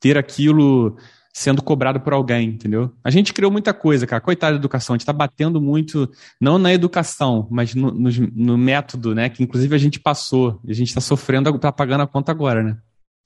ter 0.00 0.18
aquilo 0.18 0.96
sendo 1.36 1.62
cobrado 1.62 2.00
por 2.00 2.14
alguém, 2.14 2.48
entendeu? 2.48 2.90
A 3.04 3.10
gente 3.10 3.34
criou 3.34 3.52
muita 3.52 3.74
coisa, 3.74 4.06
cara. 4.06 4.22
Coitada 4.22 4.54
da 4.54 4.58
educação, 4.58 4.94
a 4.94 4.96
gente 4.96 5.02
está 5.02 5.12
batendo 5.12 5.60
muito, 5.60 6.10
não 6.40 6.56
na 6.56 6.72
educação, 6.72 7.46
mas 7.50 7.74
no, 7.74 7.90
no, 7.90 8.08
no, 8.34 8.56
método, 8.56 9.14
né? 9.14 9.28
Que 9.28 9.42
inclusive 9.42 9.74
a 9.74 9.78
gente 9.78 10.00
passou. 10.00 10.58
E 10.64 10.72
a 10.72 10.74
gente 10.74 10.88
está 10.88 11.00
sofrendo, 11.02 11.54
está 11.54 11.70
pagando 11.70 12.00
a 12.00 12.06
conta 12.06 12.32
agora, 12.32 12.62
né? 12.62 12.78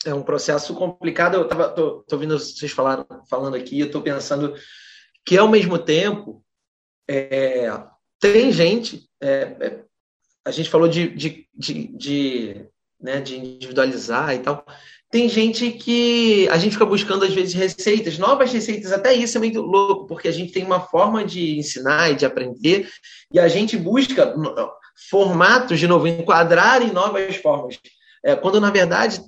É 0.04 0.12
um 0.12 0.24
processo 0.24 0.74
complicado. 0.74 1.34
Eu 1.34 1.46
tava, 1.46 1.68
tô, 1.68 2.02
tô 2.02 2.16
ouvindo 2.16 2.36
vocês 2.36 2.72
falar, 2.72 3.06
falando 3.28 3.54
aqui, 3.54 3.78
eu 3.78 3.86
estou 3.86 4.02
pensando 4.02 4.54
que 5.24 5.38
ao 5.38 5.48
mesmo 5.48 5.78
tempo 5.78 6.42
é, 7.08 7.72
tem 8.18 8.50
gente. 8.50 9.08
É, 9.22 9.56
é, 9.60 9.84
a 10.44 10.50
gente 10.50 10.68
falou 10.68 10.88
de, 10.88 11.10
de, 11.10 11.46
de, 11.54 11.96
de, 11.96 12.66
né, 13.00 13.20
de 13.20 13.36
individualizar 13.36 14.34
e 14.34 14.40
tal 14.40 14.66
tem 15.10 15.28
gente 15.28 15.72
que 15.72 16.48
a 16.50 16.56
gente 16.56 16.72
fica 16.72 16.86
buscando, 16.86 17.24
às 17.24 17.34
vezes, 17.34 17.52
receitas, 17.52 18.16
novas 18.16 18.52
receitas, 18.52 18.92
até 18.92 19.12
isso 19.12 19.36
é 19.36 19.40
muito 19.40 19.60
louco, 19.60 20.06
porque 20.06 20.28
a 20.28 20.32
gente 20.32 20.52
tem 20.52 20.64
uma 20.64 20.80
forma 20.80 21.24
de 21.24 21.58
ensinar 21.58 22.12
e 22.12 22.14
de 22.14 22.24
aprender, 22.24 22.88
e 23.32 23.38
a 23.40 23.48
gente 23.48 23.76
busca 23.76 24.32
formatos, 25.10 25.80
de 25.80 25.88
novo, 25.88 26.06
enquadrar 26.06 26.80
em 26.82 26.92
novas 26.92 27.34
formas. 27.36 27.78
É, 28.24 28.36
quando, 28.36 28.60
na 28.60 28.70
verdade, 28.70 29.20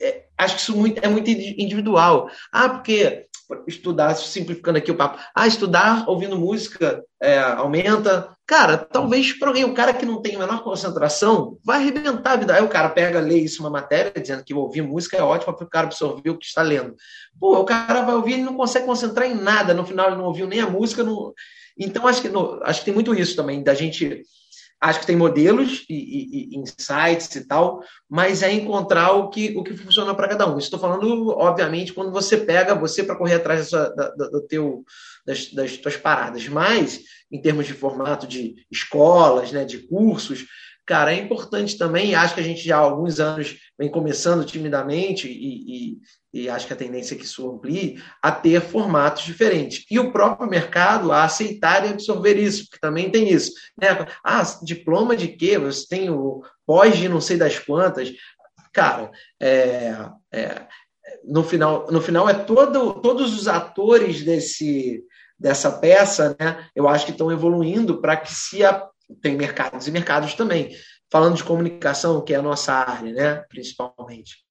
é, 0.00 0.24
acho 0.36 0.56
que 0.56 0.60
isso 0.60 0.76
muito, 0.76 1.02
é 1.02 1.08
muito 1.08 1.30
individual. 1.30 2.28
Ah, 2.52 2.68
porque 2.68 3.26
estudar, 3.66 4.14
simplificando 4.14 4.78
aqui 4.78 4.90
o 4.90 4.96
papo, 4.96 5.18
ah, 5.34 5.46
estudar 5.46 6.04
ouvindo 6.08 6.38
música 6.38 7.02
é, 7.22 7.38
aumenta. 7.38 8.33
Cara, 8.46 8.76
talvez 8.76 9.32
para 9.32 9.48
alguém, 9.48 9.64
o 9.64 9.72
cara 9.72 9.94
que 9.94 10.04
não 10.04 10.20
tem 10.20 10.36
a 10.36 10.40
menor 10.40 10.62
concentração, 10.62 11.58
vai 11.64 11.78
arrebentar 11.78 12.32
a 12.32 12.36
vida. 12.36 12.54
Aí 12.54 12.62
o 12.62 12.68
cara 12.68 12.90
pega, 12.90 13.18
lê 13.18 13.38
isso, 13.38 13.62
uma 13.62 13.70
matéria, 13.70 14.12
dizendo 14.20 14.44
que 14.44 14.52
ouvir 14.52 14.82
música 14.82 15.16
é 15.16 15.22
ótimo 15.22 15.54
para 15.56 15.64
o 15.64 15.70
cara 15.70 15.86
absorver 15.86 16.28
o 16.28 16.36
que 16.36 16.44
está 16.44 16.60
lendo. 16.60 16.94
Pô, 17.40 17.58
o 17.58 17.64
cara 17.64 18.02
vai 18.02 18.14
ouvir, 18.14 18.34
ele 18.34 18.42
não 18.42 18.54
consegue 18.54 18.84
concentrar 18.84 19.26
em 19.26 19.34
nada, 19.34 19.72
no 19.72 19.86
final 19.86 20.08
ele 20.08 20.16
não 20.16 20.26
ouviu 20.26 20.46
nem 20.46 20.60
a 20.60 20.68
música. 20.68 21.02
Não... 21.02 21.32
Então, 21.78 22.06
acho 22.06 22.20
que, 22.20 22.28
no, 22.28 22.60
acho 22.62 22.80
que 22.80 22.84
tem 22.84 22.94
muito 22.94 23.14
isso 23.14 23.34
também, 23.34 23.62
da 23.62 23.72
gente 23.72 24.22
acho 24.84 25.00
que 25.00 25.06
tem 25.06 25.16
modelos 25.16 25.86
e, 25.88 25.94
e, 25.94 26.54
e, 26.54 26.58
insights 26.58 27.34
e 27.34 27.46
tal, 27.46 27.82
mas 28.08 28.42
é 28.42 28.52
encontrar 28.52 29.12
o 29.12 29.30
que, 29.30 29.56
o 29.56 29.64
que 29.64 29.74
funciona 29.74 30.14
para 30.14 30.28
cada 30.28 30.46
um. 30.46 30.58
Estou 30.58 30.78
falando, 30.78 31.30
obviamente, 31.30 31.94
quando 31.94 32.12
você 32.12 32.36
pega 32.36 32.74
você 32.74 33.02
para 33.02 33.16
correr 33.16 33.36
atrás 33.36 33.70
da, 33.70 33.88
da, 33.88 34.08
do 34.10 34.42
teu, 34.42 34.84
das, 35.26 35.50
das 35.52 35.78
tuas 35.78 35.96
paradas, 35.96 36.46
mas 36.48 37.00
em 37.32 37.40
termos 37.40 37.66
de 37.66 37.72
formato 37.72 38.26
de 38.26 38.56
escolas, 38.70 39.50
né, 39.52 39.64
de 39.64 39.78
cursos, 39.78 40.44
cara, 40.86 41.12
é 41.12 41.18
importante 41.18 41.78
também, 41.78 42.14
acho 42.14 42.34
que 42.34 42.40
a 42.40 42.44
gente 42.44 42.62
já 42.62 42.76
há 42.76 42.80
alguns 42.80 43.18
anos 43.20 43.56
vem 43.78 43.90
começando 43.90 44.44
timidamente 44.44 45.28
e, 45.28 45.92
e, 45.92 45.98
e 46.32 46.48
acho 46.48 46.66
que 46.66 46.72
a 46.72 46.76
tendência 46.76 47.14
é 47.14 47.18
que 47.18 47.24
isso 47.24 47.50
amplie, 47.50 48.02
a 48.22 48.30
ter 48.30 48.60
formatos 48.60 49.24
diferentes. 49.24 49.84
E 49.90 49.98
o 49.98 50.12
próprio 50.12 50.48
mercado 50.48 51.12
a 51.12 51.24
aceitar 51.24 51.86
e 51.86 51.90
absorver 51.90 52.36
isso, 52.36 52.64
porque 52.64 52.80
também 52.80 53.10
tem 53.10 53.30
isso. 53.30 53.52
Né? 53.80 53.88
Ah, 54.22 54.42
diploma 54.62 55.16
de 55.16 55.28
quê? 55.28 55.58
Você 55.58 55.86
tem 55.88 56.10
o 56.10 56.42
pós 56.66 56.96
de 56.96 57.08
não 57.08 57.20
sei 57.20 57.36
das 57.36 57.58
quantas. 57.58 58.12
Cara, 58.72 59.10
é, 59.40 59.94
é, 60.32 60.66
no, 61.24 61.44
final, 61.44 61.86
no 61.90 62.00
final 62.00 62.28
é 62.28 62.34
todo, 62.34 63.00
todos 63.00 63.38
os 63.38 63.48
atores 63.48 64.22
desse, 64.22 65.02
dessa 65.38 65.70
peça, 65.70 66.36
né? 66.38 66.66
Eu 66.74 66.88
acho 66.88 67.04
que 67.06 67.12
estão 67.12 67.30
evoluindo 67.30 68.00
para 68.00 68.16
que 68.16 68.32
se 68.32 68.62
tem 69.20 69.36
mercados 69.36 69.86
e 69.86 69.90
mercados 69.90 70.34
também. 70.34 70.74
Falando 71.10 71.36
de 71.36 71.44
comunicação, 71.44 72.22
que 72.22 72.34
é 72.34 72.36
a 72.36 72.42
nossa 72.42 72.72
área, 72.72 73.12
né? 73.12 73.34
Principalmente 73.48 74.44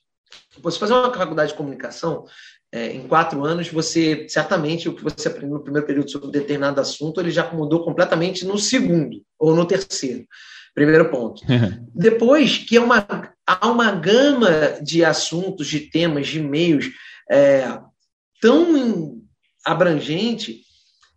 você 0.61 0.79
fazer 0.79 0.93
uma 0.93 1.13
faculdade 1.13 1.51
de 1.51 1.57
comunicação, 1.57 2.25
é, 2.71 2.91
em 2.91 3.07
quatro 3.07 3.43
anos, 3.45 3.69
você 3.69 4.25
certamente 4.27 4.89
o 4.89 4.95
que 4.95 5.03
você 5.03 5.27
aprendeu 5.27 5.57
no 5.57 5.63
primeiro 5.63 5.85
período 5.85 6.09
sobre 6.09 6.31
determinado 6.31 6.81
assunto, 6.81 7.19
ele 7.19 7.31
já 7.31 7.51
mudou 7.51 7.83
completamente 7.83 8.45
no 8.45 8.57
segundo 8.57 9.21
ou 9.37 9.55
no 9.55 9.65
terceiro. 9.65 10.25
Primeiro 10.73 11.09
ponto. 11.11 11.43
Depois, 11.93 12.57
que 12.57 12.77
é 12.77 12.81
uma, 12.81 13.05
há 13.45 13.67
uma 13.67 13.91
gama 13.91 14.79
de 14.81 15.05
assuntos, 15.05 15.67
de 15.67 15.81
temas, 15.81 16.27
de 16.27 16.39
meios 16.39 16.89
é, 17.29 17.79
tão 18.41 19.21
abrangente 19.63 20.61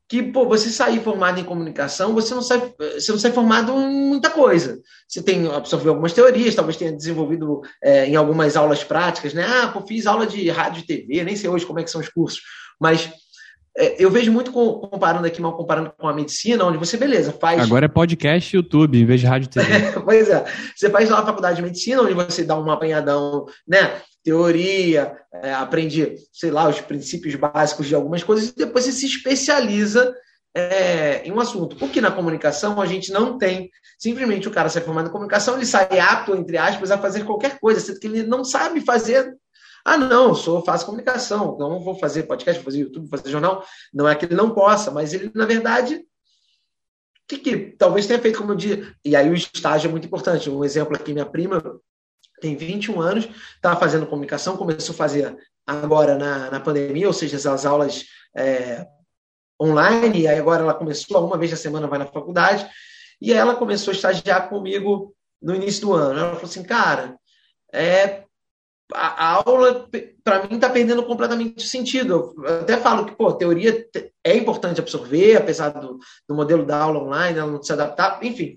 que 0.09 0.23
pô, 0.23 0.47
você 0.47 0.71
sair 0.71 1.01
formado 1.01 1.41
em 1.41 1.45
comunicação, 1.45 2.15
você 2.15 2.35
não 2.35 2.43
sai, 2.43 2.73
você 2.95 3.11
não 3.11 3.19
sai 3.19 3.33
formado 3.33 3.73
em 3.73 4.09
muita 4.09 4.31
coisa. 4.31 4.81
Você 5.09 5.23
tem 5.23 5.49
absorvido 5.49 5.89
algumas 5.89 6.13
teorias, 6.13 6.55
talvez 6.55 6.77
tenha 6.77 6.93
desenvolvido 6.93 7.61
é, 7.83 8.07
em 8.07 8.15
algumas 8.15 8.57
aulas 8.57 8.85
práticas, 8.85 9.35
né? 9.35 9.45
Ah, 9.45 9.69
pô, 9.69 9.81
fiz 9.87 10.07
aula 10.07 10.27
de 10.27 10.49
rádio 10.49 10.83
e 10.83 10.87
TV, 10.87 11.25
nem 11.25 11.35
sei 11.35 11.51
hoje 11.51 11.67
como 11.67 11.81
é 11.81 11.85
que 11.85 11.91
são 11.91 12.01
os 12.01 12.09
cursos, 12.09 12.41
mas 12.81 13.11
é, 13.77 14.03
eu 14.03 14.11
vejo 14.11 14.33
muito 14.33 14.51
com, 14.53 14.75
comparando 14.75 15.27
aqui, 15.27 15.41
mal 15.43 15.55
comparando 15.55 15.93
com 15.99 16.09
a 16.09 16.15
medicina, 16.15 16.65
onde 16.65 16.79
você, 16.79 16.97
beleza, 16.97 17.33
faz. 17.33 17.61
Agora 17.61 17.85
é 17.85 17.89
podcast 17.89 18.55
e 18.55 18.57
YouTube, 18.57 18.99
em 18.99 19.05
vez 19.05 19.21
de 19.21 19.27
rádio 19.27 19.47
e 19.47 19.49
TV. 19.51 20.01
pois 20.03 20.31
é. 20.31 20.45
Você 20.75 20.89
faz 20.89 21.11
lá 21.11 21.21
a 21.21 21.27
faculdade 21.27 21.57
de 21.57 21.63
medicina, 21.63 22.03
onde 22.03 22.15
você 22.15 22.43
dá 22.43 22.59
um 22.59 22.71
apanhadão, 22.71 23.45
né? 23.69 24.01
Teoria, 24.27 25.17
é, 25.33 25.55
aprende, 25.55 26.17
sei 26.33 26.51
lá, 26.51 26.69
os 26.69 26.81
princípios 26.81 27.37
básicos 27.37 27.87
de 27.87 27.95
algumas 27.95 28.25
coisas, 28.25 28.49
e 28.49 28.57
depois 28.57 28.85
você 28.85 28.91
se 28.91 29.07
especializa 29.07 30.13
é, 30.53 31.23
em 31.25 31.31
um 31.31 31.39
assunto. 31.39 31.77
Porque 31.77 32.01
na 32.01 32.11
comunicação 32.11 32.81
a 32.81 32.87
gente 32.87 33.13
não 33.13 33.39
tem, 33.39 33.71
simplesmente 33.97 34.49
o 34.49 34.51
cara 34.51 34.69
sai 34.69 34.83
formado 34.83 35.09
em 35.09 35.13
comunicação, 35.13 35.55
ele 35.55 35.65
sai 35.65 36.01
apto, 36.01 36.35
entre 36.35 36.59
aspas, 36.59 36.91
a 36.91 36.99
fazer 36.99 37.23
qualquer 37.23 37.61
coisa, 37.61 37.79
sendo 37.79 38.01
que 38.01 38.09
ele 38.09 38.25
não 38.25 38.43
sabe 38.43 38.81
fazer. 38.81 39.33
Ah, 39.85 39.97
não, 39.97 40.35
sou, 40.35 40.65
faço 40.65 40.87
comunicação, 40.87 41.57
não 41.57 41.79
vou 41.79 41.97
fazer 41.97 42.25
podcast, 42.25 42.61
vou 42.61 42.73
fazer 42.73 42.81
YouTube, 42.81 43.09
vou 43.09 43.19
fazer 43.21 43.31
jornal. 43.31 43.65
Não 43.95 44.09
é 44.09 44.17
que 44.17 44.25
ele 44.25 44.35
não 44.35 44.51
possa, 44.51 44.91
mas 44.91 45.15
ele, 45.15 45.31
na 45.37 45.47
verdade, 45.47 46.05
que, 47.29 47.39
que 47.39 47.57
talvez 47.79 48.09
tenha 48.09 48.19
feito 48.19 48.39
como 48.39 48.51
eu 48.51 48.57
disse. 48.57 48.93
E 49.05 49.15
aí 49.15 49.31
o 49.31 49.35
estágio 49.35 49.87
é 49.87 49.91
muito 49.93 50.09
importante. 50.09 50.51
Um 50.51 50.65
exemplo 50.65 50.97
aqui, 50.97 51.13
minha 51.13 51.25
prima 51.25 51.63
tem 52.47 52.57
21 52.57 53.01
anos, 53.01 53.29
estava 53.55 53.79
fazendo 53.79 54.07
comunicação, 54.07 54.57
começou 54.57 54.95
a 54.95 54.97
fazer 54.97 55.37
agora 55.67 56.17
na, 56.17 56.51
na 56.51 56.61
pandemia, 56.61 57.09
ou 57.09 57.13
seja, 57.13 57.37
as 57.37 57.67
aulas 57.67 58.05
é, 58.37 58.87
online, 59.61 60.21
e 60.21 60.29
aí 60.29 60.39
agora 60.39 60.63
ela 60.63 60.75
começou, 60.75 61.27
uma 61.27 61.37
vez 61.37 61.51
na 61.51 61.57
semana 61.57 61.89
vai 61.89 61.99
na 61.99 62.07
faculdade, 62.07 62.69
e 63.21 63.33
ela 63.33 63.57
começou 63.57 63.91
a 63.91 63.95
estagiar 63.95 64.49
comigo 64.49 65.13
no 65.43 65.55
início 65.55 65.81
do 65.81 65.93
ano. 65.93 66.21
Ela 66.21 66.35
falou 66.35 66.45
assim, 66.45 66.63
cara, 66.63 67.17
é, 67.73 68.23
a 68.93 69.43
aula, 69.45 69.89
para 70.23 70.47
mim, 70.47 70.55
está 70.55 70.71
perdendo 70.71 71.03
completamente 71.03 71.65
o 71.65 71.69
sentido. 71.69 72.35
Eu 72.45 72.61
até 72.61 72.77
falo 72.77 73.07
que, 73.07 73.17
pô, 73.17 73.33
teoria 73.33 73.85
é 74.23 74.37
importante 74.37 74.81
absorver, 74.81 75.37
apesar 75.37 75.71
do, 75.71 75.99
do 76.29 76.35
modelo 76.35 76.65
da 76.65 76.79
aula 76.79 77.03
online, 77.03 77.39
ela 77.39 77.51
não 77.51 77.63
se 77.63 77.73
adaptar, 77.73 78.23
enfim. 78.23 78.57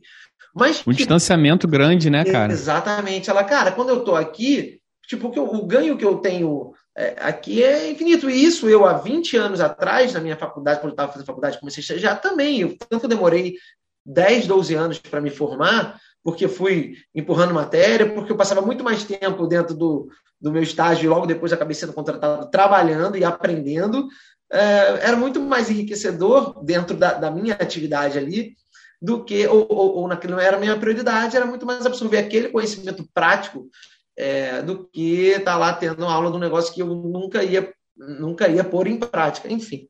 Mas, 0.55 0.83
um 0.85 0.91
distanciamento 0.91 1.67
grande, 1.67 2.09
né, 2.09 2.25
cara? 2.25 2.51
Exatamente. 2.51 3.29
Ela, 3.29 3.43
cara, 3.43 3.71
quando 3.71 3.89
eu 3.89 4.03
tô 4.03 4.15
aqui, 4.15 4.79
tipo, 5.07 5.27
o, 5.27 5.55
o 5.57 5.65
ganho 5.65 5.97
que 5.97 6.05
eu 6.05 6.17
tenho 6.17 6.73
é, 6.99 7.15
aqui 7.19 7.63
é 7.63 7.89
infinito. 7.89 8.29
E 8.29 8.43
isso 8.43 8.67
eu, 8.67 8.85
há 8.85 8.93
20 8.93 9.37
anos 9.37 9.61
atrás, 9.61 10.13
na 10.13 10.19
minha 10.19 10.35
faculdade, 10.35 10.79
quando 10.79 10.89
eu 10.89 10.93
estava 10.93 11.11
fazendo 11.11 11.27
faculdade, 11.27 11.59
comecei 11.59 11.95
a 11.95 11.97
já 11.97 12.15
também. 12.15 12.59
Eu, 12.59 12.75
tanto 12.89 13.05
eu 13.05 13.09
demorei 13.09 13.55
10, 14.05 14.47
12 14.47 14.75
anos 14.75 14.99
para 14.99 15.21
me 15.21 15.29
formar, 15.29 15.97
porque 16.21 16.47
fui 16.47 16.95
empurrando 17.15 17.53
matéria, 17.53 18.11
porque 18.11 18.31
eu 18.31 18.37
passava 18.37 18.61
muito 18.61 18.83
mais 18.83 19.05
tempo 19.05 19.47
dentro 19.47 19.73
do, 19.73 20.09
do 20.41 20.51
meu 20.51 20.61
estágio 20.61 21.05
e 21.05 21.07
logo 21.07 21.25
depois 21.25 21.53
acabei 21.53 21.75
sendo 21.75 21.93
contratado 21.93 22.49
trabalhando 22.49 23.17
e 23.17 23.23
aprendendo. 23.23 24.07
É, 24.51 25.07
era 25.07 25.15
muito 25.15 25.39
mais 25.39 25.69
enriquecedor 25.69 26.61
dentro 26.63 26.97
da, 26.97 27.13
da 27.13 27.31
minha 27.31 27.53
atividade 27.53 28.17
ali 28.17 28.55
do 29.01 29.23
que, 29.23 29.47
ou, 29.47 29.65
ou, 29.69 29.95
ou 29.97 30.07
naquilo 30.07 30.33
não 30.33 30.41
era 30.41 30.57
a 30.57 30.59
minha 30.59 30.77
prioridade, 30.77 31.35
era 31.35 31.45
muito 31.45 31.65
mais 31.65 31.85
absorver 31.85 32.17
aquele 32.17 32.49
conhecimento 32.49 33.07
prático 33.13 33.69
é, 34.17 34.61
do 34.61 34.87
que 34.89 35.27
estar 35.27 35.53
tá 35.53 35.57
lá 35.57 35.73
tendo 35.73 36.05
aula 36.05 36.29
de 36.29 36.35
um 36.35 36.41
negócio 36.41 36.73
que 36.73 36.81
eu 36.81 36.87
nunca 36.87 37.43
ia, 37.43 37.73
nunca 37.95 38.47
ia 38.49 38.63
pôr 38.63 38.87
em 38.87 38.97
prática, 38.97 39.51
enfim. 39.51 39.87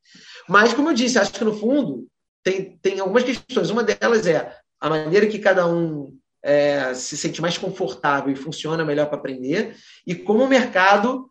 Mas, 0.48 0.74
como 0.74 0.90
eu 0.90 0.94
disse, 0.94 1.18
acho 1.18 1.34
que 1.34 1.44
no 1.44 1.58
fundo 1.58 2.08
tem, 2.44 2.78
tem 2.82 3.00
algumas 3.00 3.24
questões. 3.24 3.70
Uma 3.72 3.84
delas 3.84 4.28
é 4.28 4.56
a 4.80 4.90
maneira 4.90 5.28
que 5.28 5.40
cada 5.40 5.66
um 5.68 6.16
é, 6.44 6.94
se 6.94 7.18
sente 7.18 7.42
mais 7.42 7.58
confortável 7.58 8.32
e 8.32 8.36
funciona 8.36 8.86
melhor 8.86 9.08
para 9.08 9.18
aprender, 9.18 9.76
e 10.06 10.16
como 10.16 10.44
o 10.44 10.48
mercado 10.48 11.30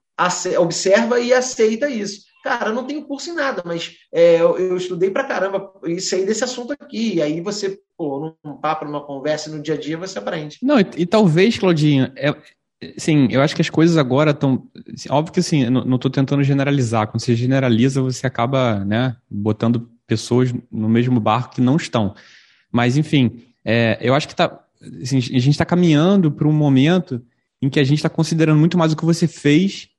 observa 0.59 1.21
e 1.21 1.33
aceita 1.33 1.89
isso. 1.89 2.28
Cara, 2.49 2.71
eu 2.71 2.75
não 2.75 2.85
tenho 2.85 3.03
curso 3.03 3.29
em 3.29 3.35
nada, 3.35 3.63
mas 3.63 3.99
é, 4.11 4.41
eu, 4.41 4.57
eu, 4.57 4.77
estudei 4.79 5.11
pra 5.11 5.25
caramba 5.25 5.71
e 5.85 6.01
sei 6.01 6.25
desse 6.25 6.43
assunto 6.43 6.73
aqui. 6.73 7.17
E 7.17 7.23
aí 7.23 7.43
você, 7.43 7.79
pô, 7.95 8.35
num 8.43 8.57
papo, 8.57 8.87
numa 8.87 9.05
conversa, 9.05 9.51
no 9.51 9.61
dia 9.61 9.75
a 9.75 9.77
dia, 9.79 9.99
você 9.99 10.19
aprende. 10.19 10.57
Não, 10.63 10.81
e, 10.81 10.87
e 10.97 11.05
talvez, 11.05 11.59
Claudinho, 11.59 12.11
é, 12.17 12.35
sim, 12.97 13.29
eu 13.31 13.43
acho 13.43 13.55
que 13.55 13.61
as 13.61 13.69
coisas 13.69 13.99
agora 13.99 14.31
estão. 14.31 14.67
Óbvio 15.11 15.35
que 15.35 15.41
assim, 15.41 15.69
não 15.69 15.97
estou 15.97 16.11
tentando 16.11 16.43
generalizar. 16.43 17.09
Quando 17.09 17.21
você 17.21 17.37
generaliza, 17.37 18.01
você 18.01 18.27
acaba 18.27 18.83
né, 18.83 19.15
botando 19.31 19.87
pessoas 20.07 20.51
no 20.73 20.89
mesmo 20.89 21.21
barco 21.21 21.57
que 21.57 21.61
não 21.61 21.77
estão. 21.77 22.15
Mas, 22.73 22.97
enfim, 22.97 23.43
é, 23.63 23.99
eu 24.01 24.15
acho 24.15 24.27
que 24.27 24.35
tá, 24.35 24.59
assim, 25.03 25.19
a 25.19 25.21
gente 25.21 25.51
está 25.51 25.67
caminhando 25.67 26.33
para 26.33 26.49
um 26.49 26.53
momento 26.53 27.23
em 27.61 27.69
que 27.69 27.79
a 27.79 27.85
gente 27.85 27.99
está 27.99 28.09
considerando 28.09 28.59
muito 28.59 28.79
mais 28.79 28.91
o 28.91 28.97
que 28.97 29.05
você 29.05 29.29
fez 29.29 29.91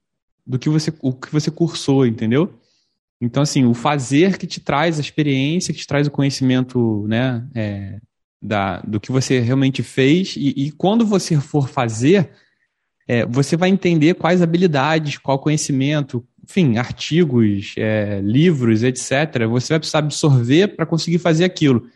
do 0.49 0.57
que 0.57 0.67
você, 0.67 0.91
o 0.99 1.13
que 1.13 1.31
você 1.31 1.51
cursou, 1.51 2.07
entendeu? 2.07 2.51
Então, 3.21 3.43
assim, 3.43 3.65
o 3.65 3.75
fazer 3.75 4.35
que 4.39 4.47
te 4.47 4.59
traz 4.59 4.97
a 4.97 5.01
experiência, 5.01 5.71
que 5.71 5.79
te 5.79 5.85
traz 5.85 6.07
o 6.07 6.11
conhecimento, 6.11 7.05
né, 7.07 7.47
é, 7.53 7.99
da, 8.41 8.79
do 8.81 8.99
que 8.99 9.11
você 9.11 9.39
realmente 9.39 9.83
fez, 9.83 10.35
e, 10.35 10.49
e 10.57 10.71
quando 10.71 11.05
você 11.05 11.39
for 11.39 11.69
fazer, 11.69 12.31
é, 13.07 13.23
você 13.27 13.55
vai 13.55 13.69
entender 13.69 14.15
quais 14.15 14.41
habilidades, 14.41 15.19
qual 15.19 15.37
conhecimento, 15.37 16.25
enfim, 16.43 16.77
artigos, 16.77 17.75
é, 17.77 18.19
livros, 18.19 18.81
etc. 18.81 19.45
Você 19.51 19.73
vai 19.73 19.79
precisar 19.79 19.99
absorver 19.99 20.69
para 20.69 20.85
conseguir 20.85 21.19
fazer 21.19 21.43
aquilo. 21.43 21.87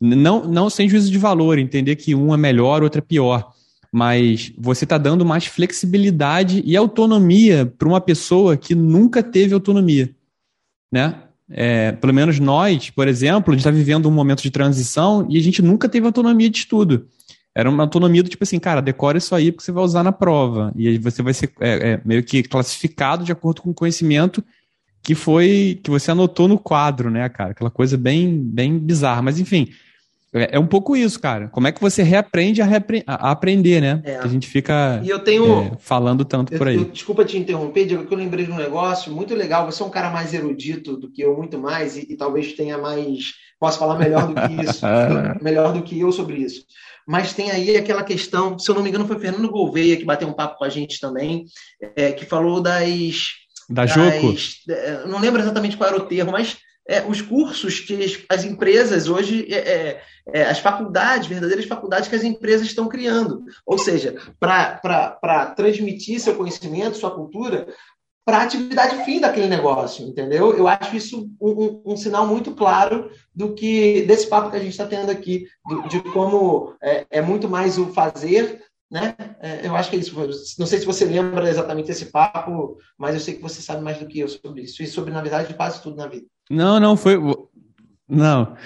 Não, 0.00 0.46
não 0.46 0.70
sem 0.70 0.88
juízo 0.88 1.10
de 1.10 1.18
valor, 1.18 1.58
entender 1.58 1.96
que 1.96 2.14
um 2.14 2.32
é 2.32 2.36
melhor, 2.36 2.84
outro 2.84 3.00
é 3.00 3.02
pior 3.02 3.52
mas 3.92 4.52
você 4.58 4.84
está 4.84 4.98
dando 4.98 5.24
mais 5.24 5.46
flexibilidade 5.46 6.62
e 6.64 6.76
autonomia 6.76 7.66
para 7.78 7.88
uma 7.88 8.00
pessoa 8.00 8.56
que 8.56 8.74
nunca 8.74 9.22
teve 9.22 9.54
autonomia, 9.54 10.10
né? 10.92 11.22
É, 11.48 11.92
pelo 11.92 12.12
menos 12.12 12.40
nós, 12.40 12.90
por 12.90 13.06
exemplo, 13.06 13.52
gente 13.54 13.60
está 13.60 13.70
vivendo 13.70 14.08
um 14.08 14.12
momento 14.12 14.42
de 14.42 14.50
transição 14.50 15.26
e 15.30 15.38
a 15.38 15.40
gente 15.40 15.62
nunca 15.62 15.88
teve 15.88 16.06
autonomia 16.06 16.50
de 16.50 16.58
estudo. 16.58 17.06
Era 17.54 17.70
uma 17.70 17.84
autonomia 17.84 18.22
do 18.22 18.28
tipo 18.28 18.44
assim, 18.44 18.58
cara, 18.58 18.82
decora 18.82 19.16
isso 19.16 19.34
aí 19.34 19.50
porque 19.50 19.64
você 19.64 19.72
vai 19.72 19.82
usar 19.82 20.02
na 20.02 20.12
prova. 20.12 20.72
E 20.76 20.88
aí 20.88 20.98
você 20.98 21.22
vai 21.22 21.32
ser 21.32 21.52
é, 21.60 21.92
é, 21.92 22.00
meio 22.04 22.22
que 22.22 22.42
classificado 22.42 23.24
de 23.24 23.32
acordo 23.32 23.62
com 23.62 23.70
o 23.70 23.74
conhecimento 23.74 24.44
que 25.02 25.14
foi 25.14 25.80
que 25.82 25.88
você 25.88 26.10
anotou 26.10 26.48
no 26.48 26.58
quadro, 26.58 27.10
né, 27.10 27.28
cara? 27.28 27.52
Aquela 27.52 27.70
coisa 27.70 27.96
bem, 27.96 28.38
bem 28.42 28.76
bizarra. 28.76 29.22
Mas 29.22 29.38
enfim, 29.38 29.68
é, 30.36 30.50
é, 30.52 30.58
um 30.58 30.66
pouco 30.66 30.96
isso, 30.96 31.18
cara. 31.20 31.48
Como 31.48 31.66
é 31.66 31.72
que 31.72 31.80
você 31.80 32.02
reaprende 32.02 32.60
a, 32.60 32.64
reapre 32.64 33.02
a 33.06 33.30
aprender, 33.30 33.80
né? 33.80 34.02
É. 34.04 34.16
A 34.18 34.26
gente 34.26 34.46
fica 34.46 35.00
e 35.02 35.08
eu 35.08 35.18
tenho, 35.18 35.62
é, 35.62 35.72
falando 35.78 36.24
tanto 36.24 36.56
por 36.56 36.68
aí. 36.68 36.76
Eu, 36.76 36.84
desculpa 36.84 37.24
te 37.24 37.38
interromper, 37.38 37.86
Diego, 37.86 38.06
que 38.06 38.12
eu 38.12 38.18
lembrei 38.18 38.44
de 38.44 38.52
um 38.52 38.56
negócio 38.56 39.12
muito 39.12 39.34
legal. 39.34 39.66
Você 39.66 39.82
é 39.82 39.86
um 39.86 39.90
cara 39.90 40.10
mais 40.10 40.34
erudito 40.34 40.96
do 40.96 41.10
que 41.10 41.22
eu, 41.22 41.36
muito 41.36 41.58
mais, 41.58 41.96
e, 41.96 42.06
e 42.10 42.16
talvez 42.16 42.52
tenha 42.52 42.76
mais. 42.78 43.34
Posso 43.58 43.78
falar 43.78 43.98
melhor 43.98 44.26
do 44.26 44.34
que 44.34 44.62
isso, 44.62 44.84
melhor 45.42 45.72
do 45.72 45.82
que 45.82 45.98
eu 45.98 46.12
sobre 46.12 46.36
isso. 46.36 46.64
Mas 47.06 47.32
tem 47.32 47.50
aí 47.50 47.76
aquela 47.76 48.02
questão, 48.02 48.58
se 48.58 48.68
eu 48.68 48.74
não 48.74 48.82
me 48.82 48.88
engano, 48.88 49.06
foi 49.06 49.18
Fernando 49.18 49.50
Gouveia 49.50 49.96
que 49.96 50.04
bateu 50.04 50.28
um 50.28 50.32
papo 50.32 50.58
com 50.58 50.64
a 50.64 50.68
gente 50.68 51.00
também, 51.00 51.44
é, 51.94 52.12
que 52.12 52.26
falou 52.26 52.60
das. 52.60 53.28
Da 53.68 53.86
Juco? 53.86 54.34
É, 54.68 55.06
não 55.06 55.20
lembro 55.20 55.40
exatamente 55.40 55.76
qual 55.76 55.88
era 55.88 55.98
o 55.98 56.06
termo, 56.06 56.32
mas 56.32 56.56
é, 56.88 57.04
os 57.06 57.20
cursos 57.20 57.80
que 57.80 58.04
as, 58.04 58.18
as 58.28 58.44
empresas 58.44 59.08
hoje, 59.08 59.46
é, 59.50 59.56
é, 59.56 60.02
é, 60.32 60.42
as 60.44 60.58
faculdades, 60.58 61.26
verdadeiras 61.26 61.66
faculdades 61.66 62.08
que 62.08 62.14
as 62.14 62.24
empresas 62.24 62.66
estão 62.66 62.88
criando. 62.88 63.44
Ou 63.64 63.78
seja, 63.78 64.14
para 64.38 65.46
transmitir 65.56 66.20
seu 66.20 66.36
conhecimento, 66.36 66.96
sua 66.96 67.14
cultura, 67.14 67.66
para 68.24 68.38
a 68.38 68.42
atividade 68.42 69.04
fim 69.04 69.20
daquele 69.20 69.46
negócio, 69.46 70.04
entendeu? 70.04 70.56
Eu 70.56 70.66
acho 70.66 70.96
isso 70.96 71.30
um, 71.40 71.50
um, 71.50 71.82
um, 71.92 71.96
sinal 71.96 72.26
muito 72.26 72.52
claro 72.56 73.08
do 73.32 73.54
que 73.54 74.02
desse 74.02 74.26
papo 74.26 74.50
que 74.50 74.56
a 74.56 74.60
gente 74.60 74.72
está 74.72 74.84
tendo 74.84 75.10
aqui, 75.10 75.46
do, 75.64 75.86
de 75.86 76.00
como 76.12 76.74
é, 76.82 77.06
é, 77.08 77.22
muito 77.22 77.48
mais 77.48 77.78
o 77.78 77.92
fazer, 77.92 78.64
né? 78.90 79.14
É, 79.40 79.66
eu 79.66 79.76
acho 79.76 79.90
que 79.90 79.96
é 79.96 80.00
isso. 80.00 80.16
Não 80.58 80.66
sei 80.66 80.80
se 80.80 80.84
você 80.84 81.04
lembra 81.04 81.48
exatamente 81.48 81.92
esse 81.92 82.06
papo, 82.06 82.78
mas 82.98 83.14
eu 83.14 83.20
sei 83.20 83.34
que 83.34 83.42
você 83.42 83.62
sabe 83.62 83.80
mais 83.80 83.98
do 83.98 84.08
que 84.08 84.18
eu 84.18 84.28
sobre 84.28 84.62
isso 84.62 84.82
e 84.82 84.88
sobre 84.88 85.12
na 85.12 85.22
verdade 85.22 85.54
quase 85.54 85.80
tudo 85.80 85.96
na 85.96 86.08
vida. 86.08 86.26
Não, 86.50 86.78
não 86.78 86.96
foi, 86.96 87.16
não. 88.08 88.56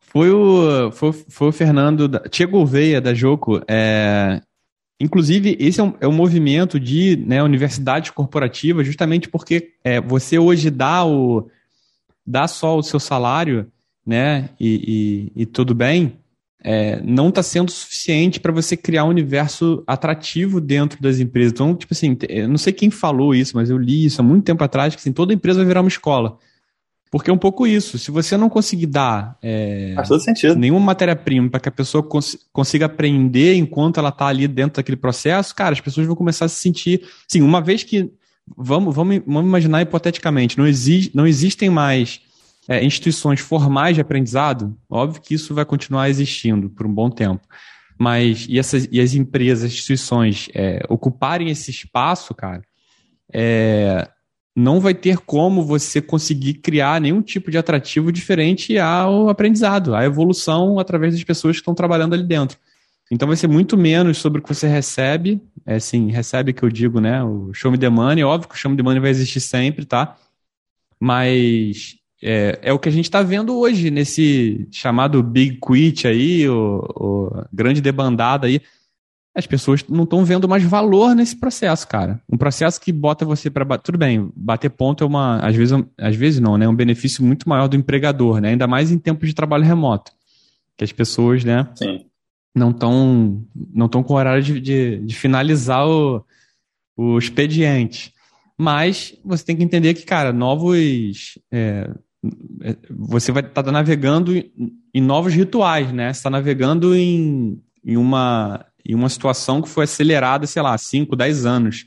Foi 0.00 0.30
o, 0.30 0.90
foi, 0.92 1.12
foi 1.12 1.48
o 1.48 1.52
Fernando, 1.52 2.08
da, 2.08 2.20
Tia 2.20 2.46
Gouveia, 2.46 3.00
da 3.00 3.14
Joco. 3.14 3.62
É, 3.68 4.40
Inclusive, 5.00 5.56
esse 5.58 5.80
é 5.80 5.84
um, 5.84 5.94
é 6.00 6.06
um 6.06 6.12
movimento 6.12 6.78
de 6.78 7.16
né, 7.16 7.42
universidade 7.42 8.12
corporativa, 8.12 8.84
justamente 8.84 9.28
porque 9.28 9.72
é, 9.82 10.00
você 10.00 10.38
hoje 10.38 10.70
dá, 10.70 11.04
o, 11.04 11.48
dá 12.24 12.46
só 12.46 12.78
o 12.78 12.82
seu 12.82 13.00
salário, 13.00 13.66
né, 14.06 14.50
e, 14.58 15.30
e, 15.36 15.42
e 15.42 15.46
tudo 15.46 15.74
bem, 15.74 16.16
é, 16.62 17.00
não 17.02 17.28
está 17.28 17.42
sendo 17.42 17.70
suficiente 17.70 18.38
para 18.38 18.52
você 18.52 18.76
criar 18.76 19.04
um 19.04 19.08
universo 19.08 19.82
atrativo 19.86 20.60
dentro 20.60 21.02
das 21.02 21.18
empresas. 21.18 21.52
Então, 21.52 21.74
tipo 21.74 21.92
assim, 21.92 22.16
eu 22.28 22.48
não 22.48 22.56
sei 22.56 22.72
quem 22.72 22.88
falou 22.88 23.34
isso, 23.34 23.56
mas 23.56 23.70
eu 23.70 23.76
li 23.76 24.04
isso 24.04 24.20
há 24.20 24.24
muito 24.24 24.44
tempo 24.44 24.62
atrás, 24.62 24.94
que 24.94 25.00
assim, 25.00 25.12
toda 25.12 25.34
empresa 25.34 25.58
vai 25.58 25.66
virar 25.66 25.80
uma 25.80 25.88
escola. 25.88 26.38
Porque 27.14 27.30
é 27.30 27.32
um 27.32 27.38
pouco 27.38 27.64
isso. 27.64 27.96
Se 27.96 28.10
você 28.10 28.36
não 28.36 28.50
conseguir 28.50 28.86
dar 28.86 29.38
é, 29.40 29.94
nenhuma 30.56 30.80
matéria-prima 30.80 31.48
para 31.48 31.60
que 31.60 31.68
a 31.68 31.72
pessoa 31.72 32.02
cons 32.02 32.36
consiga 32.52 32.86
aprender 32.86 33.54
enquanto 33.54 34.00
ela 34.00 34.08
está 34.08 34.26
ali 34.26 34.48
dentro 34.48 34.78
daquele 34.78 34.96
processo, 34.96 35.54
cara, 35.54 35.74
as 35.74 35.80
pessoas 35.80 36.08
vão 36.08 36.16
começar 36.16 36.46
a 36.46 36.48
se 36.48 36.56
sentir. 36.56 37.06
Sim, 37.28 37.42
uma 37.42 37.60
vez 37.60 37.84
que. 37.84 38.10
Vamos, 38.56 38.92
vamos, 38.96 39.22
vamos 39.24 39.44
imaginar 39.44 39.80
hipoteticamente, 39.82 40.58
não, 40.58 40.66
exi 40.66 41.12
não 41.14 41.24
existem 41.24 41.70
mais 41.70 42.20
é, 42.68 42.84
instituições 42.84 43.38
formais 43.38 43.94
de 43.94 44.00
aprendizado, 44.00 44.76
óbvio 44.90 45.22
que 45.22 45.34
isso 45.34 45.54
vai 45.54 45.64
continuar 45.64 46.10
existindo 46.10 46.68
por 46.68 46.84
um 46.84 46.92
bom 46.92 47.08
tempo. 47.08 47.46
Mas 47.96 48.44
e, 48.48 48.58
essas, 48.58 48.88
e 48.90 49.00
as 49.00 49.14
empresas, 49.14 49.66
as 49.66 49.72
instituições 49.72 50.48
é, 50.52 50.84
ocuparem 50.88 51.48
esse 51.48 51.70
espaço, 51.70 52.34
cara, 52.34 52.62
é, 53.32 54.08
não 54.54 54.78
vai 54.78 54.94
ter 54.94 55.18
como 55.18 55.64
você 55.64 56.00
conseguir 56.00 56.54
criar 56.54 57.00
nenhum 57.00 57.20
tipo 57.20 57.50
de 57.50 57.58
atrativo 57.58 58.12
diferente 58.12 58.78
ao 58.78 59.28
aprendizado, 59.28 59.94
à 59.94 60.04
evolução 60.04 60.78
através 60.78 61.14
das 61.14 61.24
pessoas 61.24 61.56
que 61.56 61.60
estão 61.60 61.74
trabalhando 61.74 62.14
ali 62.14 62.22
dentro. 62.22 62.56
Então 63.10 63.26
vai 63.26 63.36
ser 63.36 63.48
muito 63.48 63.76
menos 63.76 64.18
sobre 64.18 64.40
o 64.40 64.42
que 64.42 64.54
você 64.54 64.68
recebe, 64.68 65.42
é 65.66 65.74
assim, 65.74 66.10
recebe 66.10 66.52
que 66.52 66.62
eu 66.62 66.70
digo, 66.70 67.00
né, 67.00 67.22
o 67.22 67.52
show 67.52 67.70
me 67.70 67.78
the 67.78 67.88
money, 67.88 68.22
óbvio 68.22 68.48
que 68.48 68.54
o 68.54 68.58
show 68.58 68.70
me 68.70 68.76
the 68.76 68.82
money 68.82 69.00
vai 69.00 69.10
existir 69.10 69.40
sempre, 69.40 69.84
tá? 69.84 70.16
Mas 70.98 71.96
é, 72.22 72.58
é 72.62 72.72
o 72.72 72.78
que 72.78 72.88
a 72.88 72.92
gente 72.92 73.04
está 73.04 73.22
vendo 73.22 73.58
hoje 73.58 73.90
nesse 73.90 74.66
chamado 74.70 75.22
Big 75.22 75.58
Quit 75.60 76.06
aí, 76.06 76.48
o, 76.48 76.78
o 76.96 77.44
grande 77.52 77.80
debandada 77.80 78.46
aí 78.46 78.62
as 79.34 79.46
pessoas 79.46 79.84
não 79.88 80.04
estão 80.04 80.24
vendo 80.24 80.48
mais 80.48 80.62
valor 80.62 81.14
nesse 81.14 81.36
processo, 81.36 81.88
cara. 81.88 82.20
Um 82.30 82.36
processo 82.36 82.80
que 82.80 82.92
bota 82.92 83.24
você 83.24 83.50
para 83.50 83.76
tudo 83.78 83.98
bem, 83.98 84.30
bater 84.36 84.70
ponto 84.70 85.02
é 85.02 85.06
uma, 85.06 85.38
às 85.38 85.56
vezes, 85.56 85.76
às 85.98 86.14
vezes 86.14 86.40
não, 86.40 86.56
né, 86.56 86.66
é 86.66 86.68
um 86.68 86.74
benefício 86.74 87.24
muito 87.24 87.48
maior 87.48 87.66
do 87.66 87.76
empregador, 87.76 88.40
né? 88.40 88.50
Ainda 88.50 88.68
mais 88.68 88.92
em 88.92 88.98
tempos 88.98 89.28
de 89.28 89.34
trabalho 89.34 89.64
remoto, 89.64 90.12
que 90.76 90.84
as 90.84 90.92
pessoas, 90.92 91.42
né, 91.42 91.68
Sim. 91.74 92.06
não 92.54 92.70
estão 92.70 93.44
não 93.72 93.86
estão 93.86 94.04
com 94.04 94.14
horário 94.14 94.42
de, 94.42 94.60
de, 94.60 94.98
de 94.98 95.16
finalizar 95.16 95.84
o, 95.84 96.24
o 96.96 97.18
expediente. 97.18 98.14
Mas 98.56 99.18
você 99.24 99.44
tem 99.44 99.56
que 99.56 99.64
entender 99.64 99.94
que, 99.94 100.04
cara, 100.04 100.32
novos 100.32 101.40
é, 101.50 101.90
é 102.62 102.76
você 102.88 103.32
vai 103.32 103.42
estar 103.42 103.64
tá 103.64 103.72
navegando 103.72 104.32
em 104.32 105.00
novos 105.00 105.34
rituais, 105.34 105.92
né? 105.92 106.12
Você 106.12 106.18
está 106.18 106.30
navegando 106.30 106.94
em, 106.94 107.60
em 107.84 107.96
uma 107.96 108.64
e 108.84 108.94
uma 108.94 109.08
situação 109.08 109.62
que 109.62 109.68
foi 109.68 109.84
acelerada, 109.84 110.46
sei 110.46 110.62
lá, 110.62 110.76
5, 110.76 111.16
10 111.16 111.46
anos, 111.46 111.86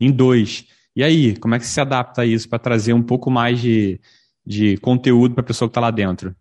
em 0.00 0.10
dois. 0.10 0.66
E 0.96 1.02
aí, 1.04 1.36
como 1.36 1.54
é 1.54 1.58
que 1.58 1.66
se 1.66 1.80
adapta 1.80 2.22
a 2.22 2.26
isso 2.26 2.48
para 2.48 2.58
trazer 2.58 2.92
um 2.92 3.02
pouco 3.02 3.30
mais 3.30 3.60
de, 3.60 4.00
de 4.44 4.76
conteúdo 4.78 5.34
para 5.34 5.42
a 5.42 5.46
pessoa 5.46 5.68
que 5.68 5.72
está 5.72 5.80
lá 5.80 5.90
dentro? 5.90 6.34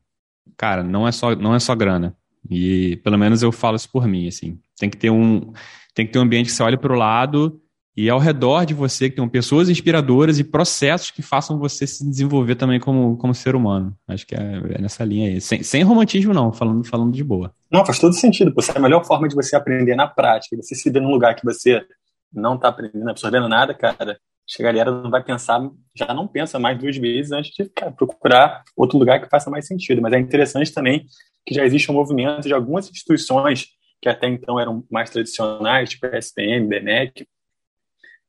Cara, 0.55 0.84
não 0.84 1.08
é 1.08 1.12
só 1.12 1.36
não 1.36 1.53
é 1.53 1.60
só 1.60 1.76
grana. 1.76 2.16
E 2.49 2.95
pelo 3.03 3.18
menos 3.18 3.43
eu 3.43 3.51
falo 3.51 3.76
isso 3.76 3.89
por 3.91 4.08
mim, 4.08 4.28
assim. 4.28 4.60
Tem 4.78 4.89
que 4.89 4.97
ter 4.97 5.10
um 5.10 5.51
tem 5.93 6.05
que 6.05 6.14
ter 6.14 6.20
um 6.20 6.24
ambiente 6.24 6.47
que 6.47 6.51
você 6.53 6.64
olhe 6.64 6.78
para 6.78 6.93
o 6.93 6.97
lado 6.97 7.62
e 7.98 8.12
ao 8.12 8.20
redor 8.20 8.64
de 8.64 8.76
você 8.76 9.10
que 9.10 9.16
tenham 9.16 9.28
pessoas 9.28 9.70
inspiradoras 9.70 10.38
e 10.38 10.43
processos 10.43 11.10
que 11.10 11.24
façam 11.24 11.58
você 11.58 11.88
se 11.88 12.08
desenvolver 12.08 12.54
também 12.54 12.80
como, 12.80 13.18
como 13.18 13.34
ser 13.34 13.56
humano. 13.56 13.98
Acho 14.08 14.28
que 14.28 14.36
é, 14.36 14.62
é 14.76 14.80
nessa 14.80 15.04
linha 15.04 15.32
aí. 15.32 15.41
Sem, 15.41 15.64
sem 15.64 15.82
romantismo, 15.82 16.32
não, 16.32 16.54
falando, 16.54 16.86
falando 16.86 17.12
de 17.12 17.24
boa. 17.24 17.52
Não, 17.72 17.84
faz 17.84 17.98
todo 17.98 18.14
sentido. 18.14 18.54
Você, 18.54 18.72
a 18.72 18.80
melhor 18.80 19.04
forma 19.04 19.28
de 19.28 19.34
você 19.34 19.56
aprender 19.56 19.95
na 19.95 20.08
prática, 20.08 20.56
você 20.56 20.76
se 20.76 20.91
ver 20.91 21.02
num 21.02 21.10
lugar 21.10 21.34
que 21.34 21.43
você 21.43 21.84
não 22.32 22.54
está 22.54 22.68
aprendendo, 22.68 23.10
absorvendo 23.10 23.50
nada, 23.50 23.74
cara, 23.74 24.20
a 24.60 24.64
galera 24.64 24.91
não 24.91 25.10
vai 25.10 25.24
pensar, 25.24 25.60
já 25.95 26.14
não 26.14 26.28
pensa 26.28 26.60
mais 26.60 26.78
duas 26.78 26.95
vezes 26.95 27.32
antes 27.32 27.52
de 27.52 27.68
cara, 27.68 27.91
procurar 27.91 28.64
outro 28.76 29.00
lugar 29.00 29.20
que 29.20 29.28
faça 29.28 29.50
mais 29.50 29.66
sentido. 29.66 30.04
Mas 30.04 30.14
é 30.14 30.20
interessante 30.20 30.72
também 30.72 31.04
que 31.43 31.56
já 31.56 31.66
existe 31.66 31.89
um 31.89 31.95
movimento 31.95 32.43
de 32.43 32.54
algumas 32.54 32.88
instituições 32.91 33.70
que 34.00 34.08
até 34.08 34.28
então 34.28 34.60
eram 34.60 34.84
mais 34.91 35.10
tradicionais, 35.10 35.89
tipo 35.89 36.06
a 36.06 36.20
SPM, 36.20 36.68
BNEC, 36.68 37.26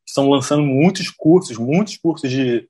estão 0.08 0.28
lançando 0.28 0.62
muitos 0.62 1.10
cursos, 1.10 1.58
muitos 1.58 1.98
cursos 1.98 2.30
de 2.30 2.66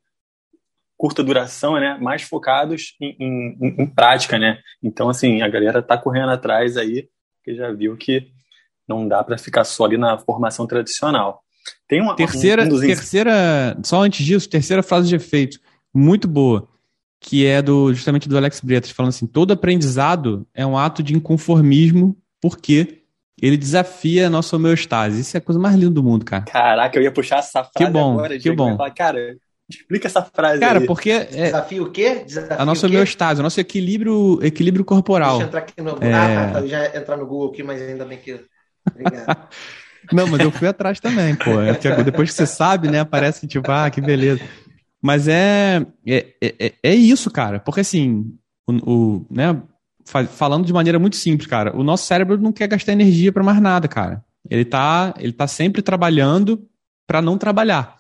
curta 0.97 1.23
duração, 1.23 1.79
né, 1.79 1.97
mais 2.01 2.23
focados 2.23 2.97
em, 3.01 3.17
em, 3.21 3.75
em 3.79 3.87
prática, 3.87 4.37
né. 4.37 4.59
Então, 4.83 5.09
assim, 5.09 5.41
a 5.41 5.49
galera 5.49 5.81
tá 5.81 5.97
correndo 5.97 6.31
atrás 6.31 6.77
aí, 6.77 7.09
que 7.45 7.55
já 7.55 7.73
viu 7.73 7.97
que 7.97 8.27
não 8.87 9.07
dá 9.07 9.23
para 9.23 9.39
ficar 9.39 9.63
só 9.63 9.85
ali 9.85 9.97
na 9.97 10.19
formação 10.19 10.67
tradicional. 10.67 11.43
Tem 11.87 12.01
uma 12.01 12.17
terceira, 12.17 12.65
um, 12.65 12.81
terceira, 12.81 13.79
só 13.85 14.03
antes 14.03 14.27
disso, 14.27 14.49
terceira 14.49 14.83
frase 14.83 15.09
de 15.09 15.15
efeito, 15.15 15.61
muito 15.95 16.27
boa, 16.27 16.69
que 17.21 17.47
é 17.47 17.63
do 17.63 17.93
justamente 17.95 18.29
do 18.29 18.37
Alex 18.37 18.61
Bretas, 18.61 18.91
falando 18.91 19.11
assim: 19.11 19.27
todo 19.27 19.53
aprendizado 19.53 20.47
é 20.55 20.67
um 20.67 20.77
ato 20.77 21.03
de 21.03 21.15
inconformismo, 21.15 22.17
porque 22.41 22.98
ele 23.41 23.57
desafia 23.57 24.27
a 24.27 24.31
nossa 24.31 24.57
homeostase. 24.57 25.21
Isso 25.21 25.37
é 25.37 25.39
a 25.39 25.41
coisa 25.41 25.61
mais 25.61 25.75
linda 25.75 25.91
do 25.91 26.03
mundo, 26.03 26.25
cara. 26.25 26.45
Caraca, 26.45 26.99
eu 26.99 27.03
ia 27.03 27.13
puxar 27.13 27.39
essa 27.39 27.63
frase 27.65 27.73
que 27.77 27.87
bom, 27.87 28.13
agora. 28.15 28.39
Que 28.39 28.53
bom. 28.53 28.77
Falar, 28.77 28.91
cara, 28.91 29.37
explica 29.69 30.09
essa 30.09 30.23
frase 30.23 30.61
Cara, 30.61 30.81
aí. 30.81 30.87
porque... 30.87 31.11
É, 31.11 31.27
Desafio 31.27 31.85
o 31.85 31.91
quê? 31.91 32.25
Desafio 32.27 32.57
a 32.61 32.65
nossa 32.65 32.87
homeostase, 32.87 33.41
o 33.41 33.43
nosso 33.43 33.61
equilíbrio, 33.61 34.39
equilíbrio 34.43 34.85
corporal. 34.85 35.39
Deixa 35.39 35.45
eu 35.45 35.47
entrar 35.47 35.61
aqui 35.61 35.81
no... 35.81 35.99
É... 36.01 36.15
Ah, 36.15 36.51
tá, 36.53 36.67
já 36.67 36.97
entrar 36.97 37.17
no 37.17 37.27
Google 37.27 37.51
aqui, 37.51 37.63
mas 37.63 37.81
ainda 37.81 38.05
bem 38.05 38.19
que... 38.19 38.41
Obrigado. 38.91 39.49
Não, 40.13 40.27
mas 40.27 40.41
eu 40.41 40.51
fui 40.51 40.67
atrás 40.67 41.01
também, 41.01 41.35
pô. 41.35 41.61
É 41.61 41.73
depois 42.03 42.31
que 42.31 42.37
você 42.37 42.47
sabe, 42.47 42.89
né, 42.89 43.05
parece 43.05 43.41
que 43.41 43.47
tipo, 43.47 43.71
ah, 43.71 43.91
que 43.91 44.01
beleza. 44.01 44.41
Mas 45.03 45.29
é, 45.29 45.85
é, 46.07 46.27
é, 46.41 46.73
é 46.83 46.95
isso, 46.95 47.31
cara. 47.31 47.61
Porque 47.61 47.81
assim, 47.81 48.25
o, 48.67 48.73
o 48.73 49.27
né, 49.31 49.61
falando 50.09 50.65
de 50.65 50.73
maneira 50.73 50.99
muito 50.99 51.17
simples, 51.17 51.47
cara, 51.49 51.77
o 51.77 51.83
nosso 51.83 52.07
cérebro 52.07 52.39
não 52.39 52.53
quer 52.53 52.67
gastar 52.67 52.93
energia 52.93 53.31
para 53.31 53.43
mais 53.43 53.61
nada, 53.61 53.87
cara. 53.87 54.25
Ele 54.49 54.65
tá, 54.65 55.15
ele 55.19 55.33
tá 55.33 55.47
sempre 55.47 55.83
trabalhando 55.83 56.67
para 57.07 57.21
não 57.21 57.37
trabalhar. 57.37 57.97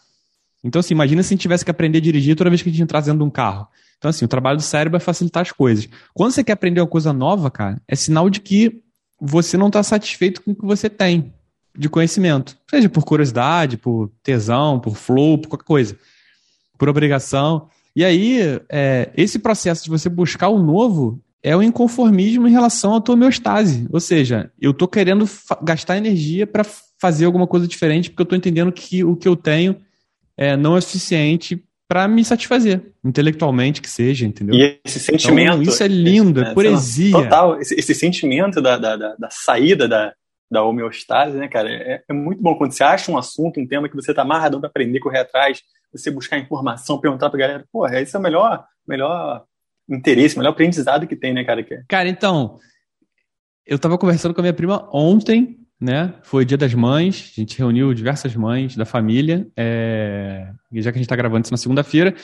Então, 0.64 0.80
assim, 0.80 0.94
imagina 0.94 1.22
se 1.22 1.28
a 1.28 1.34
gente 1.34 1.42
tivesse 1.42 1.64
que 1.64 1.70
aprender 1.70 1.98
a 1.98 2.00
dirigir 2.00 2.34
toda 2.34 2.50
vez 2.50 2.62
que 2.62 2.68
a 2.68 2.72
gente 2.72 2.82
entrasse 2.82 3.06
dentro 3.06 3.20
de 3.20 3.24
um 3.24 3.30
carro. 3.30 3.68
Então, 3.98 4.09
assim, 4.09 4.24
o 4.24 4.28
trabalho 4.28 4.56
do 4.56 4.62
cérebro 4.62 4.96
é 4.96 5.00
facilitar 5.00 5.42
as 5.42 5.52
coisas. 5.52 5.88
Quando 6.14 6.32
você 6.32 6.42
quer 6.42 6.52
aprender 6.52 6.80
uma 6.80 6.86
coisa 6.86 7.12
nova, 7.12 7.50
cara, 7.50 7.80
é 7.86 7.94
sinal 7.94 8.30
de 8.30 8.40
que 8.40 8.82
você 9.20 9.56
não 9.56 9.66
está 9.66 9.82
satisfeito 9.82 10.42
com 10.42 10.52
o 10.52 10.54
que 10.54 10.64
você 10.64 10.88
tem 10.88 11.34
de 11.76 11.88
conhecimento. 11.88 12.56
Seja 12.68 12.88
por 12.88 13.04
curiosidade, 13.04 13.76
por 13.76 14.11
tesão, 14.22 14.80
por 14.80 14.96
flow, 14.96 15.38
por 15.38 15.48
qualquer 15.48 15.66
coisa. 15.66 15.98
Por 16.78 16.88
obrigação. 16.88 17.68
E 17.94 18.04
aí, 18.04 18.61
é, 18.68 19.11
esse 19.16 19.38
processo 19.38 19.84
de 19.84 19.90
você 19.90 20.09
buscar 20.09 20.48
o 20.48 20.62
novo 20.62 21.20
é 21.43 21.57
o 21.57 21.62
inconformismo 21.62 22.49
em 22.49 22.51
relação 22.51 22.95
à 22.95 23.01
tua 23.01 23.14
homeostase. 23.14 23.86
Ou 23.93 24.01
seja, 24.01 24.51
eu 24.61 24.72
estou 24.72 24.89
querendo 24.89 25.28
gastar 25.62 25.97
energia 25.97 26.47
para 26.47 26.64
fazer 27.01 27.24
alguma 27.24 27.47
coisa 27.47 27.66
diferente, 27.66 28.11
porque 28.11 28.22
eu 28.22 28.24
estou 28.24 28.39
entendendo 28.39 28.72
que 28.72 29.05
o 29.05 29.16
que 29.16 29.28
eu 29.28 29.36
tenho 29.36 29.76
é, 30.36 30.57
não 30.57 30.76
é 30.76 30.80
suficiente 30.80 31.62
para 31.89 32.07
me 32.07 32.22
satisfazer, 32.22 32.93
intelectualmente 33.03 33.80
que 33.80 33.89
seja, 33.89 34.26
entendeu? 34.26 34.55
E 34.55 34.78
esse 34.84 35.01
sentimento. 35.01 35.62
Então, 35.62 35.62
isso 35.62 35.82
é 35.82 35.89
lindo, 35.89 36.43
é, 36.43 36.53
poesia. 36.53 37.12
Total, 37.12 37.59
esse, 37.61 37.74
esse 37.74 37.95
sentimento 37.95 38.61
da, 38.61 38.76
da, 38.76 38.95
da, 38.95 39.14
da, 39.16 39.28
saída 39.30 39.89
da, 39.89 40.12
da 40.51 40.62
homeostase, 40.62 41.39
né, 41.39 41.49
cara? 41.49 41.70
É, 41.70 42.03
é, 42.07 42.12
muito 42.12 42.43
bom 42.43 42.55
quando 42.57 42.72
você 42.72 42.84
acha 42.84 43.11
um 43.11 43.16
assunto, 43.16 43.59
um 43.59 43.66
tema 43.66 43.89
que 43.89 43.97
você 43.97 44.12
tá 44.12 44.20
amarradão 44.20 44.61
para 44.61 44.68
aprender, 44.68 45.01
correr 45.01 45.20
atrás, 45.20 45.62
você 45.91 46.11
buscar 46.11 46.39
informação, 46.39 47.01
perguntar 47.01 47.30
pra 47.30 47.39
galera, 47.39 47.64
porra, 47.72 47.99
esse 48.01 48.14
é 48.14 48.18
o 48.18 48.22
melhor, 48.22 48.66
melhor 48.86 49.45
interesse, 49.89 50.36
o 50.36 50.39
melhor 50.39 50.53
aprendizado 50.53 51.07
que 51.07 51.16
tem, 51.16 51.32
né, 51.32 51.45
cara? 51.45 51.64
Cara, 51.89 52.09
então, 52.09 52.59
eu 53.66 53.78
tava 53.78 53.99
conversando 53.99 54.34
com 54.34 54.41
a 54.41 54.43
minha 54.43 54.53
prima 54.53 54.89
ontem, 54.93 55.59
né? 55.80 56.14
Foi 56.22 56.45
dia 56.45 56.59
das 56.59 56.74
mães, 56.74 57.32
a 57.36 57.41
gente 57.41 57.59
reuniu 57.59 57.95
diversas 57.95 58.34
mães 58.34 58.76
da 58.76 58.84
família, 58.84 59.47
é... 59.57 60.51
já 60.72 60.91
que 60.91 60.99
a 60.99 61.01
gente 61.01 61.09
tá 61.09 61.16
gravando 61.16 61.45
isso 61.45 61.53
na 61.53 61.59
segunda-feira, 61.59 62.14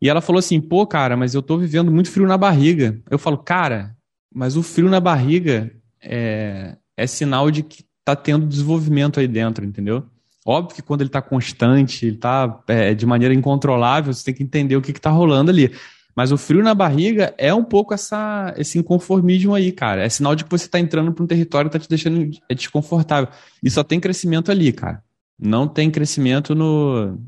e 0.00 0.08
ela 0.08 0.20
falou 0.20 0.38
assim, 0.38 0.60
pô, 0.60 0.86
cara, 0.86 1.16
mas 1.16 1.34
eu 1.34 1.42
tô 1.42 1.58
vivendo 1.58 1.90
muito 1.90 2.10
frio 2.10 2.26
na 2.26 2.38
barriga. 2.38 3.00
Eu 3.10 3.18
falo, 3.18 3.36
cara, 3.36 3.96
mas 4.32 4.56
o 4.56 4.62
frio 4.62 4.88
na 4.88 5.00
barriga 5.00 5.72
é, 6.00 6.76
é 6.96 7.06
sinal 7.06 7.50
de 7.50 7.62
que 7.62 7.84
tá 8.04 8.14
tendo 8.14 8.46
desenvolvimento 8.46 9.18
aí 9.18 9.26
dentro, 9.26 9.64
entendeu? 9.64 10.04
Óbvio 10.46 10.76
que 10.76 10.82
quando 10.82 11.02
ele 11.02 11.08
está 11.08 11.20
constante, 11.20 12.06
ele 12.06 12.14
está 12.14 12.62
é, 12.68 12.94
de 12.94 13.04
maneira 13.04 13.34
incontrolável, 13.34 14.14
você 14.14 14.24
tem 14.24 14.34
que 14.34 14.42
entender 14.42 14.76
o 14.76 14.80
que 14.80 14.92
está 14.92 15.10
rolando 15.10 15.50
ali. 15.50 15.72
Mas 16.18 16.32
o 16.32 16.36
frio 16.36 16.64
na 16.64 16.74
barriga 16.74 17.32
é 17.38 17.54
um 17.54 17.62
pouco 17.62 17.94
essa, 17.94 18.52
esse 18.56 18.76
inconformismo 18.76 19.54
aí, 19.54 19.70
cara. 19.70 20.02
É 20.04 20.08
sinal 20.08 20.34
de 20.34 20.42
que 20.42 20.50
você 20.50 20.64
está 20.64 20.80
entrando 20.80 21.12
para 21.12 21.22
um 21.22 21.28
território 21.28 21.70
que 21.70 21.76
está 21.76 21.86
te 21.86 21.88
deixando 21.88 22.36
é 22.48 22.54
desconfortável. 22.56 23.28
E 23.62 23.70
só 23.70 23.84
tem 23.84 24.00
crescimento 24.00 24.50
ali, 24.50 24.72
cara. 24.72 25.00
Não 25.38 25.68
tem 25.68 25.88
crescimento 25.92 26.56
no, 26.56 27.20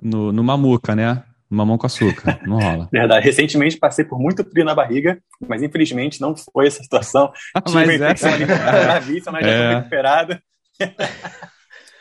no, 0.00 0.30
no 0.30 0.44
mamuca, 0.44 0.94
né? 0.94 1.20
Mamão 1.50 1.76
com 1.76 1.86
açúcar, 1.86 2.38
não 2.46 2.60
rola. 2.60 2.88
Verdade. 2.92 3.24
Recentemente 3.24 3.76
passei 3.76 4.04
por 4.04 4.20
muito 4.20 4.48
frio 4.48 4.64
na 4.64 4.72
barriga, 4.72 5.18
mas 5.48 5.60
infelizmente 5.60 6.20
não 6.20 6.36
foi 6.36 6.68
essa 6.68 6.80
situação. 6.80 7.32
Tive 7.66 7.74
mas 7.74 7.86
uma 7.86 7.94
infecção 7.94 8.30
é. 8.30 8.36
gravíssima, 8.46 9.32
mas 9.32 9.44
é. 9.44 9.48
já 9.48 9.64
estou 9.64 9.78
recuperada. 9.78 10.42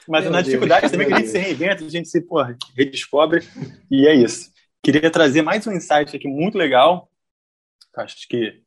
Mas 0.10 0.24
Meu 0.24 0.32
na 0.32 0.42
dificuldade 0.42 0.84
Deus. 0.84 0.92
também 0.94 1.08
que 1.08 1.14
a 1.14 1.18
gente 1.18 1.28
se 1.28 1.38
reinventa, 1.38 1.84
a 1.84 1.90
gente 1.90 2.08
se 2.08 2.22
porra, 2.22 2.56
redescobre, 2.78 3.44
e 3.92 4.08
é 4.08 4.16
isso. 4.16 4.50
Queria 4.84 5.12
trazer 5.12 5.42
mais 5.42 5.66
um 5.68 5.72
insight 5.72 6.16
aqui 6.16 6.28
muito 6.28 6.58
legal, 6.58 7.10
acho 7.96 8.28
que 8.28 8.62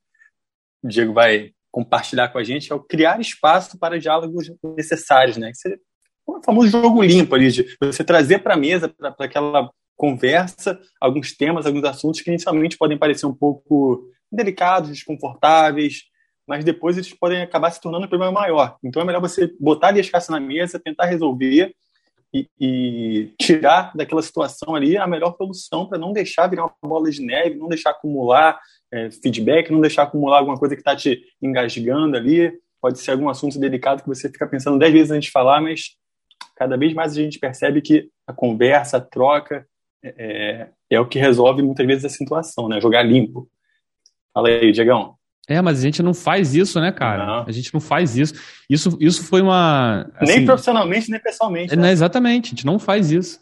o 0.82 0.88
Diego 0.88 1.12
vai 1.12 1.52
compartilhar 1.70 2.28
com 2.28 2.38
a 2.38 2.44
gente, 2.44 2.70
é 2.72 2.74
o 2.74 2.80
criar 2.80 3.20
espaço 3.20 3.78
para 3.78 3.98
diálogos 3.98 4.50
necessários, 4.76 5.36
né? 5.36 5.52
Que 5.52 5.78
o 6.26 6.42
famoso 6.42 6.68
jogo 6.68 7.02
limpo 7.02 7.34
ali, 7.34 7.50
de 7.50 7.76
você 7.80 8.04
trazer 8.04 8.40
para 8.40 8.54
a 8.54 8.56
mesa, 8.56 8.88
para 8.88 9.14
aquela 9.18 9.70
conversa, 9.96 10.80
alguns 11.00 11.36
temas, 11.36 11.66
alguns 11.66 11.84
assuntos 11.84 12.20
que 12.20 12.30
inicialmente 12.30 12.76
podem 12.76 12.98
parecer 12.98 13.26
um 13.26 13.34
pouco 13.34 14.08
delicados, 14.32 14.90
desconfortáveis, 14.90 16.04
mas 16.46 16.64
depois 16.64 16.96
eles 16.96 17.12
podem 17.12 17.42
acabar 17.42 17.70
se 17.70 17.80
tornando 17.80 18.06
um 18.06 18.08
problema 18.08 18.32
maior. 18.32 18.76
Então 18.82 19.02
é 19.02 19.04
melhor 19.04 19.20
você 19.20 19.52
botar 19.60 19.88
ali 19.88 20.00
as 20.00 20.08
caças 20.08 20.30
na 20.30 20.40
mesa, 20.40 20.80
tentar 20.80 21.06
resolver 21.06 21.74
e, 22.32 22.48
e, 22.60 23.34
tirar 23.40 23.92
daquela 23.94 24.22
situação 24.22 24.74
ali 24.74 24.96
a 24.96 25.06
melhor 25.06 25.34
solução 25.36 25.86
para 25.86 25.98
não 25.98 26.12
deixar 26.12 26.46
virar 26.46 26.64
uma 26.64 26.88
bola 26.88 27.10
de 27.10 27.22
neve, 27.22 27.56
não 27.56 27.68
deixar 27.68 27.90
acumular 27.90 28.58
é, 28.92 29.10
feedback, 29.10 29.70
não 29.70 29.80
deixar 29.80 30.04
acumular 30.04 30.38
alguma 30.38 30.58
coisa 30.58 30.74
que 30.74 30.80
está 30.80 30.94
te 30.94 31.22
engasgando 31.42 32.16
ali. 32.16 32.52
Pode 32.80 32.98
ser 32.98 33.12
algum 33.12 33.28
assunto 33.28 33.58
delicado 33.58 34.02
que 34.02 34.08
você 34.08 34.28
fica 34.28 34.46
pensando 34.46 34.78
dez 34.78 34.92
vezes 34.92 35.10
antes 35.10 35.26
de 35.26 35.32
falar, 35.32 35.60
mas 35.60 35.96
cada 36.56 36.76
vez 36.76 36.94
mais 36.94 37.12
a 37.12 37.20
gente 37.20 37.38
percebe 37.38 37.82
que 37.82 38.08
a 38.26 38.32
conversa, 38.32 38.98
a 38.98 39.00
troca 39.00 39.66
é, 40.02 40.68
é 40.88 41.00
o 41.00 41.06
que 41.06 41.18
resolve 41.18 41.62
muitas 41.62 41.86
vezes 41.86 42.04
a 42.04 42.08
situação, 42.08 42.68
né? 42.68 42.80
Jogar 42.80 43.02
limpo. 43.02 43.48
Fala 44.32 44.48
aí, 44.48 44.72
Diegão. 44.72 45.19
É, 45.48 45.60
mas 45.60 45.80
a 45.80 45.82
gente 45.82 46.02
não 46.02 46.14
faz 46.14 46.54
isso, 46.54 46.80
né, 46.80 46.92
cara? 46.92 47.26
Não. 47.26 47.44
A 47.46 47.50
gente 47.50 47.72
não 47.74 47.80
faz 47.80 48.16
isso. 48.16 48.34
Isso, 48.68 48.96
isso 49.00 49.24
foi 49.24 49.42
uma. 49.42 50.06
Assim, 50.16 50.32
nem 50.32 50.44
profissionalmente, 50.44 51.10
nem 51.10 51.20
pessoalmente. 51.20 51.74
Né? 51.74 51.90
exatamente, 51.90 52.46
a 52.46 52.50
gente 52.50 52.66
não 52.66 52.78
faz 52.78 53.10
isso. 53.10 53.40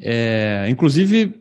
É, 0.00 0.66
inclusive, 0.68 1.34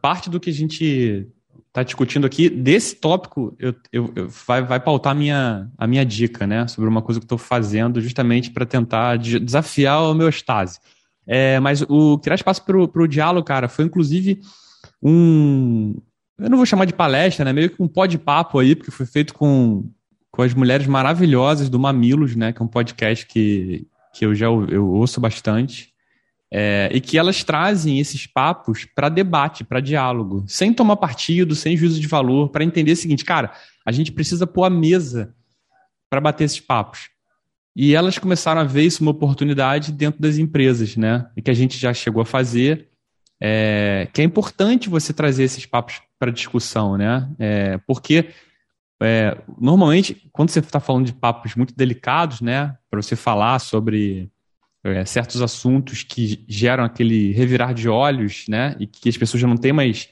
parte 0.00 0.30
do 0.30 0.40
que 0.40 0.50
a 0.50 0.52
gente 0.52 1.28
está 1.68 1.82
discutindo 1.84 2.26
aqui, 2.26 2.50
desse 2.50 2.96
tópico, 2.96 3.54
eu, 3.58 3.74
eu, 3.92 4.12
eu, 4.16 4.28
vai, 4.28 4.62
vai 4.62 4.80
pautar 4.80 5.12
a 5.12 5.14
minha, 5.14 5.70
a 5.78 5.86
minha 5.86 6.04
dica, 6.04 6.46
né? 6.46 6.66
Sobre 6.66 6.88
uma 6.88 7.02
coisa 7.02 7.20
que 7.20 7.24
estou 7.24 7.38
fazendo 7.38 8.00
justamente 8.00 8.50
para 8.50 8.66
tentar 8.66 9.16
desafiar 9.16 10.02
o 10.02 10.14
meu 10.14 10.28
estase. 10.28 10.80
É, 11.26 11.60
mas 11.60 11.82
o 11.82 12.18
criar 12.18 12.34
espaço 12.34 12.64
para 12.64 12.76
o 12.76 13.06
diálogo, 13.06 13.46
cara, 13.46 13.68
foi 13.68 13.84
inclusive 13.84 14.40
um, 15.02 15.94
eu 16.40 16.50
não 16.50 16.56
vou 16.56 16.66
chamar 16.66 16.86
de 16.86 16.94
palestra, 16.94 17.44
né? 17.44 17.52
Meio 17.52 17.70
que 17.70 17.82
um 17.82 17.88
pó 17.88 18.06
de 18.06 18.18
papo 18.18 18.58
aí, 18.58 18.74
porque 18.74 18.90
foi 18.90 19.06
feito 19.06 19.34
com, 19.34 19.90
com 20.30 20.42
as 20.42 20.54
mulheres 20.54 20.86
maravilhosas 20.86 21.68
do 21.68 21.78
Mamilos, 21.78 22.34
né? 22.34 22.52
Que 22.52 22.62
é 22.62 22.64
um 22.64 22.68
podcast 22.68 23.26
que, 23.26 23.86
que 24.14 24.24
eu 24.24 24.34
já 24.34 24.46
eu 24.46 24.88
ouço 24.88 25.20
bastante. 25.20 25.90
É, 26.52 26.90
e 26.92 27.00
que 27.00 27.16
elas 27.16 27.44
trazem 27.44 28.00
esses 28.00 28.26
papos 28.26 28.84
para 28.84 29.08
debate, 29.08 29.62
para 29.62 29.78
diálogo, 29.78 30.44
sem 30.48 30.72
tomar 30.72 30.96
partido, 30.96 31.54
sem 31.54 31.76
juízo 31.76 32.00
de 32.00 32.08
valor, 32.08 32.48
para 32.48 32.64
entender 32.64 32.90
o 32.90 32.96
seguinte, 32.96 33.24
cara, 33.24 33.52
a 33.86 33.92
gente 33.92 34.10
precisa 34.10 34.48
pôr 34.48 34.64
a 34.64 34.70
mesa 34.70 35.32
para 36.08 36.20
bater 36.20 36.42
esses 36.44 36.58
papos. 36.58 37.08
E 37.76 37.94
elas 37.94 38.18
começaram 38.18 38.60
a 38.60 38.64
ver 38.64 38.82
isso 38.82 39.00
uma 39.00 39.12
oportunidade 39.12 39.92
dentro 39.92 40.20
das 40.20 40.38
empresas, 40.38 40.96
né? 40.96 41.30
E 41.36 41.42
que 41.42 41.52
a 41.52 41.54
gente 41.54 41.78
já 41.78 41.94
chegou 41.94 42.22
a 42.22 42.26
fazer, 42.26 42.88
é, 43.40 44.08
que 44.12 44.20
é 44.20 44.24
importante 44.24 44.88
você 44.88 45.12
trazer 45.12 45.44
esses 45.44 45.64
papos 45.66 46.00
para 46.20 46.30
discussão, 46.30 46.98
né? 46.98 47.28
É, 47.38 47.78
porque 47.78 48.28
é, 49.02 49.38
normalmente, 49.58 50.28
quando 50.30 50.50
você 50.50 50.58
está 50.58 50.78
falando 50.78 51.06
de 51.06 51.14
papos 51.14 51.54
muito 51.54 51.74
delicados, 51.74 52.42
né, 52.42 52.76
para 52.90 53.00
você 53.00 53.16
falar 53.16 53.58
sobre 53.58 54.30
é, 54.84 55.04
certos 55.06 55.40
assuntos 55.40 56.02
que 56.02 56.44
geram 56.46 56.84
aquele 56.84 57.32
revirar 57.32 57.72
de 57.72 57.88
olhos, 57.88 58.44
né, 58.46 58.76
e 58.78 58.86
que 58.86 59.08
as 59.08 59.16
pessoas 59.16 59.40
já 59.40 59.48
não 59.48 59.56
têm 59.56 59.72
mais, 59.72 60.10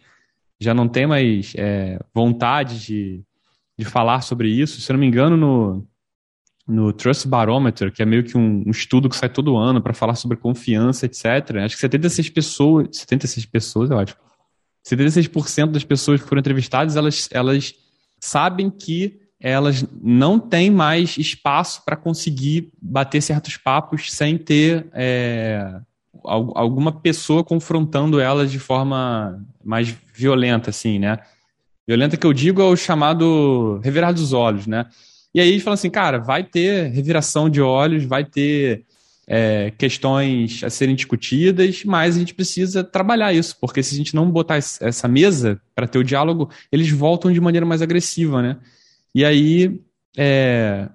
já 0.59 0.73
não 0.73 0.89
têm 0.89 1.07
mais 1.07 1.53
é, 1.55 2.01
vontade 2.15 2.81
de, 2.81 3.23
de 3.79 3.85
falar 3.85 4.23
sobre 4.23 4.49
isso. 4.49 4.81
Se 4.81 4.91
eu 4.91 4.95
não 4.95 5.01
me 5.01 5.07
engano, 5.07 5.37
no, 5.37 5.87
no 6.67 6.91
Trust 6.95 7.29
Barometer, 7.29 7.93
que 7.93 8.03
é 8.03 8.07
meio 8.07 8.25
que 8.25 8.39
um, 8.39 8.65
um 8.67 8.71
estudo 8.71 9.11
que 9.11 9.17
sai 9.17 9.29
todo 9.29 9.59
ano 9.59 9.83
para 9.83 9.93
falar 9.93 10.15
sobre 10.15 10.39
confiança, 10.39 11.05
etc. 11.05 11.57
Acho 11.63 11.75
que 11.75 11.81
76 11.83 12.31
pessoas, 12.31 12.89
76 12.93 13.45
pessoas, 13.45 13.91
eu 13.91 13.99
acho, 13.99 14.17
76% 14.89 15.70
das 15.70 15.84
pessoas 15.84 16.22
que 16.22 16.28
foram 16.28 16.41
entrevistadas, 16.41 16.97
elas, 16.97 17.28
elas 17.32 17.74
sabem 18.18 18.70
que 18.70 19.20
elas 19.41 19.84
não 20.03 20.39
têm 20.39 20.70
mais 20.70 21.16
espaço 21.16 21.84
para 21.84 21.97
conseguir 21.97 22.72
bater 22.80 23.20
certos 23.20 23.57
papos 23.57 24.12
sem 24.12 24.36
ter 24.36 24.86
é, 24.93 25.80
alguma 26.24 26.91
pessoa 26.91 27.45
confrontando 27.45 28.18
elas 28.18 28.51
de 28.51 28.59
forma 28.59 29.41
mais 29.64 29.95
violenta, 30.12 30.70
assim, 30.70 30.99
né? 30.99 31.18
Violenta 31.86 32.16
que 32.16 32.26
eu 32.26 32.32
digo 32.32 32.61
é 32.61 32.64
o 32.64 32.76
chamado 32.76 33.80
revirar 33.82 34.12
dos 34.12 34.32
olhos, 34.32 34.66
né? 34.66 34.86
E 35.32 35.41
aí 35.41 35.49
eles 35.49 35.66
assim, 35.66 35.91
cara, 35.91 36.18
vai 36.18 36.43
ter 36.43 36.89
reviração 36.91 37.49
de 37.49 37.61
olhos, 37.61 38.05
vai 38.05 38.24
ter 38.24 38.84
é, 39.31 39.70
questões 39.76 40.64
a 40.64 40.70
serem 40.70 40.95
discutidas, 40.95 41.85
mas 41.85 42.16
a 42.16 42.18
gente 42.18 42.33
precisa 42.33 42.83
trabalhar 42.83 43.31
isso, 43.35 43.55
porque 43.61 43.83
se 43.83 43.95
a 43.95 43.99
gente 43.99 44.14
não 44.14 44.31
botar 44.31 44.57
essa 44.57 45.07
mesa 45.07 45.61
para 45.74 45.87
ter 45.87 45.99
o 45.99 46.05
diálogo, 46.05 46.49
eles 46.72 46.91
voltam 46.91 47.31
de 47.31 47.39
maneira 47.39 47.66
mais 47.66 47.83
agressiva, 47.83 48.41
né? 48.41 48.57
E 49.14 49.26
aí, 49.26 49.83
é, 50.16 50.89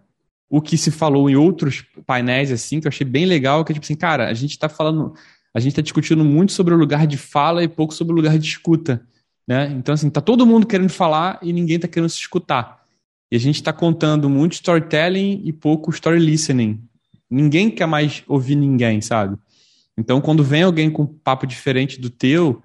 o 0.49 0.59
que 0.59 0.77
se 0.77 0.89
falou 0.89 1.29
em 1.29 1.35
outros 1.35 1.85
painéis, 2.07 2.51
assim, 2.51 2.79
que 2.79 2.87
eu 2.87 2.89
achei 2.89 3.05
bem 3.05 3.27
legal, 3.27 3.63
que 3.63 3.71
é 3.71 3.75
tipo 3.75 3.85
assim, 3.85 3.95
cara, 3.95 4.27
a 4.27 4.33
gente 4.33 4.51
está 4.51 4.67
falando, 4.67 5.13
a 5.53 5.59
gente 5.59 5.73
está 5.73 5.83
discutindo 5.83 6.25
muito 6.25 6.53
sobre 6.53 6.73
o 6.73 6.77
lugar 6.77 7.05
de 7.05 7.17
fala 7.17 7.63
e 7.63 7.67
pouco 7.67 7.93
sobre 7.93 8.13
o 8.13 8.15
lugar 8.15 8.39
de 8.39 8.47
escuta, 8.47 9.05
né? 9.47 9.71
Então, 9.77 9.93
assim, 9.93 10.09
tá 10.09 10.21
todo 10.21 10.43
mundo 10.43 10.65
querendo 10.65 10.89
falar 10.89 11.37
e 11.43 11.53
ninguém 11.53 11.75
está 11.75 11.87
querendo 11.87 12.09
se 12.09 12.17
escutar. 12.17 12.83
E 13.31 13.35
a 13.35 13.39
gente 13.39 13.57
está 13.57 13.71
contando 13.71 14.27
muito 14.27 14.53
storytelling 14.53 15.41
e 15.45 15.53
pouco 15.53 15.91
story 15.91 16.17
listening, 16.17 16.81
Ninguém 17.33 17.71
quer 17.71 17.87
mais 17.87 18.23
ouvir 18.27 18.55
ninguém, 18.55 19.01
sabe? 19.01 19.37
Então, 19.97 20.21
quando 20.21 20.43
vem 20.43 20.61
alguém 20.61 20.89
com 20.91 21.03
um 21.03 21.07
papo 21.07 21.47
diferente 21.47 21.99
do 21.99 22.09
teu, 22.09 22.61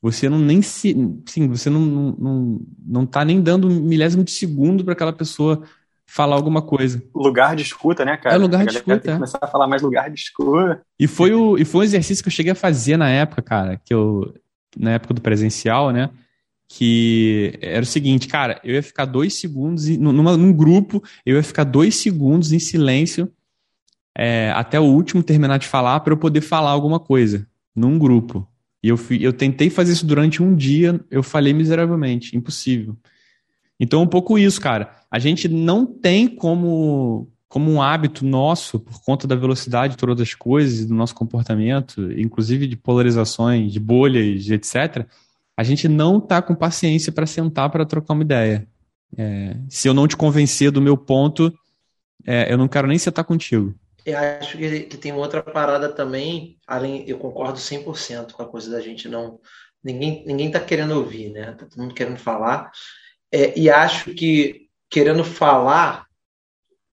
você 0.00 0.28
não 0.28 0.38
nem 0.38 0.62
se. 0.62 0.96
Sim, 1.26 1.48
você 1.48 1.68
não, 1.68 1.80
não, 1.80 2.16
não, 2.18 2.60
não 2.86 3.06
tá 3.06 3.24
nem 3.24 3.40
dando 3.40 3.68
um 3.68 3.80
milésimo 3.80 4.22
de 4.22 4.30
segundo 4.30 4.84
para 4.84 4.92
aquela 4.92 5.12
pessoa 5.12 5.62
falar 6.06 6.36
alguma 6.36 6.62
coisa. 6.62 7.02
Lugar 7.12 7.56
de 7.56 7.62
escuta, 7.62 8.04
né, 8.04 8.16
cara? 8.16 8.36
É 8.36 8.38
lugar 8.38 8.64
de 8.64 8.76
escuta. 8.76 9.00
Tem 9.00 9.12
é. 9.12 9.14
começar 9.14 9.38
a 9.40 9.46
falar 9.48 9.66
mais 9.66 9.82
lugar 9.82 10.08
de 10.08 10.20
escuta. 10.20 10.82
E 10.98 11.08
foi, 11.08 11.32
o, 11.32 11.58
e 11.58 11.64
foi 11.64 11.80
um 11.80 11.84
exercício 11.84 12.22
que 12.22 12.28
eu 12.28 12.32
cheguei 12.32 12.52
a 12.52 12.56
fazer 12.56 12.96
na 12.96 13.08
época, 13.08 13.42
cara, 13.42 13.80
que 13.84 13.92
eu. 13.92 14.32
Na 14.76 14.92
época 14.92 15.14
do 15.14 15.20
presencial, 15.20 15.90
né? 15.90 16.10
Que 16.68 17.58
era 17.60 17.82
o 17.82 17.86
seguinte, 17.86 18.28
cara, 18.28 18.60
eu 18.64 18.74
ia 18.74 18.82
ficar 18.82 19.04
dois 19.04 19.34
segundos, 19.34 19.88
numa, 19.98 20.36
num 20.36 20.52
grupo, 20.52 21.02
eu 21.26 21.36
ia 21.36 21.42
ficar 21.42 21.64
dois 21.64 21.96
segundos 21.96 22.52
em 22.52 22.58
silêncio 22.58 23.30
é, 24.16 24.52
até 24.54 24.78
o 24.78 24.84
último 24.84 25.22
terminar 25.22 25.58
de 25.58 25.66
falar 25.66 26.00
para 26.00 26.12
eu 26.12 26.16
poder 26.16 26.40
falar 26.40 26.70
alguma 26.70 27.00
coisa 27.00 27.46
num 27.74 27.98
grupo. 27.98 28.46
E 28.82 28.88
eu, 28.88 28.96
fui, 28.96 29.18
eu 29.20 29.32
tentei 29.32 29.70
fazer 29.70 29.92
isso 29.92 30.06
durante 30.06 30.42
um 30.42 30.54
dia, 30.54 31.00
eu 31.10 31.22
falhei 31.22 31.52
miseravelmente, 31.52 32.36
impossível. 32.36 32.96
Então, 33.78 34.02
um 34.02 34.06
pouco 34.06 34.38
isso, 34.38 34.60
cara. 34.60 34.94
A 35.10 35.18
gente 35.18 35.48
não 35.48 35.86
tem 35.86 36.28
como, 36.28 37.28
como 37.48 37.70
um 37.70 37.80
hábito 37.80 38.24
nosso, 38.24 38.78
por 38.78 39.00
conta 39.02 39.26
da 39.26 39.36
velocidade 39.36 39.92
de 39.92 39.98
todas 39.98 40.20
as 40.20 40.34
coisas, 40.34 40.86
do 40.86 40.94
nosso 40.94 41.14
comportamento, 41.14 42.12
inclusive 42.12 42.66
de 42.66 42.76
polarizações, 42.76 43.72
de 43.72 43.80
bolhas, 43.80 44.50
etc., 44.50 45.06
a 45.56 45.62
a 45.62 45.64
gente 45.64 45.88
não 45.88 46.20
tá 46.20 46.42
com 46.42 46.54
paciência 46.54 47.12
para 47.12 47.26
sentar 47.26 47.70
para 47.70 47.86
trocar 47.86 48.14
uma 48.14 48.22
ideia. 48.22 48.66
É, 49.16 49.56
se 49.68 49.88
eu 49.88 49.94
não 49.94 50.08
te 50.08 50.16
convencer 50.16 50.70
do 50.70 50.82
meu 50.82 50.96
ponto, 50.96 51.52
é, 52.26 52.52
eu 52.52 52.58
não 52.58 52.66
quero 52.66 52.88
nem 52.88 52.98
sentar 52.98 53.24
contigo. 53.24 53.74
Eu 54.04 54.18
acho 54.18 54.58
que, 54.58 54.80
que 54.80 54.96
tem 54.96 55.12
outra 55.12 55.42
parada 55.42 55.88
também, 55.88 56.58
além, 56.66 57.08
eu 57.08 57.18
concordo 57.18 57.58
100% 57.58 58.32
com 58.32 58.42
a 58.42 58.48
coisa 58.48 58.70
da 58.70 58.80
gente 58.80 59.08
não. 59.08 59.38
Ninguém, 59.82 60.24
ninguém 60.26 60.50
tá 60.50 60.60
querendo 60.60 60.96
ouvir, 60.96 61.30
né? 61.30 61.52
Tá 61.52 61.66
todo 61.66 61.80
mundo 61.80 61.94
querendo 61.94 62.18
falar. 62.18 62.70
É, 63.30 63.58
e 63.58 63.70
acho 63.70 64.12
que 64.14 64.68
querendo 64.90 65.24
falar 65.24 66.06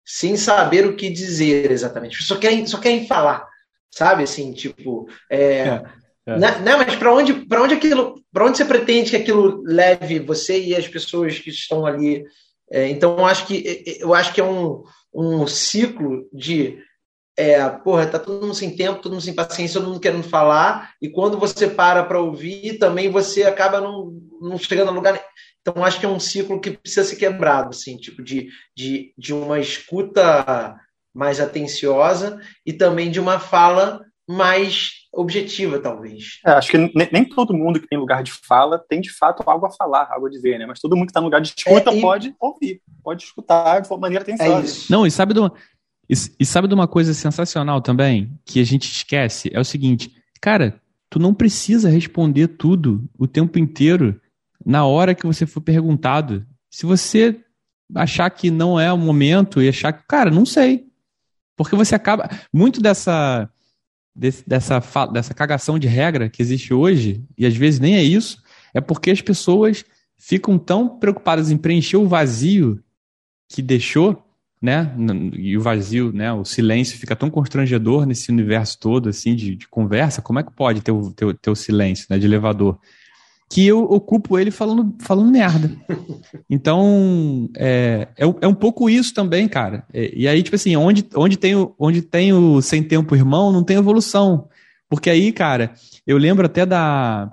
sem 0.05 0.35
saber 0.35 0.87
o 0.87 0.95
que 0.95 1.09
dizer 1.09 1.69
exatamente. 1.69 2.23
Só 2.23 2.37
querem, 2.37 2.65
só 2.65 2.79
querem 2.79 3.05
falar, 3.05 3.47
sabe? 3.91 4.23
Assim, 4.23 4.51
tipo. 4.53 5.07
É, 5.29 5.37
é, 5.37 5.83
é. 6.25 6.37
Né, 6.37 6.59
né, 6.59 6.75
mas 6.75 6.95
para 6.95 7.13
onde, 7.13 7.45
onde 7.51 7.75
aquilo, 7.75 8.23
para 8.31 8.45
onde 8.45 8.57
você 8.57 8.65
pretende 8.65 9.11
que 9.11 9.15
aquilo 9.15 9.61
leve 9.63 10.19
você 10.19 10.59
e 10.59 10.75
as 10.75 10.87
pessoas 10.87 11.37
que 11.37 11.49
estão 11.49 11.85
ali? 11.85 12.23
É, 12.71 12.87
então, 12.87 13.17
eu 13.17 13.25
acho 13.25 13.45
que 13.45 13.97
eu 13.99 14.13
acho 14.13 14.33
que 14.33 14.41
é 14.41 14.43
um, 14.43 14.83
um 15.13 15.45
ciclo 15.45 16.27
de 16.33 16.79
é, 17.39 17.69
porra, 17.69 18.05
tá 18.05 18.19
todo 18.19 18.41
mundo 18.41 18.53
sem 18.53 18.75
tempo, 18.75 19.01
todo 19.01 19.13
mundo 19.13 19.21
sem 19.21 19.33
paciência, 19.33 19.79
todo 19.79 19.89
mundo 19.89 20.01
querendo 20.01 20.23
falar, 20.23 20.91
e 21.01 21.07
quando 21.07 21.39
você 21.39 21.69
para 21.69 22.03
para 22.03 22.19
ouvir, 22.19 22.77
também 22.77 23.09
você 23.09 23.43
acaba 23.43 23.79
não, 23.79 24.11
não 24.41 24.57
chegando 24.57 24.89
a 24.89 24.91
lugar. 24.91 25.17
Então, 25.61 25.85
acho 25.85 26.01
que 26.01 26.05
é 26.05 26.09
um 26.09 26.19
ciclo 26.19 26.59
que 26.59 26.71
precisa 26.71 27.05
ser 27.05 27.15
quebrado, 27.15 27.69
assim, 27.69 27.95
tipo, 27.95 28.21
de, 28.21 28.49
de, 28.75 29.13
de 29.17 29.33
uma 29.33 29.57
escuta 29.57 30.75
mais 31.15 31.39
atenciosa 31.39 32.41
e 32.65 32.73
também 32.73 33.09
de 33.09 33.21
uma 33.21 33.39
fala 33.39 34.05
mais 34.27 34.91
objetiva, 35.13 35.79
talvez. 35.79 36.39
É, 36.45 36.51
acho 36.51 36.69
que 36.69 36.77
nem 36.77 37.23
todo 37.23 37.53
mundo 37.53 37.79
que 37.79 37.87
tem 37.87 37.97
lugar 37.97 38.21
de 38.21 38.33
fala 38.33 38.83
tem, 38.89 38.99
de 38.99 39.11
fato, 39.11 39.43
algo 39.49 39.65
a 39.65 39.71
falar, 39.71 40.09
algo 40.11 40.27
a 40.27 40.29
dizer, 40.29 40.59
né? 40.59 40.65
Mas 40.65 40.81
todo 40.81 40.93
mundo 40.93 41.05
que 41.05 41.11
está 41.11 41.21
no 41.21 41.27
lugar 41.27 41.39
de 41.39 41.53
escuta 41.57 41.89
é, 41.89 41.97
e... 41.97 42.01
pode 42.01 42.35
ouvir, 42.37 42.81
pode 43.01 43.23
escutar 43.23 43.79
de 43.79 43.89
maneira 43.97 44.23
atenciosa. 44.23 44.67
É 44.67 44.91
não, 44.91 45.07
e 45.07 45.11
sabe 45.11 45.33
de 45.33 45.39
uma, 45.39 45.53
e, 46.09 46.13
e 46.39 46.45
sabe 46.45 46.67
de 46.67 46.73
uma 46.73 46.87
coisa 46.87 47.13
sensacional 47.13 47.81
também, 47.81 48.39
que 48.43 48.59
a 48.59 48.63
gente 48.63 48.91
esquece? 48.91 49.51
É 49.53 49.59
o 49.59 49.65
seguinte, 49.65 50.11
cara, 50.41 50.81
tu 51.09 51.19
não 51.19 51.33
precisa 51.33 51.89
responder 51.89 52.47
tudo 52.47 53.07
o 53.17 53.27
tempo 53.27 53.59
inteiro 53.59 54.19
na 54.65 54.85
hora 54.85 55.13
que 55.13 55.25
você 55.25 55.45
for 55.45 55.61
perguntado. 55.61 56.45
Se 56.69 56.85
você 56.85 57.39
achar 57.93 58.29
que 58.29 58.49
não 58.49 58.79
é 58.79 58.91
o 58.91 58.97
momento 58.97 59.61
e 59.61 59.69
achar 59.69 59.93
que, 59.93 60.03
cara, 60.07 60.31
não 60.31 60.45
sei. 60.45 60.87
Porque 61.55 61.75
você 61.75 61.93
acaba. 61.93 62.29
Muito 62.51 62.81
dessa, 62.81 63.49
desse, 64.15 64.47
dessa, 64.47 64.81
dessa 65.11 65.33
cagação 65.33 65.77
de 65.77 65.87
regra 65.87 66.29
que 66.29 66.41
existe 66.41 66.73
hoje, 66.73 67.23
e 67.37 67.45
às 67.45 67.55
vezes 67.55 67.79
nem 67.79 67.95
é 67.95 68.03
isso, 68.03 68.41
é 68.73 68.81
porque 68.81 69.11
as 69.11 69.21
pessoas 69.21 69.85
ficam 70.17 70.57
tão 70.57 70.99
preocupadas 70.99 71.51
em 71.51 71.57
preencher 71.57 71.97
o 71.97 72.07
vazio 72.07 72.83
que 73.47 73.61
deixou 73.61 74.28
né? 74.61 74.93
E 75.37 75.57
o 75.57 75.61
vazio, 75.61 76.11
né? 76.11 76.31
O 76.33 76.43
silêncio 76.43 76.97
fica 76.97 77.15
tão 77.15 77.29
constrangedor 77.29 78.05
nesse 78.05 78.31
universo 78.31 78.77
todo, 78.79 79.09
assim, 79.09 79.35
de, 79.35 79.55
de 79.55 79.67
conversa. 79.67 80.21
Como 80.21 80.39
é 80.39 80.43
que 80.43 80.51
pode 80.51 80.81
ter 80.81 80.91
o, 80.91 81.11
ter, 81.11 81.33
ter 81.37 81.49
o 81.49 81.55
silêncio, 81.55 82.07
né? 82.09 82.17
De 82.17 82.25
elevador. 82.25 82.77
Que 83.49 83.65
eu 83.65 83.83
ocupo 83.83 84.37
ele 84.37 84.51
falando, 84.51 84.95
falando 84.99 85.31
merda. 85.31 85.71
Então, 86.51 87.47
é, 87.55 88.07
é, 88.17 88.25
é 88.41 88.47
um 88.47 88.53
pouco 88.55 88.89
isso 88.89 89.13
também, 89.13 89.47
cara. 89.47 89.85
É, 89.93 90.11
e 90.15 90.27
aí, 90.27 90.41
tipo 90.41 90.55
assim, 90.55 90.75
onde, 90.75 91.07
onde, 91.15 91.37
tem 91.37 91.55
o, 91.55 91.75
onde 91.77 92.01
tem 92.01 92.33
o 92.33 92.59
sem 92.59 92.81
tempo 92.81 93.15
irmão, 93.15 93.51
não 93.51 93.63
tem 93.63 93.77
evolução. 93.77 94.49
Porque 94.89 95.11
aí, 95.11 95.31
cara, 95.31 95.73
eu 96.07 96.17
lembro 96.17 96.45
até 96.45 96.65
da. 96.65 97.31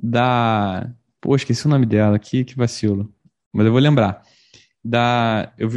da 0.00 0.88
Pô, 1.20 1.34
esqueci 1.34 1.66
o 1.66 1.68
nome 1.68 1.86
dela, 1.86 2.18
que, 2.20 2.44
que 2.44 2.56
vacilo. 2.56 3.12
Mas 3.52 3.66
eu 3.66 3.72
vou 3.72 3.80
lembrar 3.80 4.22
da. 4.86 5.52
Eu, 5.58 5.70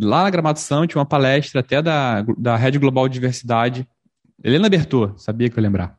lá 0.00 0.24
na 0.24 0.30
Gramado 0.30 0.60
Summit, 0.60 0.96
uma 0.96 1.06
palestra 1.06 1.60
até 1.60 1.80
da, 1.80 2.22
da 2.36 2.56
Rede 2.56 2.78
Global 2.78 3.08
de 3.08 3.14
Diversidade. 3.14 3.86
Helena 4.44 4.68
Bertô, 4.68 5.12
sabia 5.16 5.48
que 5.48 5.58
eu 5.58 5.62
ia 5.62 5.68
lembrar. 5.68 5.96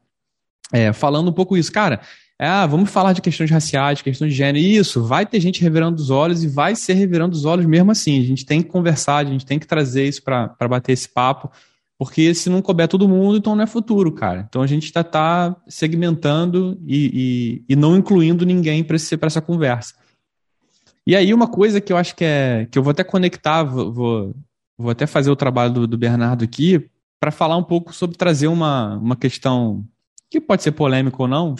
É, 0.71 0.93
falando 0.93 1.29
um 1.29 1.33
pouco 1.33 1.55
isso. 1.55 1.71
Cara, 1.71 2.01
é, 2.39 2.47
ah, 2.47 2.65
vamos 2.65 2.89
falar 2.89 3.13
de 3.13 3.21
questões 3.21 3.49
raciais, 3.49 4.01
questões 4.01 4.31
de 4.31 4.37
gênero. 4.37 4.57
Isso, 4.57 5.03
vai 5.03 5.25
ter 5.25 5.39
gente 5.39 5.61
revirando 5.61 6.01
os 6.01 6.09
olhos 6.09 6.43
e 6.43 6.47
vai 6.47 6.75
ser 6.75 6.93
revirando 6.93 7.35
os 7.35 7.45
olhos 7.45 7.65
mesmo 7.65 7.91
assim. 7.91 8.19
A 8.19 8.25
gente 8.25 8.45
tem 8.45 8.61
que 8.61 8.69
conversar, 8.69 9.17
a 9.17 9.29
gente 9.29 9.45
tem 9.45 9.59
que 9.59 9.67
trazer 9.67 10.07
isso 10.07 10.21
para 10.23 10.67
bater 10.67 10.91
esse 10.91 11.07
papo, 11.07 11.51
porque 11.97 12.33
se 12.33 12.49
não 12.49 12.61
couber 12.61 12.87
todo 12.87 13.07
mundo, 13.07 13.37
então 13.37 13.55
não 13.55 13.63
é 13.63 13.67
futuro, 13.67 14.11
cara. 14.11 14.45
Então 14.49 14.61
a 14.61 14.67
gente 14.67 14.85
está 14.85 15.03
tá 15.03 15.55
segmentando 15.67 16.77
e, 16.85 17.63
e, 17.67 17.73
e, 17.73 17.75
não 17.75 17.95
incluindo 17.95 18.45
ninguém 18.45 18.83
para 18.83 18.97
essa 18.97 19.41
conversa. 19.41 19.93
E 21.05 21.15
aí, 21.15 21.33
uma 21.33 21.47
coisa 21.47 21.81
que 21.81 21.91
eu 21.91 21.97
acho 21.97 22.15
que 22.15 22.23
é. 22.23 22.67
que 22.71 22.77
eu 22.77 22.83
vou 22.83 22.91
até 22.91 23.03
conectar, 23.03 23.63
vou, 23.63 24.33
vou 24.77 24.91
até 24.91 25.05
fazer 25.05 25.29
o 25.29 25.35
trabalho 25.35 25.73
do, 25.73 25.87
do 25.87 25.97
Bernardo 25.97 26.43
aqui, 26.43 26.89
para 27.19 27.31
falar 27.31 27.57
um 27.57 27.63
pouco 27.63 27.93
sobre 27.93 28.17
trazer 28.17 28.47
uma, 28.47 28.97
uma 28.97 29.15
questão 29.15 29.85
que 30.29 30.41
pode 30.41 30.63
ser 30.63 30.71
polêmica 30.71 31.21
ou 31.21 31.27
não, 31.27 31.55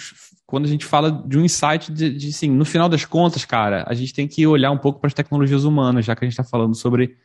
quando 0.47 0.65
a 0.65 0.67
gente 0.67 0.85
fala 0.85 1.11
de 1.11 1.37
um 1.37 1.45
insight 1.45 1.91
de, 1.91 2.09
de 2.09 2.29
assim, 2.29 2.49
no 2.49 2.65
final 2.65 2.89
das 2.89 3.05
contas, 3.05 3.45
cara, 3.45 3.83
a 3.87 3.93
gente 3.93 4.13
tem 4.13 4.27
que 4.27 4.47
olhar 4.47 4.71
um 4.71 4.77
pouco 4.77 4.99
para 4.99 5.07
as 5.07 5.13
tecnologias 5.13 5.63
humanas, 5.63 6.05
já 6.05 6.15
que 6.15 6.25
a 6.25 6.27
gente 6.27 6.33
está 6.33 6.43
falando 6.43 6.75
sobre, 6.75 7.15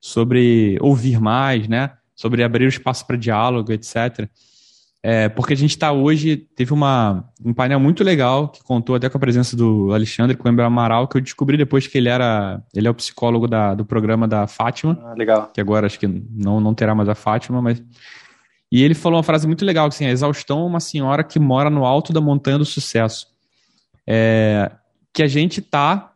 sobre 0.00 0.78
ouvir 0.80 1.20
mais, 1.20 1.66
né? 1.66 1.92
Sobre 2.14 2.42
abrir 2.42 2.64
o 2.64 2.68
espaço 2.68 3.06
para 3.06 3.16
diálogo, 3.16 3.72
etc. 3.72 4.28
É, 5.00 5.28
porque 5.28 5.52
a 5.52 5.56
gente 5.56 5.70
está 5.70 5.92
hoje, 5.92 6.36
teve 6.36 6.72
uma, 6.72 7.24
um 7.44 7.54
painel 7.54 7.78
muito 7.78 8.02
legal 8.02 8.48
que 8.48 8.62
contou 8.64 8.96
até 8.96 9.08
com 9.08 9.16
a 9.16 9.20
presença 9.20 9.56
do 9.56 9.92
Alexandre 9.92 10.36
Coimbra 10.36 10.66
Amaral, 10.66 11.06
que 11.06 11.16
eu 11.16 11.20
descobri 11.20 11.56
depois 11.56 11.86
que 11.86 11.96
ele 11.96 12.08
era 12.08 12.60
ele 12.74 12.88
é 12.88 12.90
o 12.90 12.94
psicólogo 12.94 13.46
da, 13.46 13.74
do 13.74 13.84
programa 13.84 14.26
da 14.26 14.46
Fátima. 14.48 14.98
Ah, 15.04 15.14
legal. 15.16 15.50
Que 15.54 15.60
agora 15.60 15.86
acho 15.86 16.00
que 16.00 16.06
não, 16.06 16.60
não 16.60 16.74
terá 16.74 16.94
mais 16.94 17.08
a 17.08 17.14
Fátima, 17.14 17.62
mas. 17.62 17.82
E 18.70 18.82
ele 18.82 18.94
falou 18.94 19.18
uma 19.18 19.22
frase 19.22 19.46
muito 19.46 19.64
legal, 19.64 19.86
assim, 19.86 20.04
a 20.04 20.10
exaustão 20.10 20.60
é 20.60 20.64
uma 20.64 20.80
senhora 20.80 21.24
que 21.24 21.38
mora 21.38 21.70
no 21.70 21.86
alto 21.86 22.12
da 22.12 22.20
montanha 22.20 22.58
do 22.58 22.64
sucesso. 22.64 23.28
É, 24.06 24.70
que 25.14 25.22
a 25.22 25.28
gente 25.28 25.62
tá, 25.62 26.12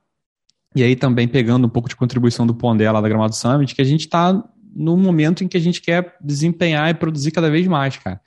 e 0.74 0.82
aí 0.82 0.96
também 0.96 1.26
pegando 1.26 1.66
um 1.66 1.70
pouco 1.70 1.88
de 1.88 1.96
contribuição 1.96 2.46
do 2.46 2.54
Pondé 2.54 2.90
lá 2.90 3.00
da 3.00 3.08
Gramado 3.08 3.34
Summit, 3.34 3.74
que 3.74 3.80
a 3.80 3.84
gente 3.84 4.08
tá 4.08 4.42
no 4.74 4.96
momento 4.96 5.44
em 5.44 5.48
que 5.48 5.56
a 5.56 5.60
gente 5.60 5.80
quer 5.80 6.14
desempenhar 6.20 6.90
e 6.90 6.94
produzir 6.94 7.30
cada 7.30 7.50
vez 7.50 7.66
mais, 7.66 7.96
cara. 7.96 8.20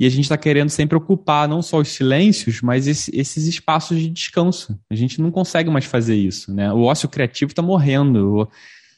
E 0.00 0.06
a 0.06 0.08
gente 0.08 0.22
está 0.22 0.38
querendo 0.38 0.70
sempre 0.70 0.96
ocupar 0.96 1.46
não 1.46 1.60
só 1.60 1.76
os 1.76 1.88
silêncios, 1.88 2.62
mas 2.62 2.86
esse, 2.86 3.14
esses 3.14 3.46
espaços 3.46 3.98
de 3.98 4.08
descanso. 4.08 4.80
A 4.88 4.94
gente 4.94 5.20
não 5.20 5.30
consegue 5.30 5.68
mais 5.68 5.84
fazer 5.84 6.16
isso, 6.16 6.54
né? 6.54 6.72
O 6.72 6.84
ócio 6.84 7.06
criativo 7.06 7.52
está 7.52 7.60
morrendo. 7.60 8.48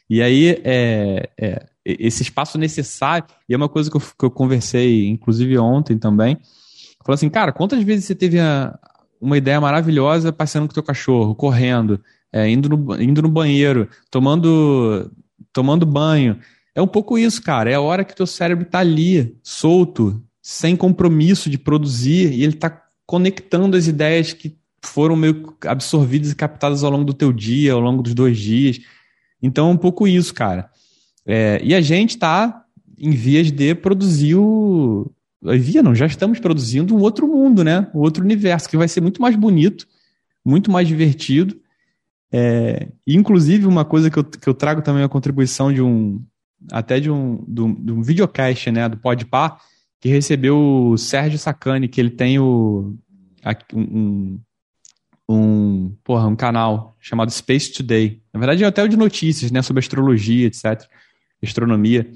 E 0.09 0.23
aí, 0.23 0.61
é, 0.63 1.29
é, 1.37 1.67
esse 1.85 2.23
espaço 2.23 2.57
necessário, 2.57 3.27
e 3.49 3.53
é 3.53 3.57
uma 3.57 3.69
coisa 3.69 3.91
que 3.91 3.97
eu, 3.97 4.01
que 4.01 4.25
eu 4.25 4.31
conversei, 4.31 5.09
inclusive 5.09 5.59
ontem 5.59 5.99
também, 5.99 6.39
falou 7.05 7.15
assim, 7.15 7.29
cara, 7.29 7.51
quantas 7.51 7.83
vezes 7.83 8.05
você 8.05 8.15
teve 8.15 8.39
a, 8.39 8.79
uma 9.21 9.37
ideia 9.37 9.61
maravilhosa 9.61 10.33
passeando 10.33 10.69
com 10.69 10.71
o 10.71 10.75
teu 10.75 10.85
cachorro, 10.85 11.35
correndo, 11.35 12.01
é, 12.33 12.49
indo, 12.49 12.69
no, 12.69 13.03
indo 13.03 13.23
no 13.23 13.29
banheiro, 13.29 13.89
tomando, 14.09 15.11
tomando 15.53 15.85
banho. 15.85 16.39
É 16.77 16.81
um 16.81 16.87
pouco 16.87 17.19
isso, 17.19 17.43
cara. 17.43 17.69
É 17.69 17.75
a 17.75 17.81
hora 17.81 18.05
que 18.05 18.15
teu 18.15 18.27
cérebro 18.27 18.65
está 18.65 18.79
ali, 18.79 19.37
solto, 19.43 20.23
sem 20.43 20.75
compromisso 20.75 21.49
de 21.49 21.57
produzir, 21.57 22.33
e 22.33 22.43
ele 22.43 22.55
está 22.55 22.83
conectando 23.07 23.77
as 23.77 23.87
ideias 23.87 24.33
que 24.33 24.59
foram 24.85 25.15
meio 25.15 25.57
absorvidas 25.67 26.33
e 26.33 26.37
captadas 26.37 26.83
ao 26.83 26.91
longo 26.91 27.05
do 27.05 27.15
teu 27.15 27.33
dia, 27.33 27.73
ao 27.73 27.81
longo 27.81 28.03
dos 28.03 28.15
dois 28.15 28.37
dias. 28.37 28.81
Então 29.41 29.69
é 29.69 29.73
um 29.73 29.77
pouco 29.77 30.07
isso, 30.07 30.35
cara. 30.35 30.69
É, 31.25 31.61
e 31.63 31.75
a 31.75 31.81
gente 31.81 32.11
está 32.11 32.65
em 32.99 33.11
vias 33.11 33.51
de 33.53 33.75
produzir 33.75 34.35
o. 34.35 35.11
Via, 35.41 35.83
não, 35.83 35.95
já 35.95 36.07
estamos 36.07 36.39
produzindo 36.39 36.95
um 36.95 37.01
outro 37.01 37.27
mundo, 37.27 37.65
né? 37.65 37.89
Um 37.95 37.99
outro 37.99 38.25
universo, 38.25 38.69
que 38.69 38.77
vai 38.77 38.87
ser 38.87 39.01
muito 39.01 39.21
mais 39.21 39.35
bonito, 39.35 39.87
muito 40.45 40.71
mais 40.71 40.87
divertido. 40.87 41.61
É, 42.33 42.89
inclusive, 43.07 43.67
uma 43.67 43.85
coisa 43.85 44.09
que 44.09 44.19
eu, 44.19 44.25
que 44.25 44.49
eu 44.49 44.55
trago 44.55 44.83
também 44.83 45.03
a 45.03 45.09
contribuição 45.09 45.73
de 45.73 45.83
um. 45.83 46.21
Até 46.71 47.01
de 47.01 47.11
um, 47.11 47.45
de 47.49 47.61
um, 47.61 47.75
de 47.75 47.93
um 47.93 48.03
videocast, 48.03 48.71
né? 48.71 48.89
Do 48.89 48.97
Podpah, 48.97 49.59
que 50.03 50.09
recebeu 50.09 50.59
o 50.59 50.99
Sérgio 50.99 51.39
Sacani, 51.39 51.87
que 51.87 52.01
ele 52.01 52.11
tem 52.11 52.37
o, 52.37 52.93
um, 53.73 54.41
um, 55.29 55.97
porra, 56.03 56.27
um 56.27 56.35
canal 56.35 56.97
chamado 56.99 57.31
Space 57.31 57.73
Today. 57.73 58.21
Na 58.35 58.41
verdade, 58.41 58.65
é 58.65 58.67
até 58.67 58.83
o 58.83 58.89
de 58.89 58.97
notícias, 58.97 59.53
né, 59.53 59.63
sobre 59.63 59.79
astrologia, 59.79 60.49
etc. 60.49 60.89
Astronomia. 61.41 62.11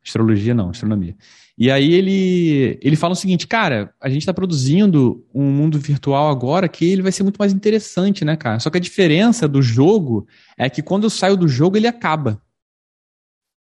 Astrologia 0.00 0.54
não, 0.54 0.70
astronomia. 0.70 1.16
E 1.58 1.72
aí 1.72 1.92
ele, 1.92 2.78
ele 2.80 2.94
fala 2.94 3.14
o 3.14 3.16
seguinte, 3.16 3.48
cara, 3.48 3.92
a 4.00 4.08
gente 4.08 4.22
está 4.22 4.32
produzindo 4.32 5.26
um 5.34 5.50
mundo 5.50 5.80
virtual 5.80 6.30
agora 6.30 6.68
que 6.68 6.84
ele 6.84 7.02
vai 7.02 7.10
ser 7.10 7.24
muito 7.24 7.36
mais 7.36 7.52
interessante, 7.52 8.24
né, 8.24 8.36
cara? 8.36 8.60
Só 8.60 8.70
que 8.70 8.78
a 8.78 8.80
diferença 8.80 9.48
do 9.48 9.60
jogo 9.60 10.24
é 10.56 10.70
que 10.70 10.82
quando 10.82 11.02
eu 11.02 11.10
saio 11.10 11.36
do 11.36 11.48
jogo, 11.48 11.76
ele 11.76 11.88
acaba. 11.88 12.40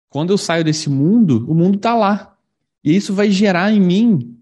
Quando 0.08 0.32
eu 0.32 0.38
saio 0.38 0.64
desse 0.64 0.88
mundo, 0.88 1.44
o 1.46 1.54
mundo 1.54 1.76
tá 1.76 1.94
lá. 1.94 2.35
E 2.86 2.94
isso 2.94 3.12
vai 3.12 3.28
gerar 3.32 3.72
em 3.72 3.80
mim 3.80 4.38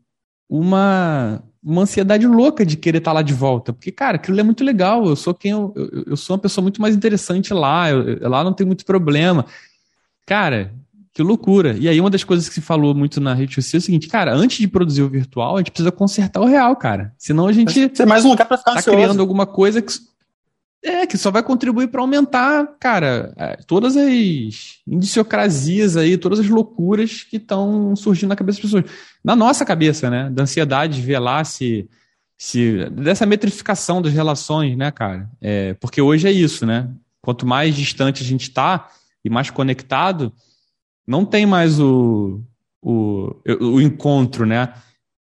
uma, 0.47 1.43
uma 1.63 1.83
ansiedade 1.83 2.27
louca 2.27 2.67
de 2.67 2.77
querer 2.77 2.99
estar 2.99 3.13
tá 3.13 3.15
lá 3.15 3.23
de 3.23 3.33
volta. 3.33 3.73
Porque, 3.73 3.91
cara, 3.91 4.17
aquilo 4.17 4.39
é 4.39 4.43
muito 4.43 4.63
legal. 4.63 5.07
Eu 5.07 5.17
sou 5.17 5.33
quem 5.33 5.53
eu, 5.53 5.73
eu, 5.75 6.05
eu 6.09 6.17
sou 6.17 6.37
uma 6.37 6.43
pessoa 6.43 6.63
muito 6.63 6.83
mais 6.83 6.95
interessante 6.95 7.55
lá. 7.55 7.91
Eu, 7.91 8.29
lá 8.29 8.45
não 8.45 8.53
tem 8.53 8.67
muito 8.67 8.85
problema. 8.85 9.47
Cara, 10.27 10.75
que 11.15 11.23
loucura. 11.23 11.75
E 11.81 11.89
aí, 11.89 11.99
uma 11.99 12.11
das 12.11 12.23
coisas 12.23 12.47
que 12.47 12.55
se 12.57 12.61
falou 12.61 12.95
muito 12.95 13.19
na 13.19 13.33
rede 13.33 13.55
social 13.55 13.79
é 13.79 13.81
o 13.81 13.83
seguinte, 13.83 14.09
cara, 14.09 14.35
antes 14.35 14.59
de 14.59 14.69
produzir 14.69 15.03
o 15.03 15.09
virtual, 15.09 15.55
a 15.55 15.61
gente 15.61 15.71
precisa 15.71 15.91
consertar 15.91 16.43
o 16.43 16.47
real, 16.47 16.77
cara. 16.77 17.15
Senão 17.17 17.47
a 17.47 17.53
gente. 17.53 17.89
Tem 17.89 18.05
mais 18.05 18.27
um 18.27 18.29
lugar 18.29 18.47
para 18.47 18.59
ficar 18.59 18.73
tá 18.73 18.79
ansioso. 18.81 18.99
criando 18.99 19.21
alguma 19.21 19.47
coisa 19.47 19.81
que. 19.81 19.91
É, 20.87 21.07
que 21.07 21.17
só 21.17 21.31
vai 21.31 21.43
contribuir 21.43 21.89
para 21.89 22.03
aumentar, 22.03 22.77
cara, 22.79 23.33
é, 23.39 23.57
todas 23.67 23.97
as 23.97 24.83
indiciocrasias 24.87 25.97
aí, 25.97 26.19
todas 26.19 26.39
as 26.39 26.47
loucuras 26.47 27.23
que 27.23 27.39
estão 27.39 27.97
surgindo 27.97 28.29
na 28.29 28.37
cabeça 28.37 28.59
das 28.59 28.71
pessoas. 28.71 28.85
Na 29.25 29.35
nossa 29.35 29.65
cabeça, 29.65 30.11
né? 30.11 30.29
Da 30.29 30.43
ansiedade 30.43 30.97
de 30.97 31.01
ver 31.01 31.19
lá 31.21 31.43
se. 31.43 31.89
se 32.37 32.85
dessa 32.91 33.25
metrificação 33.25 34.03
das 34.03 34.13
relações, 34.13 34.77
né, 34.77 34.91
cara? 34.91 35.31
É, 35.41 35.73
porque 35.73 36.03
hoje 36.03 36.29
é 36.29 36.33
isso, 36.33 36.67
né? 36.67 36.91
Quanto 37.23 37.47
mais 37.47 37.75
distante 37.75 38.23
a 38.23 38.27
gente 38.27 38.43
está 38.43 38.91
e 39.25 39.31
mais 39.31 39.49
conectado, 39.49 40.31
não 41.07 41.25
tem 41.25 41.47
mais 41.47 41.81
o, 41.81 42.43
o, 42.83 43.35
o 43.59 43.81
encontro, 43.81 44.45
né? 44.45 44.75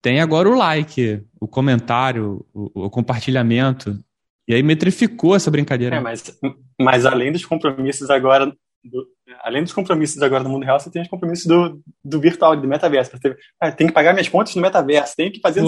Tem 0.01 0.21
agora 0.21 0.47
o 0.47 0.55
like, 0.55 1.21
o 1.37 1.49
comentário, 1.49 2.45
o, 2.53 2.85
o 2.85 2.89
compartilhamento. 2.89 3.99
E 4.49 4.55
aí 4.55 4.63
metrificou 4.63 5.35
essa 5.35 5.51
brincadeira. 5.51 5.97
É, 5.97 5.99
mas, 5.99 6.35
mas 6.81 7.05
além 7.05 7.31
dos 7.31 7.45
compromissos 7.45 8.09
agora, 8.09 8.47
do, 8.47 9.05
além 9.43 9.61
dos 9.61 9.71
compromissos 9.71 10.23
agora 10.23 10.43
no 10.43 10.49
mundo 10.49 10.65
real, 10.65 10.79
você 10.79 10.89
tem 10.89 11.03
os 11.03 11.07
compromissos 11.07 11.45
do, 11.45 11.79
do 12.03 12.19
virtual, 12.19 12.57
do 12.57 12.67
metaverso. 12.67 13.11
Você 13.11 13.35
ah, 13.61 13.71
tem 13.71 13.85
que 13.85 13.93
pagar 13.93 14.11
minhas 14.11 14.27
contas 14.27 14.55
no 14.55 14.61
metaverso, 14.63 15.15
tem 15.15 15.31
que 15.31 15.39
fazer, 15.39 15.61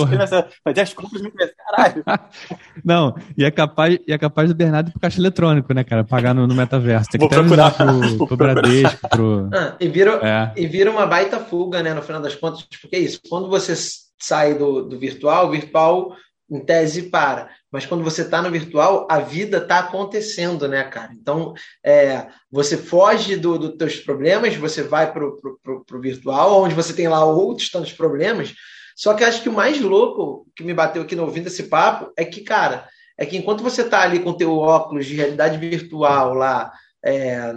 fazer 0.63 0.81
as 0.81 0.93
compras 0.95 1.21
no 1.21 1.29
metaverso. 1.29 1.53
Caralho! 1.55 2.03
Não, 2.83 3.15
e 3.37 3.45
é 3.45 3.51
capaz, 3.51 3.99
e 4.07 4.11
é 4.11 4.17
capaz 4.17 4.49
do 4.49 4.55
Bernardo 4.55 4.89
ir 4.89 4.93
pro 4.93 4.99
caixa 4.99 5.19
eletrônico, 5.19 5.71
né, 5.75 5.83
cara? 5.83 6.03
Pagar 6.03 6.33
no, 6.33 6.47
no 6.47 6.55
metaverso. 6.55 7.07
Tem 7.11 7.21
que 7.21 7.27
Vou 7.27 7.43
procurar 7.43 7.69
pro, 7.77 8.25
pro 8.25 8.37
Bradesco, 8.37 9.09
pro... 9.09 9.47
Ah, 9.53 9.75
e, 9.79 9.87
vira, 9.87 10.19
é. 10.23 10.59
e 10.59 10.65
vira 10.65 10.89
uma 10.89 11.05
baita 11.05 11.39
fuga, 11.39 11.83
né, 11.83 11.93
no 11.93 12.01
final 12.01 12.19
das 12.19 12.33
contas, 12.33 12.65
porque 12.81 12.95
é 12.95 12.99
isso. 12.99 13.19
Quando 13.29 13.47
você 13.47 13.75
sai 14.19 14.55
do, 14.55 14.81
do 14.81 14.97
virtual, 14.97 15.47
o 15.47 15.51
virtual 15.51 16.15
em 16.49 16.65
tese 16.65 17.03
para. 17.03 17.49
Mas 17.71 17.85
quando 17.85 18.03
você 18.03 18.23
está 18.23 18.41
no 18.41 18.51
virtual, 18.51 19.07
a 19.09 19.19
vida 19.19 19.57
está 19.57 19.79
acontecendo, 19.79 20.67
né, 20.67 20.83
cara? 20.83 21.11
Então, 21.13 21.53
é, 21.83 22.27
você 22.51 22.75
foge 22.75 23.37
dos 23.37 23.59
do 23.59 23.77
teus 23.77 23.95
problemas, 23.97 24.55
você 24.55 24.83
vai 24.83 25.11
para 25.11 25.25
o 25.25 26.01
virtual, 26.01 26.61
onde 26.61 26.75
você 26.75 26.93
tem 26.93 27.07
lá 27.07 27.23
outros 27.23 27.71
tantos 27.71 27.93
problemas. 27.93 28.53
Só 28.95 29.13
que 29.13 29.23
acho 29.23 29.41
que 29.41 29.49
o 29.49 29.53
mais 29.53 29.79
louco 29.79 30.45
que 30.53 30.63
me 30.63 30.73
bateu 30.73 31.01
aqui 31.01 31.15
no 31.15 31.23
ouvindo 31.23 31.47
esse 31.47 31.63
papo 31.63 32.11
é 32.17 32.25
que, 32.25 32.41
cara, 32.41 32.87
é 33.17 33.25
que 33.25 33.37
enquanto 33.37 33.63
você 33.63 33.83
está 33.83 34.01
ali 34.01 34.19
com 34.19 34.33
teu 34.33 34.57
óculos 34.57 35.05
de 35.05 35.15
realidade 35.15 35.57
virtual 35.57 36.33
lá, 36.33 36.73
é, 37.03 37.53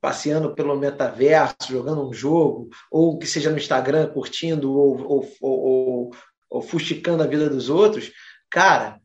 passeando 0.00 0.54
pelo 0.54 0.76
metaverso, 0.76 1.54
jogando 1.70 2.06
um 2.06 2.12
jogo, 2.12 2.68
ou 2.90 3.18
que 3.18 3.26
seja 3.26 3.50
no 3.50 3.56
Instagram, 3.56 4.08
curtindo 4.08 4.72
ou, 4.72 5.00
ou, 5.02 5.28
ou, 5.40 6.10
ou 6.50 6.62
fusticando 6.62 7.22
a 7.22 7.26
vida 7.26 7.48
dos 7.48 7.70
outros, 7.70 8.12
cara, 8.50 8.99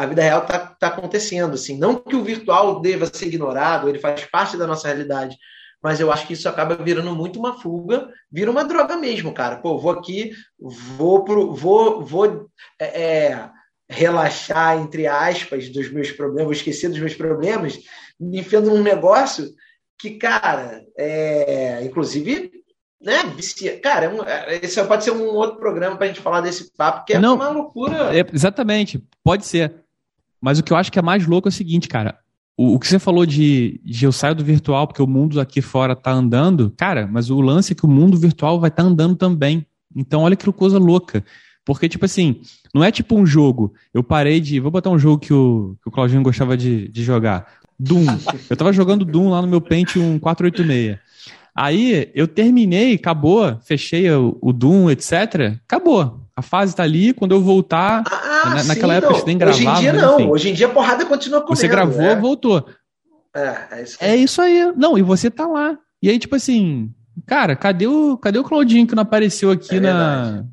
a 0.00 0.06
vida 0.06 0.22
real 0.22 0.42
está 0.42 0.58
tá 0.58 0.86
acontecendo. 0.88 1.54
Assim. 1.54 1.76
Não 1.78 1.96
que 1.96 2.16
o 2.16 2.24
virtual 2.24 2.80
deva 2.80 3.06
ser 3.06 3.26
ignorado, 3.26 3.88
ele 3.88 3.98
faz 3.98 4.24
parte 4.24 4.56
da 4.56 4.66
nossa 4.66 4.88
realidade, 4.88 5.36
mas 5.82 6.00
eu 6.00 6.10
acho 6.10 6.26
que 6.26 6.32
isso 6.32 6.48
acaba 6.48 6.74
virando 6.76 7.14
muito 7.14 7.38
uma 7.38 7.60
fuga, 7.60 8.08
vira 8.30 8.50
uma 8.50 8.64
droga 8.64 8.96
mesmo, 8.96 9.34
cara. 9.34 9.56
Pô, 9.56 9.78
vou 9.78 9.92
aqui, 9.92 10.32
vou, 10.58 11.22
pro, 11.22 11.54
vou, 11.54 12.02
vou 12.02 12.48
é, 12.80 13.02
é 13.02 13.50
relaxar, 13.90 14.78
entre 14.78 15.06
aspas, 15.06 15.68
dos 15.68 15.90
meus 15.92 16.10
problemas, 16.10 16.44
vou 16.44 16.52
esquecer 16.52 16.88
dos 16.88 16.98
meus 16.98 17.14
problemas, 17.14 17.78
me 18.18 18.40
enfiando 18.40 18.70
num 18.70 18.82
negócio 18.82 19.50
que, 19.98 20.12
cara, 20.12 20.82
é, 20.96 21.82
inclusive 21.84 22.50
né, 23.00 23.22
vicia. 23.34 23.80
Cara, 23.80 24.06
é 24.06 24.08
um, 24.08 24.22
é, 24.22 24.60
esse 24.62 24.82
pode 24.84 25.04
ser 25.04 25.12
um 25.12 25.34
outro 25.34 25.58
programa 25.58 25.96
para 25.96 26.04
a 26.04 26.08
gente 26.08 26.20
falar 26.20 26.40
desse 26.42 26.70
papo, 26.76 27.04
que 27.04 27.14
é 27.14 27.18
Não, 27.18 27.36
uma 27.36 27.48
loucura. 27.48 28.16
É, 28.16 28.24
exatamente, 28.32 29.02
pode 29.24 29.46
ser. 29.46 29.72
Mas 30.40 30.58
o 30.58 30.62
que 30.62 30.72
eu 30.72 30.76
acho 30.76 30.90
que 30.90 30.98
é 30.98 31.02
mais 31.02 31.26
louco 31.26 31.48
é 31.48 31.50
o 31.50 31.52
seguinte, 31.52 31.88
cara. 31.88 32.18
O, 32.56 32.74
o, 32.74 32.78
que 32.78 32.86
você 32.86 32.98
falou 32.98 33.24
de, 33.24 33.80
de 33.84 34.04
eu 34.04 34.12
saio 34.12 34.34
do 34.34 34.44
virtual 34.44 34.86
porque 34.86 35.02
o 35.02 35.06
mundo 35.06 35.40
aqui 35.40 35.62
fora 35.62 35.96
tá 35.96 36.12
andando, 36.12 36.72
cara, 36.76 37.06
mas 37.06 37.30
o 37.30 37.40
lance 37.40 37.72
é 37.72 37.74
que 37.74 37.86
o 37.86 37.88
mundo 37.88 38.18
virtual 38.18 38.60
vai 38.60 38.68
estar 38.68 38.82
tá 38.82 38.88
andando 38.88 39.16
também. 39.16 39.66
Então, 39.94 40.22
olha 40.22 40.36
que 40.36 40.50
coisa 40.52 40.78
louca. 40.78 41.24
Porque, 41.64 41.88
tipo 41.88 42.04
assim, 42.04 42.40
não 42.74 42.82
é 42.82 42.90
tipo 42.90 43.16
um 43.16 43.26
jogo. 43.26 43.72
Eu 43.92 44.02
parei 44.02 44.40
de. 44.40 44.60
Vou 44.60 44.70
botar 44.70 44.90
um 44.90 44.98
jogo 44.98 45.18
que 45.18 45.32
o, 45.32 45.76
que 45.82 45.88
o 45.88 45.90
Claudinho 45.90 46.22
gostava 46.22 46.56
de, 46.56 46.88
de 46.88 47.02
jogar. 47.02 47.46
Doom. 47.78 48.06
Eu 48.48 48.56
tava 48.56 48.72
jogando 48.72 49.04
Doom 49.04 49.30
lá 49.30 49.40
no 49.40 49.48
meu 49.48 49.60
Pentium 49.60 50.18
486. 50.18 50.98
Aí 51.54 52.10
eu 52.14 52.28
terminei, 52.28 52.94
acabou, 52.94 53.58
fechei 53.62 54.10
o, 54.10 54.38
o 54.40 54.52
Doom, 54.52 54.90
etc. 54.90 55.58
Acabou. 55.66 56.19
A 56.40 56.42
fase 56.42 56.74
tá 56.74 56.82
ali, 56.82 57.12
quando 57.12 57.32
eu 57.32 57.40
voltar. 57.42 58.02
Ah, 58.06 58.54
na, 58.54 58.64
naquela 58.64 58.94
sim, 58.94 58.98
época 58.98 59.14
você 59.14 59.26
nem 59.26 59.36
gravava. 59.36 59.60
Hoje 59.60 59.68
em 59.68 59.80
dia 59.80 59.92
não, 59.92 60.14
enfim. 60.18 60.30
hoje 60.30 60.48
em 60.48 60.54
dia 60.54 60.66
a 60.68 60.70
porrada 60.70 61.04
continua 61.04 61.42
comendo. 61.42 61.60
Você 61.60 61.68
gravou, 61.68 62.00
né? 62.00 62.16
voltou. 62.16 62.66
É, 63.36 63.58
é 63.72 63.82
isso, 63.82 63.98
aí. 64.00 64.10
é 64.10 64.16
isso 64.16 64.42
aí. 64.42 64.72
Não, 64.74 64.96
e 64.96 65.02
você 65.02 65.30
tá 65.30 65.46
lá. 65.46 65.76
E 66.02 66.08
aí, 66.08 66.18
tipo 66.18 66.34
assim, 66.34 66.90
cara, 67.26 67.54
cadê 67.54 67.86
o, 67.86 68.16
cadê 68.16 68.38
o 68.38 68.44
Claudinho 68.44 68.86
que 68.86 68.94
não 68.94 69.02
apareceu 69.02 69.50
aqui 69.50 69.76
é 69.76 69.80
na, 69.80 70.44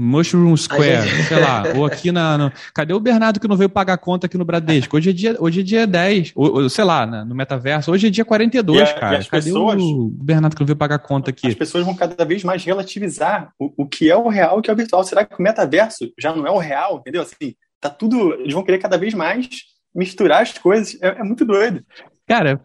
Mushroom 0.00 0.56
Square, 0.56 1.08
gente... 1.08 1.24
sei 1.24 1.40
lá, 1.40 1.64
ou 1.76 1.84
aqui 1.84 2.12
na. 2.12 2.38
No... 2.38 2.52
Cadê 2.72 2.94
o 2.94 3.00
Bernardo 3.00 3.40
que 3.40 3.48
não 3.48 3.56
veio 3.56 3.68
pagar 3.68 3.98
conta 3.98 4.26
aqui 4.26 4.38
no 4.38 4.44
Bradesco? 4.44 4.96
Hoje 4.96 5.10
é 5.10 5.12
dia, 5.12 5.36
hoje 5.40 5.60
é 5.60 5.62
dia 5.64 5.86
10, 5.88 6.32
ou, 6.36 6.62
ou 6.62 6.68
sei 6.68 6.84
lá, 6.84 7.04
no 7.04 7.34
metaverso, 7.34 7.90
hoje 7.90 8.06
é 8.06 8.10
dia 8.10 8.24
42, 8.24 8.88
e 8.88 8.94
cara. 8.94 9.24
Cadê 9.24 9.28
pessoas, 9.28 9.82
o 9.82 10.08
Bernardo 10.08 10.54
que 10.54 10.60
não 10.60 10.66
veio 10.66 10.76
pagar 10.76 11.00
conta 11.00 11.30
aqui? 11.30 11.48
As 11.48 11.54
pessoas 11.56 11.84
vão 11.84 11.96
cada 11.96 12.24
vez 12.24 12.44
mais 12.44 12.64
relativizar 12.64 13.52
o, 13.58 13.82
o 13.82 13.86
que 13.88 14.08
é 14.08 14.16
o 14.16 14.28
real 14.28 14.56
e 14.56 14.60
o 14.60 14.62
que 14.62 14.70
é 14.70 14.72
o 14.72 14.76
virtual. 14.76 15.02
Será 15.02 15.24
que 15.24 15.34
o 15.36 15.42
metaverso 15.42 16.12
já 16.16 16.32
não 16.34 16.46
é 16.46 16.50
o 16.50 16.58
real? 16.58 16.98
Entendeu? 16.98 17.22
Assim, 17.22 17.56
tá 17.80 17.90
tudo. 17.90 18.34
Eles 18.34 18.54
vão 18.54 18.62
querer 18.62 18.78
cada 18.78 18.96
vez 18.96 19.14
mais 19.14 19.48
misturar 19.92 20.42
as 20.42 20.56
coisas. 20.56 20.96
É, 21.02 21.08
é 21.08 21.22
muito 21.24 21.44
doido. 21.44 21.84
Cara, 22.24 22.60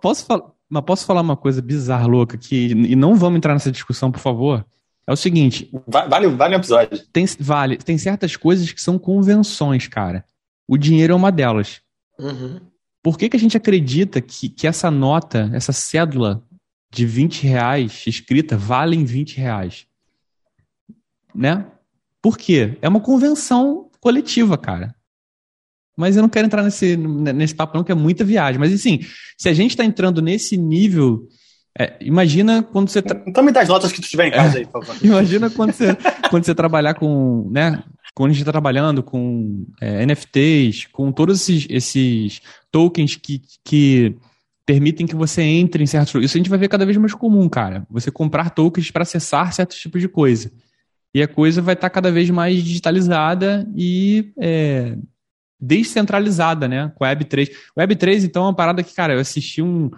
posso 0.00 0.24
falar. 0.24 0.44
Mas 0.72 0.84
posso 0.84 1.04
falar 1.04 1.22
uma 1.22 1.36
coisa 1.36 1.60
bizarra, 1.60 2.06
louca, 2.06 2.38
que, 2.38 2.68
e 2.68 2.94
não 2.94 3.16
vamos 3.16 3.38
entrar 3.38 3.54
nessa 3.54 3.72
discussão, 3.72 4.12
por 4.12 4.20
favor. 4.20 4.64
É 5.10 5.12
o 5.12 5.16
seguinte. 5.16 5.68
Vale, 5.88 6.28
vale 6.28 6.54
o 6.54 6.58
episódio. 6.58 7.04
Tem, 7.12 7.26
vale. 7.40 7.76
Tem 7.76 7.98
certas 7.98 8.36
coisas 8.36 8.70
que 8.70 8.80
são 8.80 8.96
convenções, 8.96 9.88
cara. 9.88 10.24
O 10.68 10.78
dinheiro 10.78 11.12
é 11.12 11.16
uma 11.16 11.32
delas. 11.32 11.80
Uhum. 12.16 12.60
Por 13.02 13.18
que, 13.18 13.28
que 13.28 13.36
a 13.36 13.40
gente 13.40 13.56
acredita 13.56 14.20
que, 14.20 14.48
que 14.48 14.68
essa 14.68 14.88
nota, 14.88 15.50
essa 15.52 15.72
cédula 15.72 16.44
de 16.92 17.04
20 17.04 17.42
reais 17.44 18.04
escrita 18.06 18.56
vale 18.56 19.04
20 19.04 19.36
reais? 19.36 19.84
Né? 21.34 21.66
Por 22.22 22.38
quê? 22.38 22.78
É 22.80 22.88
uma 22.88 23.00
convenção 23.00 23.90
coletiva, 23.98 24.56
cara. 24.56 24.94
Mas 25.96 26.14
eu 26.14 26.22
não 26.22 26.28
quero 26.28 26.46
entrar 26.46 26.62
nesse, 26.62 26.96
nesse 26.96 27.56
papo, 27.56 27.76
não, 27.76 27.82
que 27.82 27.90
é 27.90 27.96
muita 27.96 28.24
viagem. 28.24 28.60
Mas, 28.60 28.72
assim, 28.72 29.00
se 29.36 29.48
a 29.48 29.52
gente 29.52 29.72
está 29.72 29.84
entrando 29.84 30.22
nesse 30.22 30.56
nível 30.56 31.26
é, 31.78 31.96
imagina 32.00 32.62
quando 32.62 32.88
você. 32.88 33.00
Tra... 33.00 33.22
Então 33.26 33.44
me 33.44 33.52
dá 33.52 33.60
as 33.60 33.68
notas 33.68 33.92
que 33.92 34.00
tu 34.00 34.08
tiver 34.08 34.26
em 34.26 34.32
casa 34.32 34.56
é, 34.56 34.60
aí, 34.60 34.66
por 34.66 34.84
favor. 34.84 35.00
Imagina 35.04 35.48
quando 35.50 35.72
você, 35.72 35.96
quando 36.28 36.44
você 36.44 36.54
trabalhar 36.54 36.94
com. 36.94 37.48
Né, 37.50 37.82
quando 38.14 38.30
a 38.30 38.32
gente 38.32 38.42
está 38.42 38.52
trabalhando 38.52 39.02
com 39.02 39.66
é, 39.80 40.04
NFTs, 40.04 40.86
com 40.86 41.12
todos 41.12 41.40
esses, 41.40 41.66
esses 41.70 42.42
tokens 42.70 43.16
que, 43.16 43.40
que 43.64 44.16
permitem 44.66 45.06
que 45.06 45.14
você 45.14 45.42
entre 45.42 45.82
em 45.82 45.86
certos. 45.86 46.22
Isso 46.22 46.36
a 46.36 46.38
gente 46.38 46.50
vai 46.50 46.58
ver 46.58 46.68
cada 46.68 46.84
vez 46.84 46.96
mais 46.96 47.14
comum, 47.14 47.48
cara. 47.48 47.86
Você 47.88 48.10
comprar 48.10 48.50
tokens 48.50 48.90
para 48.90 49.02
acessar 49.02 49.52
certos 49.52 49.78
tipos 49.78 50.00
de 50.00 50.08
coisa. 50.08 50.50
E 51.14 51.22
a 51.22 51.28
coisa 51.28 51.62
vai 51.62 51.74
estar 51.74 51.88
tá 51.88 51.94
cada 51.94 52.10
vez 52.10 52.28
mais 52.30 52.62
digitalizada 52.62 53.66
e 53.76 54.32
é, 54.38 54.96
descentralizada, 55.60 56.68
né? 56.68 56.92
Com 56.94 57.04
a 57.04 57.14
Web3. 57.14 57.50
Web3, 57.78 58.24
então, 58.24 58.42
é 58.42 58.46
uma 58.46 58.54
parada 58.54 58.82
que, 58.82 58.94
cara, 58.94 59.14
eu 59.14 59.20
assisti 59.20 59.62
um 59.62 59.90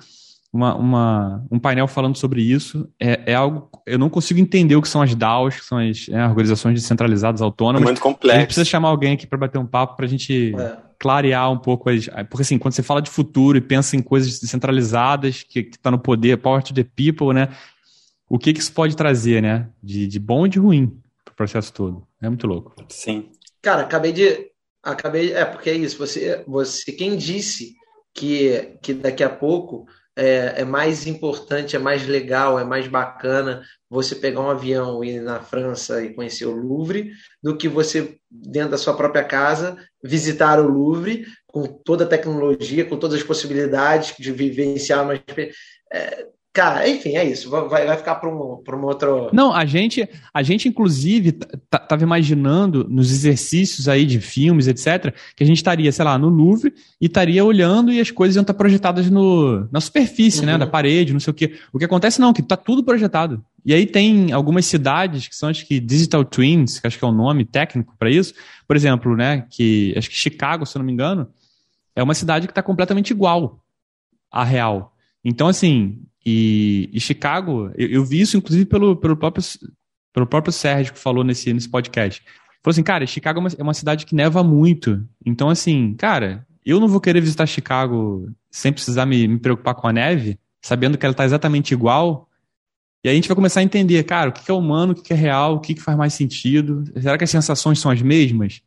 uma, 0.53 0.75
uma, 0.75 1.47
um 1.51 1.59
painel 1.59 1.89
falando 1.89 2.17
sobre 2.17 2.43
isso. 2.43 2.87
É, 3.01 3.33
é, 3.33 3.35
algo. 3.35 3.71
Eu 3.87 3.99
não 3.99 4.11
consigo 4.11 4.39
entender 4.39 4.77
o 4.77 4.83
que 4.83 4.89
são 4.89 5.01
as 5.01 5.15
DAOs, 5.15 5.61
que 5.61 5.65
são 5.65 5.79
as 5.79 6.07
é, 6.11 6.27
organizações 6.27 6.75
descentralizadas 6.75 7.41
autônomas. 7.41 7.83
É 7.83 7.85
muito 7.85 8.01
complexo. 8.03 8.37
A 8.37 8.41
gente 8.41 8.49
precisa 8.49 8.65
chamar 8.65 8.89
alguém 8.89 9.15
aqui 9.15 9.27
para 9.27 9.39
bater 9.39 9.59
um 9.59 9.67
papo 9.67 9.97
para 9.97 10.05
a 10.05 10.09
gente 10.09 10.55
é. 10.55 10.77
clarear 10.99 11.51
um 11.51 11.59
pouco 11.59 11.89
as. 11.89 12.07
Porque 12.29 12.43
assim, 12.43 12.59
quando 12.59 12.75
você 12.75 12.83
fala 12.83 13.01
de 13.01 13.09
futuro 13.09 13.57
e 13.57 13.63
pensa 13.63 13.97
em 13.97 14.03
coisas 14.03 14.39
descentralizadas, 14.39 15.43
que 15.43 15.61
está 15.61 15.91
no 15.91 15.99
poder, 15.99 16.37
power 16.37 16.63
to 16.63 16.75
the 16.75 16.85
people, 16.85 17.33
né? 17.33 17.49
O 18.29 18.39
que, 18.39 18.53
que 18.53 18.61
isso 18.61 18.73
pode 18.73 18.95
trazer, 18.95 19.41
né? 19.41 19.69
De, 19.83 20.07
de 20.07 20.19
bom 20.19 20.47
e 20.47 20.51
de 20.51 20.59
ruim 20.59 20.99
para 21.25 21.33
o 21.33 21.37
processo 21.37 21.73
todo. 21.73 22.07
É 22.21 22.29
muito 22.29 22.47
louco. 22.47 22.75
Sim. 22.91 23.31
Cara, 23.63 23.83
acabei 23.83 24.13
de. 24.13 24.51
Acabei. 24.83 25.33
É, 25.33 25.47
porque 25.47 25.71
é 25.71 25.75
isso. 25.75 25.97
Você, 25.97 26.45
você 26.47 26.93
quem 26.93 27.17
disse 27.17 27.75
que, 28.13 28.77
que 28.83 28.93
daqui 28.93 29.25
a 29.25 29.31
pouco 29.31 29.87
é, 30.17 30.61
é, 30.61 30.65
mais 30.65 31.07
importante, 31.07 31.75
é 31.75 31.79
mais 31.79 32.07
legal, 32.07 32.59
é 32.59 32.65
mais 32.65 32.87
bacana 32.87 33.63
você 33.89 34.15
pegar 34.15 34.41
um 34.41 34.51
avião 34.51 35.03
e 35.03 35.17
ir 35.17 35.21
na 35.21 35.41
França 35.41 36.03
e 36.03 36.15
conhecer 36.15 36.47
o 36.47 36.55
Louvre 36.55 37.13
do 37.43 37.57
que 37.57 37.69
você, 37.69 38.17
dentro 38.31 38.71
da 38.71 38.79
sua 38.79 38.95
própria 38.95 39.25
casa, 39.25 39.77
visitar 40.03 40.61
o 40.61 40.69
Louvre 40.69 41.27
com 41.47 41.67
toda 41.67 42.05
a 42.05 42.09
tecnologia, 42.09 42.85
com 42.85 42.99
todas 42.99 43.19
as 43.19 43.27
possibilidades 43.27 44.15
de 44.19 44.33
vivenciar 44.33 45.05
uma. 45.05 45.15
É, 45.93 46.27
Cara, 46.53 46.87
enfim, 46.87 47.17
é 47.17 47.25
isso. 47.25 47.49
Vai, 47.49 47.87
vai 47.87 47.97
ficar 47.97 48.17
para 48.17 48.29
um, 48.29 48.63
um 48.63 48.85
outro. 48.85 49.31
Não, 49.33 49.55
a 49.55 49.65
gente, 49.65 50.07
a 50.35 50.43
gente 50.43 50.69
inclusive, 50.69 51.39
estava 51.73 52.03
imaginando 52.03 52.87
nos 52.91 53.11
exercícios 53.11 53.89
aí 53.89 54.05
de 54.05 54.21
filmes, 54.21 54.69
etc., 54.69 55.15
que 55.35 55.43
a 55.43 55.47
gente 55.47 55.57
estaria, 55.57 55.91
sei 55.91 56.05
lá, 56.05 56.19
no 56.19 56.29
Louvre 56.29 56.75
e 57.01 57.07
estaria 57.07 57.43
olhando 57.43 57.91
e 57.91 58.01
as 58.01 58.11
coisas 58.11 58.37
iam 58.37 58.43
estar 58.43 58.53
projetadas 58.53 59.09
no, 59.09 59.67
na 59.73 59.81
superfície, 59.81 60.41
uhum. 60.41 60.47
né? 60.47 60.59
Da 60.59 60.67
parede, 60.67 61.15
não 61.15 61.21
sei 61.21 61.31
o 61.31 61.35
quê. 61.35 61.59
O 61.73 61.79
que 61.79 61.87
acontece 61.87 62.21
não, 62.21 62.35
que 62.35 62.43
está 62.43 62.57
tudo 62.57 62.85
projetado. 62.85 63.43
E 63.65 63.73
aí 63.73 63.87
tem 63.87 64.31
algumas 64.31 64.67
cidades 64.67 65.27
que 65.29 65.35
são, 65.35 65.49
acho 65.49 65.67
que 65.67 65.81
Digital 65.81 66.23
Twins, 66.23 66.79
que 66.79 66.87
acho 66.87 66.99
que 66.99 67.05
é 67.05 67.09
o 67.09 67.13
nome 67.13 67.47
técnico 67.47 67.95
para 67.99 68.11
isso. 68.11 68.35
Por 68.69 68.77
exemplo, 68.77 69.17
né? 69.17 69.47
Que 69.49 69.95
acho 69.97 70.11
que 70.11 70.17
Chicago, 70.17 70.67
se 70.67 70.77
eu 70.77 70.81
não 70.81 70.87
me 70.87 70.93
engano, 70.93 71.29
é 71.97 72.03
uma 72.03 72.15
cidade 72.15 72.47
que 72.47 72.51
está 72.51 72.63
completamente 72.63 73.11
igual 73.11 73.59
à 74.31 74.45
real. 74.45 74.93
Então, 75.25 75.49
assim, 75.49 76.03
e, 76.25 76.89
e 76.93 77.01
Chicago, 77.01 77.71
eu, 77.77 77.89
eu, 77.89 78.05
vi 78.05 78.21
isso 78.21 78.37
inclusive 78.37 78.65
pelo, 78.65 78.97
pelo, 78.97 79.17
próprio, 79.17 79.45
pelo 80.13 80.27
próprio 80.27 80.53
Sérgio 80.53 80.93
que 80.93 80.99
falou 80.99 81.25
nesse, 81.25 81.53
nesse 81.53 81.69
podcast. 81.69 82.23
Falou 82.63 82.73
assim, 82.73 82.83
cara, 82.83 83.07
Chicago 83.07 83.39
é 83.39 83.41
uma, 83.41 83.51
é 83.59 83.63
uma 83.63 83.75
cidade 83.75 84.07
que 84.07 84.15
neva 84.15 84.43
muito. 84.43 85.05
Então, 85.27 85.51
assim, 85.51 85.95
cara, 85.95 86.47
eu 86.65 86.79
não 86.79 86.87
vou 86.87 87.01
querer 87.01 87.21
visitar 87.21 87.47
Chicago 87.47 88.31
sem 88.51 88.73
precisar 88.73 89.05
me, 89.05 89.27
me 89.27 89.39
preocupar 89.39 89.75
com 89.75 89.89
a 89.89 89.93
neve, 89.93 90.39
sabendo 90.61 90.97
que 90.97 91.05
ela 91.05 91.13
está 91.13 91.25
exatamente 91.25 91.75
igual. 91.75 92.29
E 93.03 93.09
aí 93.09 93.15
a 93.15 93.17
gente 93.17 93.27
vai 93.27 93.35
começar 93.35 93.61
a 93.61 93.65
entender, 93.65 94.05
cara, 94.05 94.31
o 94.31 94.33
que 94.33 94.49
é 94.49 94.55
humano, 94.55 94.93
o 94.93 94.95
que 94.95 95.13
é 95.13 95.17
real, 95.17 95.57
o 95.57 95.61
que 95.61 95.75
faz 95.81 95.99
mais 95.99 96.15
sentido. 96.15 96.85
Será 97.01 97.19
que 97.19 97.25
as 97.25 97.31
sensações 97.31 97.81
são 97.81 97.91
as 97.91 98.01
mesmas? 98.01 98.63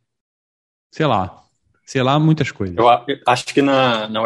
Sei 0.90 1.06
lá. 1.06 1.42
Sei 1.86 2.02
lá, 2.02 2.18
muitas 2.18 2.50
coisas. 2.50 2.76
Eu 2.76 2.86
acho 3.26 3.46
que 3.46 3.62
na, 3.62 4.08
na 4.08 4.20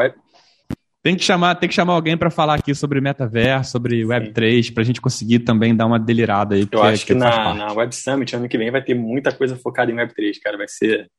tem 1.03 1.16
que 1.16 1.24
chamar, 1.24 1.55
tem 1.55 1.68
que 1.68 1.74
chamar 1.74 1.94
alguém 1.94 2.16
para 2.16 2.30
falar 2.30 2.55
aqui 2.55 2.74
sobre 2.74 3.01
metaverso, 3.01 3.72
sobre 3.72 4.03
Web3, 4.03 4.72
para 4.72 4.82
a 4.82 4.86
gente 4.86 5.01
conseguir 5.01 5.40
também 5.40 5.74
dar 5.74 5.86
uma 5.86 5.98
delirada 5.98 6.55
aí. 6.55 6.68
Eu 6.70 6.82
acho 6.82 7.07
que, 7.07 7.14
que 7.14 7.18
na, 7.18 7.55
na 7.55 7.72
Web 7.72 7.94
Summit, 7.94 8.36
ano 8.36 8.48
que 8.48 8.59
vem, 8.59 8.70
vai 8.70 8.82
ter 8.82 8.94
muita 8.94 9.32
coisa 9.32 9.57
focada 9.57 9.90
em 9.90 9.96
Web3, 9.96 10.34
cara. 10.42 10.59
Vai 10.59 10.68
ser 10.68 11.11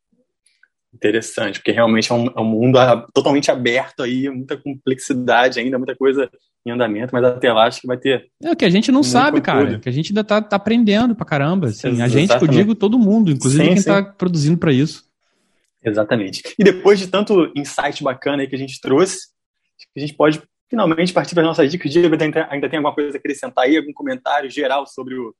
interessante, 0.93 1.59
porque 1.59 1.71
realmente 1.71 2.11
é 2.11 2.15
um, 2.15 2.27
é 2.27 2.39
um 2.39 2.45
mundo 2.45 2.77
totalmente 3.13 3.49
aberto 3.49 4.03
aí, 4.03 4.29
muita 4.29 4.57
complexidade 4.57 5.59
ainda, 5.59 5.77
muita 5.77 5.95
coisa 5.95 6.29
em 6.65 6.71
andamento, 6.71 7.11
mas 7.11 7.23
até 7.23 7.51
lá 7.51 7.65
acho 7.65 7.81
que 7.81 7.87
vai 7.87 7.97
ter. 7.97 8.27
É 8.43 8.51
o 8.51 8.55
que 8.55 8.65
a 8.65 8.69
gente 8.69 8.91
não 8.91 9.01
sabe, 9.01 9.39
conteúdo. 9.39 9.65
cara, 9.65 9.79
que 9.79 9.89
a 9.89 9.91
gente 9.91 10.11
ainda 10.11 10.23
tá, 10.23 10.41
tá 10.41 10.57
aprendendo 10.57 11.15
pra 11.15 11.25
caramba. 11.25 11.67
Assim, 11.67 12.01
a 12.01 12.07
gente, 12.07 12.31
eu 12.31 12.47
digo 12.47 12.75
todo 12.75 12.99
mundo, 12.99 13.31
inclusive 13.31 13.63
sim, 13.63 13.69
quem 13.69 13.77
sim. 13.77 13.89
tá 13.89 14.03
produzindo 14.03 14.57
para 14.57 14.71
isso. 14.71 15.05
Exatamente. 15.83 16.43
E 16.59 16.63
depois 16.63 16.99
de 16.99 17.07
tanto 17.07 17.51
insight 17.55 18.03
bacana 18.03 18.43
aí 18.43 18.47
que 18.47 18.55
a 18.55 18.59
gente 18.59 18.79
trouxe, 18.79 19.29
a 19.95 19.99
gente 19.99 20.13
pode 20.13 20.41
finalmente 20.69 21.13
partir 21.13 21.33
para 21.33 21.43
as 21.43 21.49
nossas 21.49 21.71
dicas. 21.71 21.91
Diego 21.91 22.15
ainda 22.49 22.69
tem 22.69 22.77
alguma 22.77 22.93
coisa 22.93 23.17
a 23.17 23.19
acrescentar 23.19 23.65
aí, 23.65 23.77
algum 23.77 23.93
comentário 23.93 24.49
geral 24.49 24.85
sobre 24.87 25.15
o, 25.15 25.35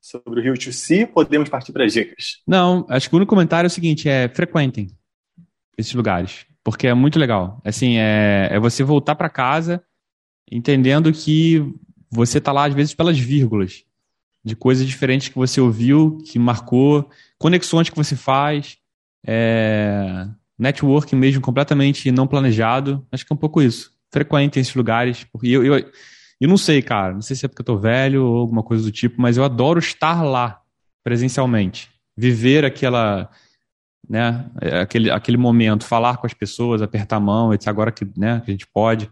sobre 0.00 0.40
o 0.40 0.42
Rio 0.42 0.54
2C? 0.54 1.06
Podemos 1.06 1.48
partir 1.48 1.72
para 1.72 1.84
as 1.84 1.92
dicas. 1.92 2.42
Não, 2.46 2.86
acho 2.88 3.08
que 3.08 3.14
o 3.14 3.18
único 3.18 3.30
comentário 3.30 3.66
é 3.66 3.68
o 3.68 3.70
seguinte: 3.70 4.08
é 4.08 4.28
frequentem 4.28 4.88
esses 5.78 5.94
lugares, 5.94 6.46
porque 6.62 6.86
é 6.86 6.94
muito 6.94 7.18
legal. 7.18 7.60
Assim, 7.64 7.98
é, 7.98 8.48
é 8.50 8.58
você 8.58 8.82
voltar 8.82 9.14
para 9.14 9.28
casa 9.28 9.82
entendendo 10.50 11.12
que 11.12 11.62
você 12.10 12.38
está 12.38 12.52
lá, 12.52 12.66
às 12.66 12.74
vezes, 12.74 12.94
pelas 12.94 13.18
vírgulas 13.18 13.84
de 14.44 14.54
coisas 14.54 14.86
diferentes 14.86 15.28
que 15.28 15.36
você 15.36 15.60
ouviu, 15.60 16.18
que 16.18 16.38
marcou, 16.38 17.08
conexões 17.38 17.88
que 17.88 17.96
você 17.96 18.14
faz. 18.14 18.76
É, 19.26 20.26
networking 20.58 21.16
mesmo 21.16 21.40
completamente 21.40 22.10
não 22.10 22.26
planejado. 22.26 23.06
Acho 23.10 23.26
que 23.26 23.32
é 23.32 23.34
um 23.34 23.38
pouco 23.38 23.60
isso. 23.60 23.92
Frequente 24.12 24.58
esses 24.58 24.74
lugares. 24.74 25.24
Porque 25.24 25.48
eu, 25.48 25.64
eu, 25.64 25.90
eu 26.40 26.48
não 26.48 26.56
sei, 26.56 26.82
cara. 26.82 27.14
Não 27.14 27.22
sei 27.22 27.36
se 27.36 27.44
é 27.44 27.48
porque 27.48 27.62
eu 27.62 27.66
tô 27.66 27.76
velho 27.76 28.24
ou 28.24 28.36
alguma 28.38 28.62
coisa 28.62 28.82
do 28.84 28.92
tipo, 28.92 29.20
mas 29.20 29.36
eu 29.36 29.44
adoro 29.44 29.78
estar 29.78 30.22
lá 30.22 30.60
presencialmente. 31.02 31.90
Viver 32.16 32.64
aquela. 32.64 33.30
Né, 34.06 34.50
aquele, 34.82 35.10
aquele 35.10 35.38
momento, 35.38 35.86
falar 35.86 36.18
com 36.18 36.26
as 36.26 36.34
pessoas, 36.34 36.82
apertar 36.82 37.16
a 37.16 37.20
mão, 37.20 37.54
etc. 37.54 37.68
Agora 37.68 37.90
que, 37.90 38.06
né, 38.16 38.40
que 38.44 38.50
a 38.50 38.54
gente 38.54 38.66
pode. 38.66 39.10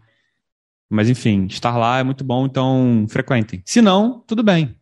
Mas 0.87 1.09
enfim, 1.09 1.47
estar 1.47 1.75
lá 1.75 1.97
é 1.97 2.03
muito 2.03 2.23
bom, 2.23 2.45
então 2.45 3.07
frequentem. 3.09 3.63
Se 3.65 3.81
não, 3.81 4.19
tudo 4.27 4.43
bem. 4.43 4.75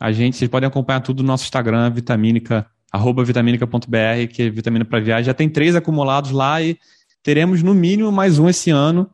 A 0.00 0.10
gente, 0.12 0.38
vocês 0.38 0.50
podem 0.50 0.66
acompanhar 0.66 1.00
tudo 1.00 1.22
no 1.22 1.26
nosso 1.26 1.44
Instagram, 1.44 1.90
Vitamínica 1.90 2.66
arroba 2.90 3.24
vitaminica.br, 3.24 4.32
que 4.32 4.42
é 4.42 4.50
vitamina 4.50 4.84
para 4.84 5.00
viagem. 5.00 5.24
Já 5.24 5.34
tem 5.34 5.48
três 5.48 5.76
acumulados 5.76 6.30
lá 6.30 6.60
e 6.60 6.78
teremos 7.22 7.62
no 7.62 7.74
mínimo 7.74 8.10
mais 8.10 8.38
um 8.38 8.48
esse 8.48 8.70
ano, 8.70 9.08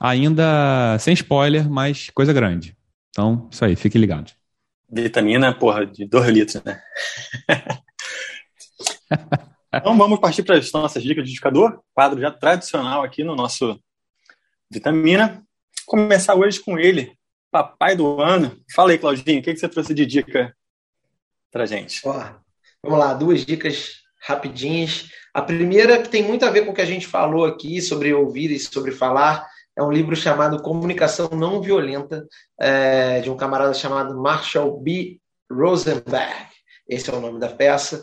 ainda 0.00 0.96
sem 0.98 1.14
spoiler, 1.14 1.68
mas 1.68 2.10
coisa 2.10 2.32
grande. 2.32 2.76
Então, 3.10 3.48
isso 3.50 3.64
aí, 3.64 3.76
fique 3.76 3.98
ligado. 3.98 4.32
Vitamina, 4.90 5.52
porra, 5.52 5.84
de 5.84 6.06
2 6.06 6.28
litros, 6.28 6.62
né? 6.64 6.80
então 9.74 9.98
vamos 9.98 10.18
partir 10.18 10.42
para 10.42 10.56
as 10.56 10.72
nossas 10.72 11.02
dicas 11.02 11.24
de 11.24 11.30
indicador, 11.30 11.82
quadro 11.92 12.20
já 12.20 12.30
tradicional 12.30 13.02
aqui 13.02 13.22
no 13.22 13.36
nosso 13.36 13.78
Vitamina. 14.70 15.42
Começar 15.86 16.34
hoje 16.34 16.60
com 16.60 16.78
ele, 16.78 17.12
papai 17.50 17.96
do 17.96 18.20
ano. 18.20 18.58
Fala 18.74 18.92
aí, 18.92 18.98
Claudinho, 18.98 19.40
o 19.40 19.42
que, 19.42 19.52
que 19.52 19.60
você 19.60 19.68
trouxe 19.68 19.92
de 19.92 20.06
dica 20.06 20.54
para 21.50 21.66
gente? 21.66 22.00
Porra, 22.00 22.42
Vamos 22.82 23.00
lá, 23.00 23.12
duas 23.12 23.44
dicas 23.44 24.02
rapidinhas. 24.20 25.08
A 25.34 25.42
primeira, 25.42 26.00
que 26.00 26.08
tem 26.08 26.22
muito 26.22 26.44
a 26.44 26.50
ver 26.50 26.64
com 26.64 26.70
o 26.70 26.74
que 26.74 26.80
a 26.80 26.86
gente 26.86 27.08
falou 27.08 27.44
aqui 27.44 27.82
sobre 27.82 28.14
ouvir 28.14 28.52
e 28.52 28.58
sobre 28.58 28.92
falar, 28.92 29.44
é 29.76 29.82
um 29.82 29.90
livro 29.90 30.14
chamado 30.14 30.62
Comunicação 30.62 31.28
Não 31.32 31.60
Violenta, 31.60 32.24
é, 32.60 33.20
de 33.20 33.30
um 33.30 33.36
camarada 33.36 33.74
chamado 33.74 34.16
Marshall 34.16 34.80
B. 34.80 35.18
Rosenberg. 35.50 36.46
Esse 36.88 37.10
é 37.10 37.14
o 37.14 37.20
nome 37.20 37.40
da 37.40 37.48
peça. 37.48 38.02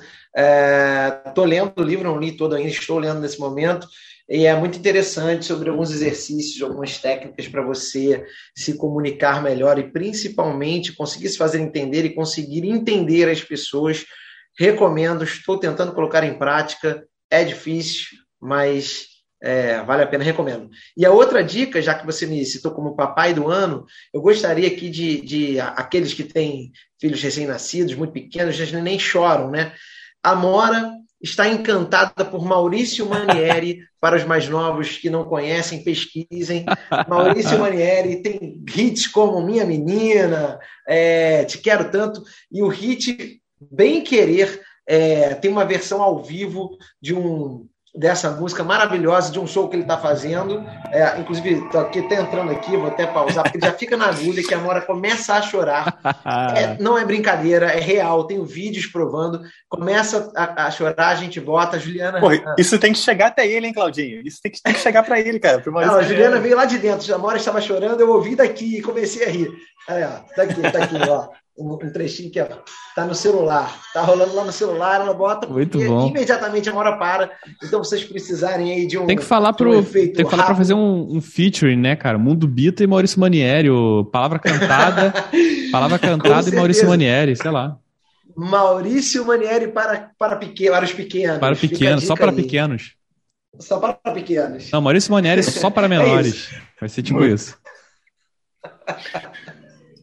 Estou 1.26 1.46
é, 1.46 1.48
lendo 1.48 1.74
o 1.78 1.84
livro, 1.84 2.04
não 2.04 2.20
li 2.20 2.34
todo 2.36 2.56
ainda, 2.56 2.70
estou 2.70 3.00
lendo 3.00 3.22
nesse 3.22 3.40
momento. 3.40 3.88
E 4.28 4.46
é 4.46 4.56
muito 4.56 4.78
interessante 4.78 5.46
sobre 5.46 5.70
alguns 5.70 5.92
exercícios, 5.92 6.62
algumas 6.62 6.98
técnicas 6.98 7.48
para 7.48 7.62
você 7.62 8.26
se 8.56 8.76
comunicar 8.76 9.42
melhor 9.42 9.80
e 9.80 9.90
principalmente 9.90 10.94
conseguir 10.94 11.30
se 11.30 11.38
fazer 11.38 11.62
entender 11.62 12.04
e 12.04 12.14
conseguir 12.14 12.68
entender 12.68 13.30
as 13.30 13.42
pessoas 13.42 14.06
Recomendo, 14.58 15.24
estou 15.24 15.60
tentando 15.60 15.94
colocar 15.94 16.24
em 16.24 16.38
prática. 16.38 17.06
É 17.30 17.44
difícil, 17.44 18.18
mas 18.40 19.08
é, 19.42 19.82
vale 19.84 20.04
a 20.04 20.08
pena, 20.08 20.24
recomendo. 20.24 20.70
E 20.98 21.06
a 21.06 21.12
outra 21.12 21.44
dica, 21.44 21.82
já 21.82 21.94
que 21.94 22.06
você 22.06 22.26
me 22.26 22.44
citou 22.46 22.72
como 22.72 22.96
papai 22.96 23.34
do 23.34 23.48
ano, 23.48 23.86
eu 24.14 24.22
gostaria 24.22 24.68
aqui 24.68 24.90
de, 24.90 25.22
de 25.22 25.60
aqueles 25.60 26.14
que 26.14 26.24
têm 26.24 26.72
filhos 27.00 27.22
recém-nascidos, 27.22 27.94
muito 27.94 28.14
pequenos, 28.14 28.56
já 28.56 28.80
nem 28.80 28.98
choram, 28.98 29.52
né? 29.52 29.74
A 30.24 30.36
Mora 30.36 30.92
está 31.22 31.48
encantada 31.48 32.26
por 32.26 32.46
Maurício 32.46 33.08
Manieri. 33.08 33.80
Para 34.06 34.18
os 34.18 34.24
mais 34.24 34.48
novos 34.48 35.00
que 35.00 35.10
não 35.10 35.24
conhecem, 35.24 35.84
pesquisem. 35.84 36.64
Maurício 37.08 37.58
Manieri 37.58 38.22
tem 38.22 38.64
hits 38.76 39.08
como 39.08 39.42
Minha 39.42 39.66
Menina, 39.66 40.60
é, 40.88 41.44
Te 41.46 41.58
Quero 41.58 41.90
Tanto, 41.90 42.22
e 42.52 42.62
o 42.62 42.68
hit 42.68 43.42
Bem 43.72 44.02
Querer 44.02 44.62
é, 44.88 45.34
tem 45.36 45.52
uma 45.52 45.66
versão 45.66 46.02
ao 46.02 46.22
vivo 46.22 46.78
de 47.02 47.14
um 47.14 47.68
dessa 47.98 48.30
música 48.30 48.64
maravilhosa 48.64 49.32
de 49.32 49.40
um 49.40 49.48
show 49.48 49.70
que 49.70 49.76
ele 49.76 49.84
está 49.84 49.98
fazendo. 49.98 50.64
É, 50.92 51.18
inclusive, 51.20 51.66
estou 51.66 51.82
aqui 51.82 52.00
até 52.00 52.20
entrando 52.20 52.52
aqui, 52.52 52.76
vou 52.76 52.88
até 52.88 53.08
pausar, 53.08 53.44
porque 53.44 53.58
ele 53.58 53.66
já 53.66 53.72
fica 53.72 53.96
na 53.96 54.08
agulha 54.08 54.44
que 54.44 54.54
a 54.54 54.60
Mora 54.60 54.82
começa 54.82 55.34
a 55.34 55.42
chorar. 55.42 55.98
É, 56.56 56.78
não 56.82 56.98
é 56.98 57.06
brincadeira, 57.06 57.68
é 57.68 57.80
real. 57.80 58.26
Tenho 58.26 58.44
vídeos 58.44 58.88
provando. 58.88 59.42
Começa 59.70 60.32
a, 60.36 60.66
a 60.66 60.72
chorar, 60.72 61.10
a 61.10 61.16
gente 61.16 61.40
bota. 61.40 61.78
A 61.78 61.80
Juliana. 61.80 62.20
Porra, 62.20 62.56
isso 62.58 62.78
tem 62.78 62.92
que 62.92 63.00
chegar 63.00 63.28
até 63.28 63.48
ele, 63.48 63.68
hein, 63.68 63.74
Claudinho? 63.74 64.22
Isso 64.26 64.40
tem 64.42 64.52
que, 64.52 64.62
tem 64.62 64.74
que 64.74 64.80
chegar 64.80 65.04
para 65.04 65.20
ele, 65.20 65.40
cara. 65.40 65.64
Não, 65.66 65.96
a 65.96 66.04
Juliana 66.04 66.40
veio 66.40 66.56
lá 66.56 66.66
de 66.66 66.78
dentro. 66.78 67.14
A 67.14 67.18
Mora 67.18 67.38
estava 67.38 67.62
chorando, 67.62 68.02
eu 68.02 68.10
ouvi 68.12 68.36
daqui 68.36 68.78
e 68.78 68.82
comecei 68.82 69.26
a 69.26 69.30
rir. 69.30 69.52
Aí, 69.88 70.04
ó, 70.04 70.34
tá 70.36 70.44
aqui, 70.44 70.62
tá 70.62 70.84
aqui, 70.84 70.98
ó 71.10 71.30
um, 71.58 71.78
trechinho 71.92 72.30
que 72.30 72.40
está 72.40 73.06
no 73.06 73.16
celular, 73.16 73.80
está 73.88 74.02
rolando 74.02 74.36
lá 74.36 74.44
no 74.44 74.52
celular, 74.52 75.02
ela 75.02 75.14
bota 75.14 75.48
Muito 75.48 75.82
e, 75.82 75.88
bom. 75.88 76.08
imediatamente 76.08 76.70
a 76.70 76.76
hora 76.76 76.98
para. 76.98 77.32
Então, 77.64 77.84
vocês 77.84 78.04
precisarem 78.04 78.72
aí 78.72 78.88
de 78.88 78.98
um. 78.98 79.06
Tem 79.06 79.16
que 79.16 79.24
falar 79.24 79.54
para 79.54 79.70
um 79.70 79.84
tem 79.84 80.12
que 80.12 80.26
falar 80.26 80.46
para 80.46 80.56
fazer 80.56 80.74
um, 80.74 81.16
um 81.16 81.22
featuring, 81.22 81.78
né, 81.78 81.96
cara? 81.96 82.18
Mundo 82.18 82.48
Bita 82.48 82.84
e 82.84 82.88
Maurício 82.88 83.20
Manieri, 83.20 83.70
o 83.70 84.06
palavra 84.06 84.38
cantada, 84.38 85.14
palavra 85.72 85.98
cantada 85.98 86.50
e 86.50 86.56
Maurício 86.56 86.88
Manieri, 86.88 87.36
sei 87.36 87.52
lá. 87.52 87.78
Maurício 88.36 89.26
Manieri 89.26 89.70
para 89.70 90.12
para, 90.20 90.36
pequeno, 90.36 90.72
para 90.72 90.86
os 90.86 90.92
pequenos. 90.94 91.40
Para 91.40 91.56
pequenos, 91.56 92.04
só 92.04 92.16
para 92.16 92.32
aí. 92.32 92.36
pequenos. 92.36 92.96
só 93.60 93.80
para 93.80 93.94
pequenos. 94.12 94.70
Não, 94.72 94.82
Maurício 94.82 95.12
Monieri 95.12 95.42
só 95.42 95.70
para 95.70 95.86
é 95.88 95.90
menores. 95.90 96.50
é 96.54 96.60
Vai 96.82 96.90
ser 96.90 97.02
tipo 97.02 97.20
Muito. 97.20 97.34
isso. 97.34 97.58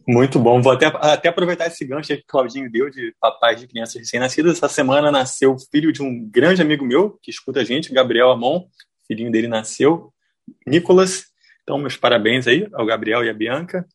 Muito 0.06 0.38
bom. 0.38 0.60
Vou 0.60 0.72
até, 0.72 0.86
até 0.86 1.28
aproveitar 1.28 1.66
esse 1.66 1.84
gancho 1.84 2.08
que 2.08 2.22
o 2.22 2.26
Claudinho 2.26 2.70
deu 2.70 2.90
de 2.90 3.14
papais 3.20 3.60
de 3.60 3.66
crianças 3.66 3.94
recém-nascidas. 3.94 4.56
Essa 4.56 4.68
semana 4.68 5.10
nasceu 5.10 5.54
o 5.54 5.58
filho 5.58 5.92
de 5.92 6.02
um 6.02 6.28
grande 6.28 6.60
amigo 6.60 6.84
meu 6.84 7.18
que 7.22 7.30
escuta 7.30 7.60
a 7.60 7.64
gente, 7.64 7.92
Gabriel 7.92 8.30
Amon. 8.30 8.66
Filhinho 9.06 9.30
dele 9.30 9.48
nasceu, 9.48 10.12
Nicolas. 10.66 11.26
Então, 11.62 11.78
meus 11.78 11.96
parabéns 11.96 12.46
aí 12.46 12.66
ao 12.72 12.84
Gabriel 12.84 13.24
e 13.24 13.30
à 13.30 13.34
Bianca. 13.34 13.86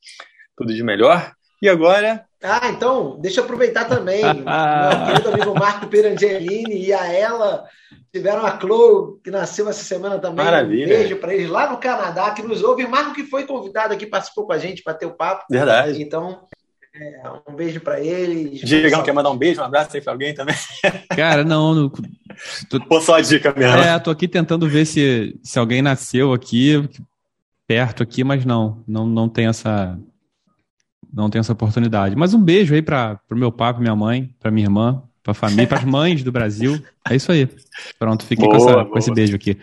Tudo 0.56 0.74
de 0.74 0.84
melhor. 0.84 1.34
E 1.62 1.68
agora. 1.68 2.26
Ah, 2.44 2.70
então, 2.70 3.18
deixa 3.20 3.40
eu 3.40 3.44
aproveitar 3.44 3.86
também. 3.86 4.22
meu 4.24 5.06
querido 5.06 5.30
amigo 5.30 5.60
Marco 5.60 5.88
Perangelini 5.88 6.86
e 6.86 6.94
a 6.94 7.12
ela 7.12 7.66
tiveram 8.14 8.46
a 8.46 8.60
Chloe, 8.60 9.20
que 9.24 9.32
nasceu 9.32 9.68
essa 9.70 9.84
semana 9.84 10.20
também. 10.20 10.46
Maravilha. 10.46 10.86
Um 10.86 10.90
beijo 10.90 11.16
para 11.18 11.34
eles 11.34 11.50
lá 11.50 11.72
no 11.72 11.78
Canadá, 11.78 12.32
que 12.32 12.44
nos 12.44 12.64
ouve. 12.64 12.86
Marco, 12.88 13.14
que 13.14 13.24
foi 13.24 13.46
convidado 13.46 13.94
aqui, 13.94 14.06
participou 14.06 14.46
com 14.46 14.54
a 14.54 14.58
gente 14.58 14.84
para 14.84 14.94
ter 14.94 15.06
o 15.06 15.14
papo. 15.14 15.46
Verdade. 15.50 16.02
Então, 16.02 16.42
é, 16.96 17.22
um 17.48 17.56
beijo 17.56 17.80
para 17.80 18.00
eles. 18.00 18.62
Diegão, 18.62 19.04
quer 19.04 19.14
mandar 19.14 19.30
um 19.30 19.38
beijo, 19.38 19.62
um 19.62 19.64
abraço 19.64 19.96
aí 19.96 20.02
para 20.02 20.14
alguém 20.14 20.34
também? 20.34 20.56
Cara, 21.16 21.44
não. 21.44 21.74
não 21.74 21.90
tô... 22.70 22.80
Pô, 22.88 23.02
só 23.02 23.16
a 23.16 23.22
dica 23.22 23.54
mesmo. 23.56 23.78
É, 23.78 23.98
tô 24.00 24.10
aqui 24.10 24.28
tentando 24.28 24.68
ver 24.68 24.86
se, 24.86 25.40
se 25.44 25.60
alguém 25.60 25.82
nasceu 25.82 26.34
aqui, 26.34 26.88
perto 27.68 28.02
aqui, 28.02 28.24
mas 28.24 28.46
não, 28.46 28.84
não, 28.88 29.06
não 29.06 29.30
tem 29.30 29.48
essa 29.48 29.98
não 31.14 31.30
tenho 31.30 31.42
essa 31.42 31.54
oportunidade. 31.54 32.16
Mas 32.16 32.34
um 32.34 32.42
beijo 32.42 32.74
aí 32.74 32.82
para 32.82 33.20
o 33.32 33.36
meu 33.36 33.52
pai, 33.52 33.74
para 33.74 33.82
minha 33.82 33.96
mãe, 33.96 34.34
para 34.40 34.52
minha 34.52 34.66
irmã, 34.66 35.02
para 35.24 35.32
a 35.32 35.36
família, 35.36 35.68
para 35.68 35.80
as 35.80 35.86
mães 35.86 36.24
do 36.24 36.32
Brasil. 36.32 36.82
É 37.10 37.16
isso 37.16 37.32
aí. 37.32 37.50
Pronto, 37.98 38.26
fiquei 38.26 38.46
boa, 38.46 38.58
com, 38.58 38.70
essa, 38.70 38.86
com, 38.86 38.98
esse 39.00 39.14
beijo 39.14 39.36
aqui. 39.36 39.58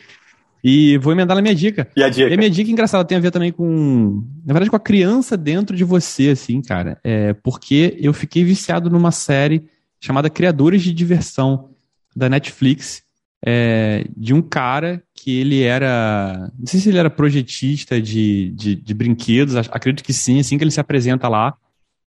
E 0.62 0.97
vou 0.99 1.12
emendar 1.12 1.36
na 1.36 1.42
minha 1.42 1.55
dica. 1.55 1.86
E 1.95 2.03
a 2.03 2.09
dica? 2.09 2.30
E 2.30 2.34
a 2.34 2.36
minha 2.36 2.51
dica 2.51 2.70
engraçada 2.70 3.05
tem 3.05 3.18
a 3.18 3.20
ver 3.20 3.30
também 3.30 3.53
com, 3.53 4.24
na 4.45 4.55
verdade, 4.55 4.70
com 4.70 4.76
a 4.76 4.80
criança 4.80 5.36
dentro 5.36 5.76
de 5.76 5.84
você, 5.84 6.30
assim, 6.30 6.62
cara. 6.62 6.99
É 7.05 7.34
porque 7.34 7.97
eu 8.01 8.14
fiquei 8.14 8.42
viciado 8.42 8.88
numa 8.88 9.11
série 9.11 9.68
chamada 10.01 10.30
Criadores 10.30 10.82
de 10.82 10.92
Diversão 10.92 11.68
da 12.16 12.28
Netflix, 12.28 13.03
é, 13.45 14.07
de 14.16 14.32
um 14.32 14.40
cara 14.40 15.03
que 15.24 15.40
ele 15.40 15.62
era. 15.62 16.52
Não 16.58 16.66
sei 16.66 16.78
se 16.80 16.90
ele 16.90 16.98
era 16.98 17.08
projetista 17.08 17.98
de, 17.98 18.50
de, 18.50 18.76
de 18.76 18.92
brinquedos, 18.92 19.56
acredito 19.56 20.04
que 20.04 20.12
sim, 20.12 20.38
assim 20.38 20.58
que 20.58 20.64
ele 20.64 20.70
se 20.70 20.80
apresenta 20.80 21.28
lá. 21.28 21.56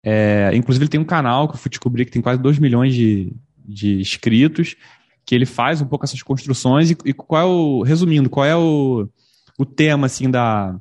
É, 0.02 0.50
inclusive, 0.54 0.84
ele 0.84 0.90
tem 0.90 0.98
um 0.98 1.04
canal 1.04 1.46
que 1.46 1.54
eu 1.54 1.58
fui 1.58 1.68
descobrir 1.68 2.06
que 2.06 2.10
tem 2.10 2.22
quase 2.22 2.40
2 2.40 2.58
milhões 2.58 2.94
de, 2.94 3.36
de 3.68 4.00
inscritos, 4.00 4.76
que 5.26 5.34
ele 5.34 5.44
faz 5.44 5.82
um 5.82 5.84
pouco 5.84 6.06
essas 6.06 6.22
construções. 6.22 6.90
E, 6.90 6.96
e 7.04 7.12
qual 7.12 7.42
é 7.42 7.44
o. 7.44 7.82
Resumindo, 7.82 8.30
qual 8.30 8.46
é 8.46 8.56
o, 8.56 9.06
o 9.58 9.66
tema 9.66 10.06
assim 10.06 10.30
da, 10.30 10.74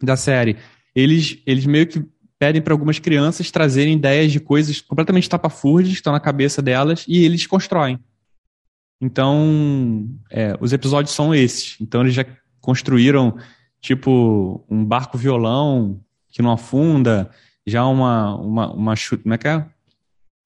da 0.00 0.14
série? 0.14 0.56
Eles, 0.94 1.42
eles 1.44 1.66
meio 1.66 1.88
que 1.88 2.04
pedem 2.38 2.62
para 2.62 2.72
algumas 2.72 3.00
crianças 3.00 3.50
trazerem 3.50 3.94
ideias 3.94 4.30
de 4.30 4.38
coisas 4.38 4.80
completamente 4.80 5.28
tapafúrdias 5.28 5.94
que 5.94 5.98
estão 5.98 6.12
na 6.12 6.20
cabeça 6.20 6.62
delas 6.62 7.04
e 7.08 7.24
eles 7.24 7.48
constroem. 7.48 7.98
Então, 9.02 10.08
é, 10.30 10.56
os 10.60 10.72
episódios 10.72 11.12
são 11.12 11.34
esses. 11.34 11.76
Então, 11.80 12.02
eles 12.02 12.14
já 12.14 12.24
construíram, 12.60 13.36
tipo, 13.80 14.64
um 14.70 14.84
barco 14.84 15.18
violão 15.18 16.00
que 16.30 16.40
não 16.40 16.52
afunda, 16.52 17.28
já 17.66 17.84
uma, 17.84 18.36
uma, 18.36 18.72
uma 18.72 18.94
como 19.20 19.34
é 19.34 19.38
que 19.38 19.48
é? 19.48 19.66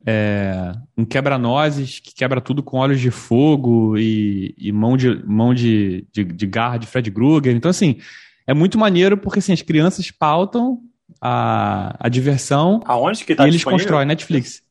é 0.06 0.72
um 0.96 1.04
quebra-nozes 1.04 2.00
que 2.00 2.14
quebra 2.14 2.40
tudo 2.40 2.62
com 2.62 2.78
olhos 2.78 2.98
de 2.98 3.10
fogo 3.10 3.98
e, 3.98 4.54
e 4.56 4.72
mão, 4.72 4.96
de, 4.96 5.22
mão 5.26 5.52
de, 5.52 6.06
de, 6.10 6.24
de, 6.24 6.46
garra 6.46 6.78
de 6.78 6.86
Fred 6.86 7.10
Krueger. 7.10 7.54
Então, 7.54 7.70
assim, 7.70 7.98
é 8.46 8.54
muito 8.54 8.78
maneiro 8.78 9.18
porque 9.18 9.40
assim, 9.40 9.52
as 9.52 9.60
crianças 9.60 10.10
pautam 10.10 10.80
a, 11.20 11.94
a 12.00 12.08
diversão 12.08 12.80
Aonde 12.86 13.22
que 13.22 13.34
tá 13.34 13.44
e 13.44 13.50
eles 13.50 13.62
constroem 13.62 14.06
Netflix. 14.06 14.62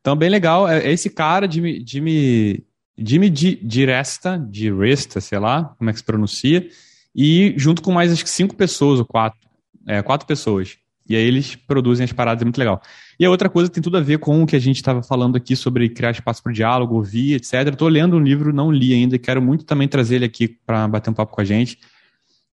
Então, 0.00 0.16
bem 0.16 0.28
legal. 0.28 0.68
É, 0.68 0.86
é 0.86 0.92
esse 0.92 1.08
cara, 1.08 1.48
Jimmy, 1.48 1.84
Jimmy 1.86 2.64
Jimmy 3.04 3.30
Di, 3.30 3.84
Resta, 3.84 4.38
de 4.38 4.72
Resta, 4.72 5.20
sei 5.20 5.38
lá 5.38 5.74
como 5.78 5.90
é 5.90 5.92
que 5.92 5.98
se 5.98 6.04
pronuncia, 6.04 6.68
e 7.14 7.54
junto 7.56 7.82
com 7.82 7.92
mais 7.92 8.12
acho 8.12 8.24
que 8.24 8.30
cinco 8.30 8.54
pessoas 8.56 8.98
ou 8.98 9.04
quatro, 9.04 9.48
é, 9.86 10.00
quatro 10.02 10.26
pessoas. 10.26 10.76
E 11.08 11.16
aí 11.16 11.22
eles 11.22 11.56
produzem 11.56 12.04
as 12.04 12.12
paradas, 12.12 12.42
é 12.42 12.44
muito 12.44 12.58
legal. 12.58 12.80
E 13.18 13.24
a 13.24 13.30
outra 13.30 13.48
coisa 13.48 13.68
tem 13.68 13.82
tudo 13.82 13.96
a 13.98 14.00
ver 14.00 14.18
com 14.18 14.42
o 14.42 14.46
que 14.46 14.56
a 14.56 14.58
gente 14.58 14.76
estava 14.76 15.02
falando 15.02 15.36
aqui 15.36 15.54
sobre 15.56 15.88
criar 15.88 16.12
espaço 16.12 16.42
para 16.42 16.52
diálogo, 16.52 16.94
ouvir, 16.94 17.34
etc. 17.34 17.68
Estou 17.68 17.88
lendo 17.88 18.16
um 18.16 18.20
livro, 18.20 18.52
não 18.52 18.70
li 18.70 18.94
ainda, 18.94 19.16
e 19.16 19.18
quero 19.18 19.42
muito 19.42 19.64
também 19.64 19.88
trazer 19.88 20.16
ele 20.16 20.24
aqui 20.24 20.48
para 20.48 20.86
bater 20.88 21.10
um 21.10 21.14
papo 21.14 21.34
com 21.34 21.40
a 21.40 21.44
gente, 21.44 21.78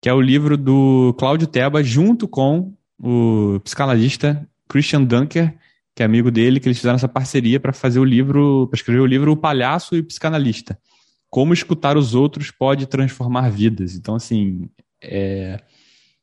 que 0.01 0.09
é 0.09 0.13
o 0.13 0.19
livro 0.19 0.57
do 0.57 1.15
Cláudio 1.17 1.47
Teba, 1.47 1.83
junto 1.83 2.27
com 2.27 2.73
o 2.99 3.59
psicanalista 3.63 4.47
Christian 4.67 5.03
Dunker, 5.03 5.55
que 5.99 6.03
é 6.03 6.05
amigo 6.05 6.31
dele, 6.31 6.61
que 6.61 6.67
eles 6.69 6.77
fizeram 6.77 6.95
essa 6.95 7.09
parceria 7.09 7.59
para 7.59 7.73
fazer 7.73 7.99
o 7.99 8.05
livro, 8.05 8.67
para 8.67 8.77
escrever 8.77 9.01
o 9.01 9.05
livro 9.05 9.33
O 9.33 9.35
Palhaço 9.35 9.97
e 9.97 9.99
o 9.99 10.03
Psicanalista. 10.05 10.79
Como 11.29 11.53
escutar 11.53 11.97
os 11.97 12.15
outros 12.15 12.51
pode 12.51 12.85
transformar 12.85 13.49
vidas. 13.49 13.95
Então, 13.95 14.15
assim, 14.15 14.69
é... 15.03 15.59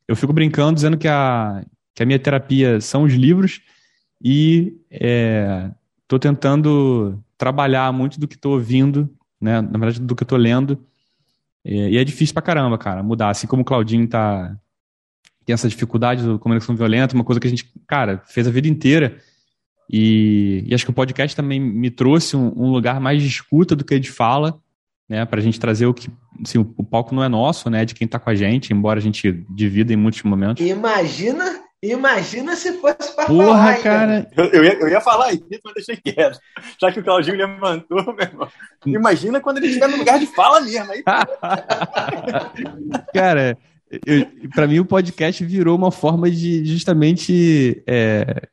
eu 0.07 0.15
fico 0.15 0.33
brincando 0.33 0.73
dizendo 0.73 0.97
que 0.97 1.07
a, 1.07 1.63
que 1.93 2.01
a 2.01 2.07
minha 2.07 2.17
terapia 2.17 2.81
são 2.81 3.03
os 3.03 3.13
livros 3.13 3.61
e 4.19 4.73
estou 4.89 6.17
é... 6.17 6.19
tentando 6.19 7.23
trabalhar 7.37 7.93
muito 7.93 8.19
do 8.19 8.27
que 8.27 8.33
estou 8.33 8.53
ouvindo, 8.53 9.07
né? 9.39 9.61
na 9.61 9.77
verdade, 9.77 10.01
do 10.01 10.15
que 10.15 10.23
estou 10.23 10.39
lendo. 10.39 10.83
É... 11.63 11.91
e 11.91 11.97
é 11.99 12.03
difícil 12.03 12.33
pra 12.33 12.41
caramba, 12.41 12.79
cara, 12.79 13.03
mudar. 13.03 13.29
Assim 13.29 13.45
como 13.45 13.61
o 13.61 13.65
Claudinho 13.65 14.07
tá, 14.07 14.57
tem 15.45 15.53
essa 15.53 15.69
dificuldade 15.69 16.25
da 16.25 16.39
comunicação 16.39 16.75
violenta, 16.75 17.13
uma 17.13 17.23
coisa 17.23 17.39
que 17.39 17.45
a 17.45 17.49
gente, 17.51 17.71
cara, 17.87 18.23
fez 18.25 18.47
a 18.47 18.49
vida 18.49 18.67
inteira 18.67 19.21
e, 19.89 20.65
e, 20.67 20.73
acho 20.73 20.83
que 20.83 20.91
o 20.91 20.93
podcast 20.93 21.35
também 21.35 21.59
me 21.59 21.89
trouxe 21.89 22.35
um, 22.35 22.51
um, 22.55 22.71
lugar 22.71 22.99
mais 22.99 23.21
de 23.21 23.27
escuta 23.27 23.75
do 23.75 23.85
que 23.85 23.97
de 23.97 24.11
fala, 24.11 24.59
né? 25.07 25.25
Para 25.25 25.39
a 25.39 25.43
gente 25.43 25.59
trazer 25.59 25.85
o 25.85 25.93
que. 25.93 26.09
Assim, 26.43 26.57
o, 26.57 26.73
o, 26.77 26.83
palco 26.83 27.15
não 27.15 27.23
é 27.23 27.29
nosso, 27.29 27.69
né? 27.69 27.83
É 27.83 27.85
de 27.85 27.95
quem 27.95 28.05
está 28.05 28.19
com 28.19 28.29
a 28.29 28.35
gente, 28.35 28.73
embora 28.73 28.99
a 28.99 29.01
gente 29.01 29.45
divida 29.49 29.93
em 29.93 29.97
muitos 29.97 30.21
momentos. 30.23 30.65
Imagina. 30.65 31.65
Imagina 31.81 32.55
se 32.55 32.73
fosse 32.79 33.15
para 33.15 33.27
Porra, 33.27 33.45
falar, 33.45 33.83
cara. 33.83 34.27
Eu, 34.35 34.45
eu, 34.45 34.63
ia, 34.63 34.73
eu 34.73 34.89
ia 34.89 34.99
falar 34.99 35.31
isso, 35.31 35.45
mas 35.63 35.75
deixei 35.75 35.95
quieto. 35.95 36.39
Já 36.81 36.91
que 36.91 36.99
o 36.99 37.03
Claudinho 37.03 37.37
levantou, 37.37 38.03
meu 38.03 38.17
irmão. 38.19 38.49
Imagina 38.83 39.39
quando 39.39 39.57
ele 39.57 39.67
estiver 39.67 39.87
no 39.87 39.97
lugar 39.97 40.19
de 40.19 40.25
fala 40.25 40.59
mesmo. 40.61 40.91
Aí... 40.91 41.03
cara, 43.13 43.55
para 44.55 44.65
mim 44.65 44.79
o 44.79 44.85
podcast 44.85 45.45
virou 45.45 45.77
uma 45.77 45.91
forma 45.91 46.31
de 46.31 46.65
justamente 46.65 47.83
é, 47.85 48.47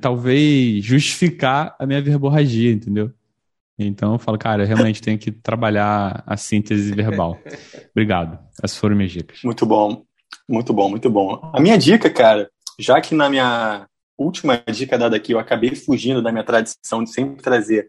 talvez 0.00 0.84
justificar 0.84 1.76
a 1.78 1.86
minha 1.86 2.02
verborragia, 2.02 2.72
entendeu? 2.72 3.12
Então 3.78 4.12
eu 4.12 4.18
falo, 4.18 4.36
cara, 4.36 4.64
eu 4.64 4.66
realmente 4.66 5.00
tenho 5.00 5.18
que 5.18 5.30
trabalhar 5.30 6.24
a 6.26 6.36
síntese 6.36 6.92
verbal. 6.92 7.38
Obrigado. 7.92 8.38
Essas 8.62 8.76
foram 8.76 8.96
minhas 8.96 9.12
dicas. 9.12 9.40
Muito 9.44 9.64
bom, 9.64 10.02
muito 10.48 10.72
bom, 10.72 10.90
muito 10.90 11.08
bom. 11.08 11.40
A 11.54 11.60
minha 11.60 11.78
dica, 11.78 12.10
cara, 12.10 12.50
já 12.78 13.00
que 13.00 13.14
na 13.14 13.30
minha 13.30 13.86
última 14.18 14.60
dica 14.72 14.98
dada 14.98 15.16
aqui 15.16 15.32
eu 15.32 15.38
acabei 15.38 15.76
fugindo 15.76 16.20
da 16.20 16.32
minha 16.32 16.42
tradição 16.42 17.04
de 17.04 17.12
sempre 17.12 17.40
trazer 17.40 17.88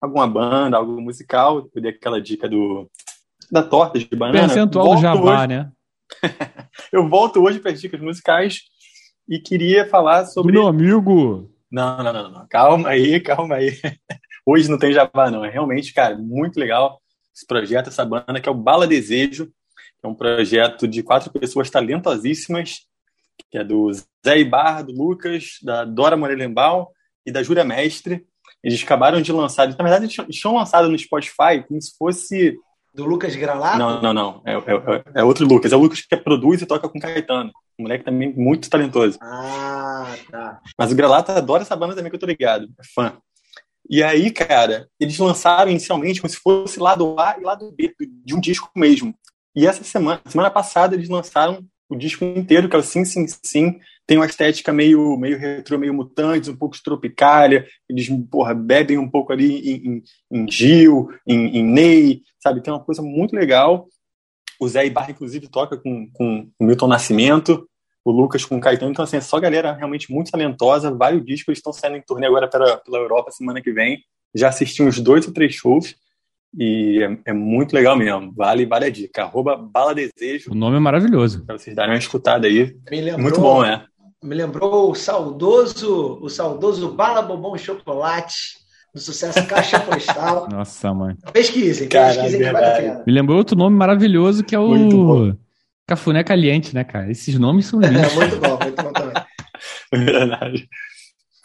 alguma 0.00 0.26
banda, 0.26 0.78
algo 0.78 1.00
musical, 1.00 1.68
eu 1.74 1.82
dei 1.82 1.90
aquela 1.90 2.20
dica 2.20 2.48
do 2.48 2.88
da 3.50 3.62
torta 3.62 3.98
de 3.98 4.08
banana. 4.16 4.46
Percentual 4.46 4.94
do 4.94 5.00
jabá, 5.00 5.40
hoje... 5.40 5.48
né? 5.48 5.70
eu 6.92 7.08
volto 7.08 7.42
hoje 7.42 7.60
para 7.60 7.72
as 7.72 7.80
dicas 7.80 8.00
musicais 8.00 8.60
e 9.28 9.38
queria 9.38 9.88
falar 9.88 10.26
sobre. 10.26 10.52
Meu 10.52 10.66
amigo! 10.66 11.50
Não, 11.70 12.02
não, 12.02 12.12
não, 12.12 12.30
não. 12.30 12.46
Calma 12.48 12.90
aí, 12.90 13.20
calma 13.20 13.56
aí. 13.56 13.78
Hoje 14.46 14.70
não 14.70 14.78
tem 14.78 14.92
jabá, 14.92 15.30
não. 15.30 15.44
É 15.44 15.50
realmente, 15.50 15.92
cara, 15.92 16.16
muito 16.16 16.58
legal 16.58 17.00
esse 17.34 17.46
projeto, 17.46 17.88
essa 17.88 18.04
banda, 18.04 18.40
que 18.40 18.48
é 18.48 18.52
o 18.52 18.54
Bala 18.54 18.86
Desejo, 18.86 19.52
é 20.06 20.08
um 20.08 20.14
projeto 20.14 20.88
de 20.88 21.02
quatro 21.02 21.30
pessoas 21.32 21.68
talentosíssimas, 21.68 22.86
que 23.50 23.58
é 23.58 23.64
do 23.64 23.92
Zé 23.92 24.38
Ibarra, 24.38 24.82
do 24.82 24.92
Lucas, 24.92 25.58
da 25.62 25.84
Dora 25.84 26.16
Morelenbaum 26.16 26.86
e 27.24 27.32
da 27.32 27.42
Júlia 27.42 27.64
Mestre. 27.64 28.24
Eles 28.62 28.82
acabaram 28.82 29.20
de 29.20 29.32
lançar, 29.32 29.68
na 29.68 29.74
verdade, 29.74 30.04
eles 30.04 30.36
tinham 30.36 30.54
lançado 30.54 30.88
no 30.88 30.98
Spotify 30.98 31.62
como 31.66 31.80
se 31.80 31.96
fosse. 31.98 32.56
Do 32.96 33.04
Lucas 33.04 33.36
Gralato? 33.36 33.78
Não, 33.78 34.00
não, 34.00 34.14
não. 34.14 34.42
É, 34.46 34.54
é, 34.54 35.04
é 35.16 35.22
outro 35.22 35.46
Lucas. 35.46 35.70
É 35.70 35.76
o 35.76 35.78
Lucas 35.78 36.00
que 36.00 36.16
produz 36.16 36.62
e 36.62 36.66
toca 36.66 36.88
com 36.88 36.98
Caetano. 36.98 37.52
Um 37.78 37.82
moleque 37.82 38.04
também 38.04 38.32
muito 38.34 38.70
talentoso. 38.70 39.18
Ah, 39.20 40.14
tá. 40.30 40.60
Mas 40.78 40.90
o 40.90 40.94
Grelata 40.94 41.34
adora 41.34 41.62
essa 41.62 41.76
banda 41.76 41.94
também, 41.94 42.10
que 42.10 42.16
eu 42.16 42.20
tô 42.20 42.24
ligado. 42.24 42.68
É 42.80 42.82
fã. 42.94 43.12
E 43.88 44.02
aí, 44.02 44.30
cara, 44.30 44.88
eles 44.98 45.18
lançaram 45.18 45.70
inicialmente 45.70 46.22
como 46.22 46.30
se 46.30 46.38
fosse 46.38 46.80
lado 46.80 47.20
A 47.20 47.36
e 47.38 47.44
lado 47.44 47.70
B 47.70 47.94
de 48.24 48.34
um 48.34 48.40
disco 48.40 48.70
mesmo. 48.74 49.14
E 49.54 49.66
essa 49.66 49.84
semana, 49.84 50.22
semana 50.26 50.50
passada, 50.50 50.94
eles 50.94 51.10
lançaram 51.10 51.62
o 51.88 51.96
disco 51.96 52.24
inteiro, 52.24 52.68
que 52.68 52.76
é 52.76 52.78
o 52.78 52.82
Sim 52.82 53.04
Sim 53.04 53.26
Sim, 53.42 53.78
tem 54.06 54.16
uma 54.16 54.26
estética 54.26 54.72
meio, 54.72 55.16
meio 55.16 55.38
retro, 55.38 55.78
meio 55.78 55.92
mutantes, 55.92 56.48
um 56.48 56.56
pouco 56.56 56.76
tropicália, 56.82 57.66
eles 57.88 58.08
porra, 58.30 58.54
bebem 58.54 58.98
um 58.98 59.10
pouco 59.10 59.32
ali 59.32 59.70
em, 59.70 59.88
em, 59.88 60.02
em 60.32 60.50
Gil, 60.50 61.08
em, 61.26 61.58
em, 61.58 61.62
Ney, 61.62 62.22
sabe? 62.40 62.62
Tem 62.62 62.72
uma 62.72 62.84
coisa 62.84 63.02
muito 63.02 63.34
legal. 63.34 63.88
O 64.60 64.68
Zé 64.68 64.86
Ibarra, 64.86 65.10
inclusive, 65.10 65.48
toca 65.48 65.76
com, 65.76 66.08
com 66.12 66.48
o 66.58 66.64
Milton 66.64 66.86
Nascimento, 66.86 67.68
o 68.04 68.12
Lucas 68.12 68.44
com 68.44 68.56
o 68.56 68.60
Caetano, 68.60 68.92
então 68.92 69.04
assim, 69.04 69.16
é 69.16 69.20
só 69.20 69.40
galera 69.40 69.72
realmente 69.72 70.12
muito 70.12 70.30
talentosa, 70.30 70.94
vários 70.94 71.24
discos, 71.24 71.58
estão 71.58 71.72
saindo 71.72 71.96
em 71.96 72.02
turnê 72.02 72.26
agora 72.26 72.48
pela, 72.48 72.76
pela 72.76 72.98
Europa 72.98 73.32
semana 73.32 73.60
que 73.60 73.72
vem, 73.72 73.98
já 74.32 74.48
assisti 74.48 74.80
uns 74.82 75.00
dois 75.00 75.26
ou 75.26 75.34
três 75.34 75.54
shows, 75.54 75.96
e 76.56 77.02
é, 77.02 77.18
é, 77.26 77.32
muito 77.32 77.74
legal 77.74 77.96
mesmo. 77.96 78.32
Vale, 78.34 78.64
vale 78.64 78.86
a 78.86 78.90
dica. 78.90 79.24
Arroba 79.24 79.56
Bala 79.56 79.94
Desejo. 79.94 80.50
O 80.50 80.54
nome 80.54 80.76
é 80.76 80.80
maravilhoso. 80.80 81.44
Pra 81.44 81.58
vocês 81.58 81.76
darem 81.76 81.92
uma 81.92 81.98
escutada 81.98 82.46
aí. 82.46 82.74
Lembrou, 82.90 83.18
muito 83.18 83.40
bom, 83.40 83.62
né? 83.62 83.84
Me 84.24 84.34
lembrou 84.34 84.90
o 84.90 84.94
saudoso, 84.94 86.18
o 86.22 86.28
saudoso 86.30 86.92
Bala 86.92 87.20
Bobão 87.20 87.56
Chocolate 87.58 88.56
do 88.94 89.00
sucesso 89.00 89.46
Caixa 89.46 89.78
Postal. 89.80 90.48
Nossa, 90.50 90.94
mãe. 90.94 91.14
Pesquisem, 91.32 91.88
pesquisem 91.88 92.40
que 92.40 92.50
vale 92.50 92.66
a 92.66 92.76
pena. 92.76 93.04
Me 93.06 93.12
lembrou 93.12 93.36
outro 93.36 93.56
nome 93.56 93.76
maravilhoso 93.76 94.42
que 94.42 94.54
é 94.54 94.58
o 94.58 95.36
Cafuné 95.86 96.24
Caliente, 96.24 96.74
né, 96.74 96.82
cara? 96.82 97.10
Esses 97.10 97.38
nomes 97.38 97.66
são 97.66 97.78
lindos. 97.78 98.12
É, 98.12 98.14
muito 98.14 98.36
bom, 98.38 98.58
muito 98.62 98.82
bom 98.82 98.92
também. 98.92 99.14
Verdade. 99.92 100.68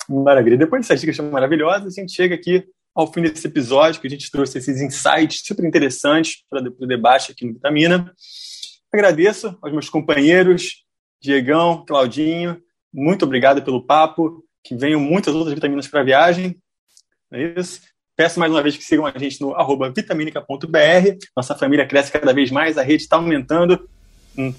Maravilha. 0.09 0.57
Depois 0.57 0.82
dessas 0.82 1.01
dicas 1.01 1.20
maravilhosas, 1.20 1.97
a 1.97 2.01
gente 2.01 2.14
chega 2.14 2.34
aqui 2.34 2.64
ao 2.94 3.12
fim 3.12 3.22
desse 3.22 3.48
episódio, 3.48 4.02
que 4.02 4.08
a 4.08 4.10
gente 4.10 4.30
trouxe 4.30 4.58
esses 4.58 4.82
insights 4.82 5.42
super 5.46 5.66
interessantes 5.66 6.44
para 6.50 6.62
o 6.62 6.88
debate 6.88 7.32
aqui 7.32 7.46
no 7.46 7.54
Vitamina. 7.54 8.14
Agradeço 8.94 9.58
aos 9.62 9.72
meus 9.72 9.89
companheiros, 9.89 10.84
Diegão, 11.22 11.86
Claudinho, 11.86 12.62
muito 12.94 13.24
obrigado 13.24 13.62
pelo 13.62 13.86
papo, 13.86 14.44
que 14.64 14.76
venham 14.76 15.00
muitas 15.00 15.34
outras 15.34 15.54
vitaminas 15.54 15.88
para 15.88 16.02
a 16.02 16.04
viagem. 16.04 16.58
É 17.32 17.60
isso. 17.60 17.82
Peço 18.16 18.39
mais 18.39 18.52
uma 18.52 18.62
vez 18.62 18.76
que 18.76 18.84
sigam 18.84 19.06
a 19.06 19.18
gente 19.18 19.39
no 19.39 19.56
vitaminica.br. 19.96 21.18
Nossa 21.36 21.56
família 21.56 21.88
cresce 21.88 22.12
cada 22.12 22.34
vez 22.34 22.52
mais, 22.52 22.78
a 22.78 22.84
rede 22.84 23.04
está 23.04 23.16
aumentando. 23.16 23.89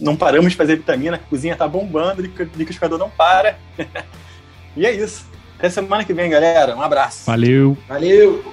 Não 0.01 0.17
paramos 0.17 0.53
de 0.53 0.57
fazer 0.57 0.77
vitamina, 0.77 1.17
a 1.17 1.19
cozinha 1.19 1.53
está 1.53 1.69
bombando, 1.69 2.23
o 2.23 2.25
liquidificador 2.25 2.99
não 2.99 3.11
para. 3.11 3.59
e 4.77 4.87
é 4.87 4.93
isso. 4.93 5.31
Até 5.63 5.71
semana 5.71 6.05
que 6.05 6.13
vem, 6.13 6.29
galera. 6.29 6.75
Um 6.75 6.83
abraço. 6.83 7.25
Valeu. 7.25 7.79
Valeu. 7.87 8.45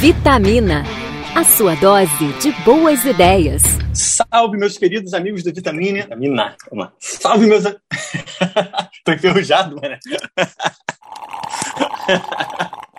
Vitamina. 0.00 0.84
A 1.34 1.44
sua 1.44 1.74
dose 1.74 2.32
de 2.40 2.50
boas 2.64 3.04
ideias. 3.04 3.62
Salve, 3.92 4.56
meus 4.56 4.78
queridos 4.78 5.12
amigos 5.12 5.42
do 5.42 5.52
Vitamina. 5.52 6.04
Vitamina. 6.04 6.56
Vamos 6.70 6.86
lá. 6.86 6.92
Salve, 6.98 7.44
meus. 7.44 7.64
Tô 9.04 9.12
enferrujado, 9.12 9.76
mano. 9.76 9.98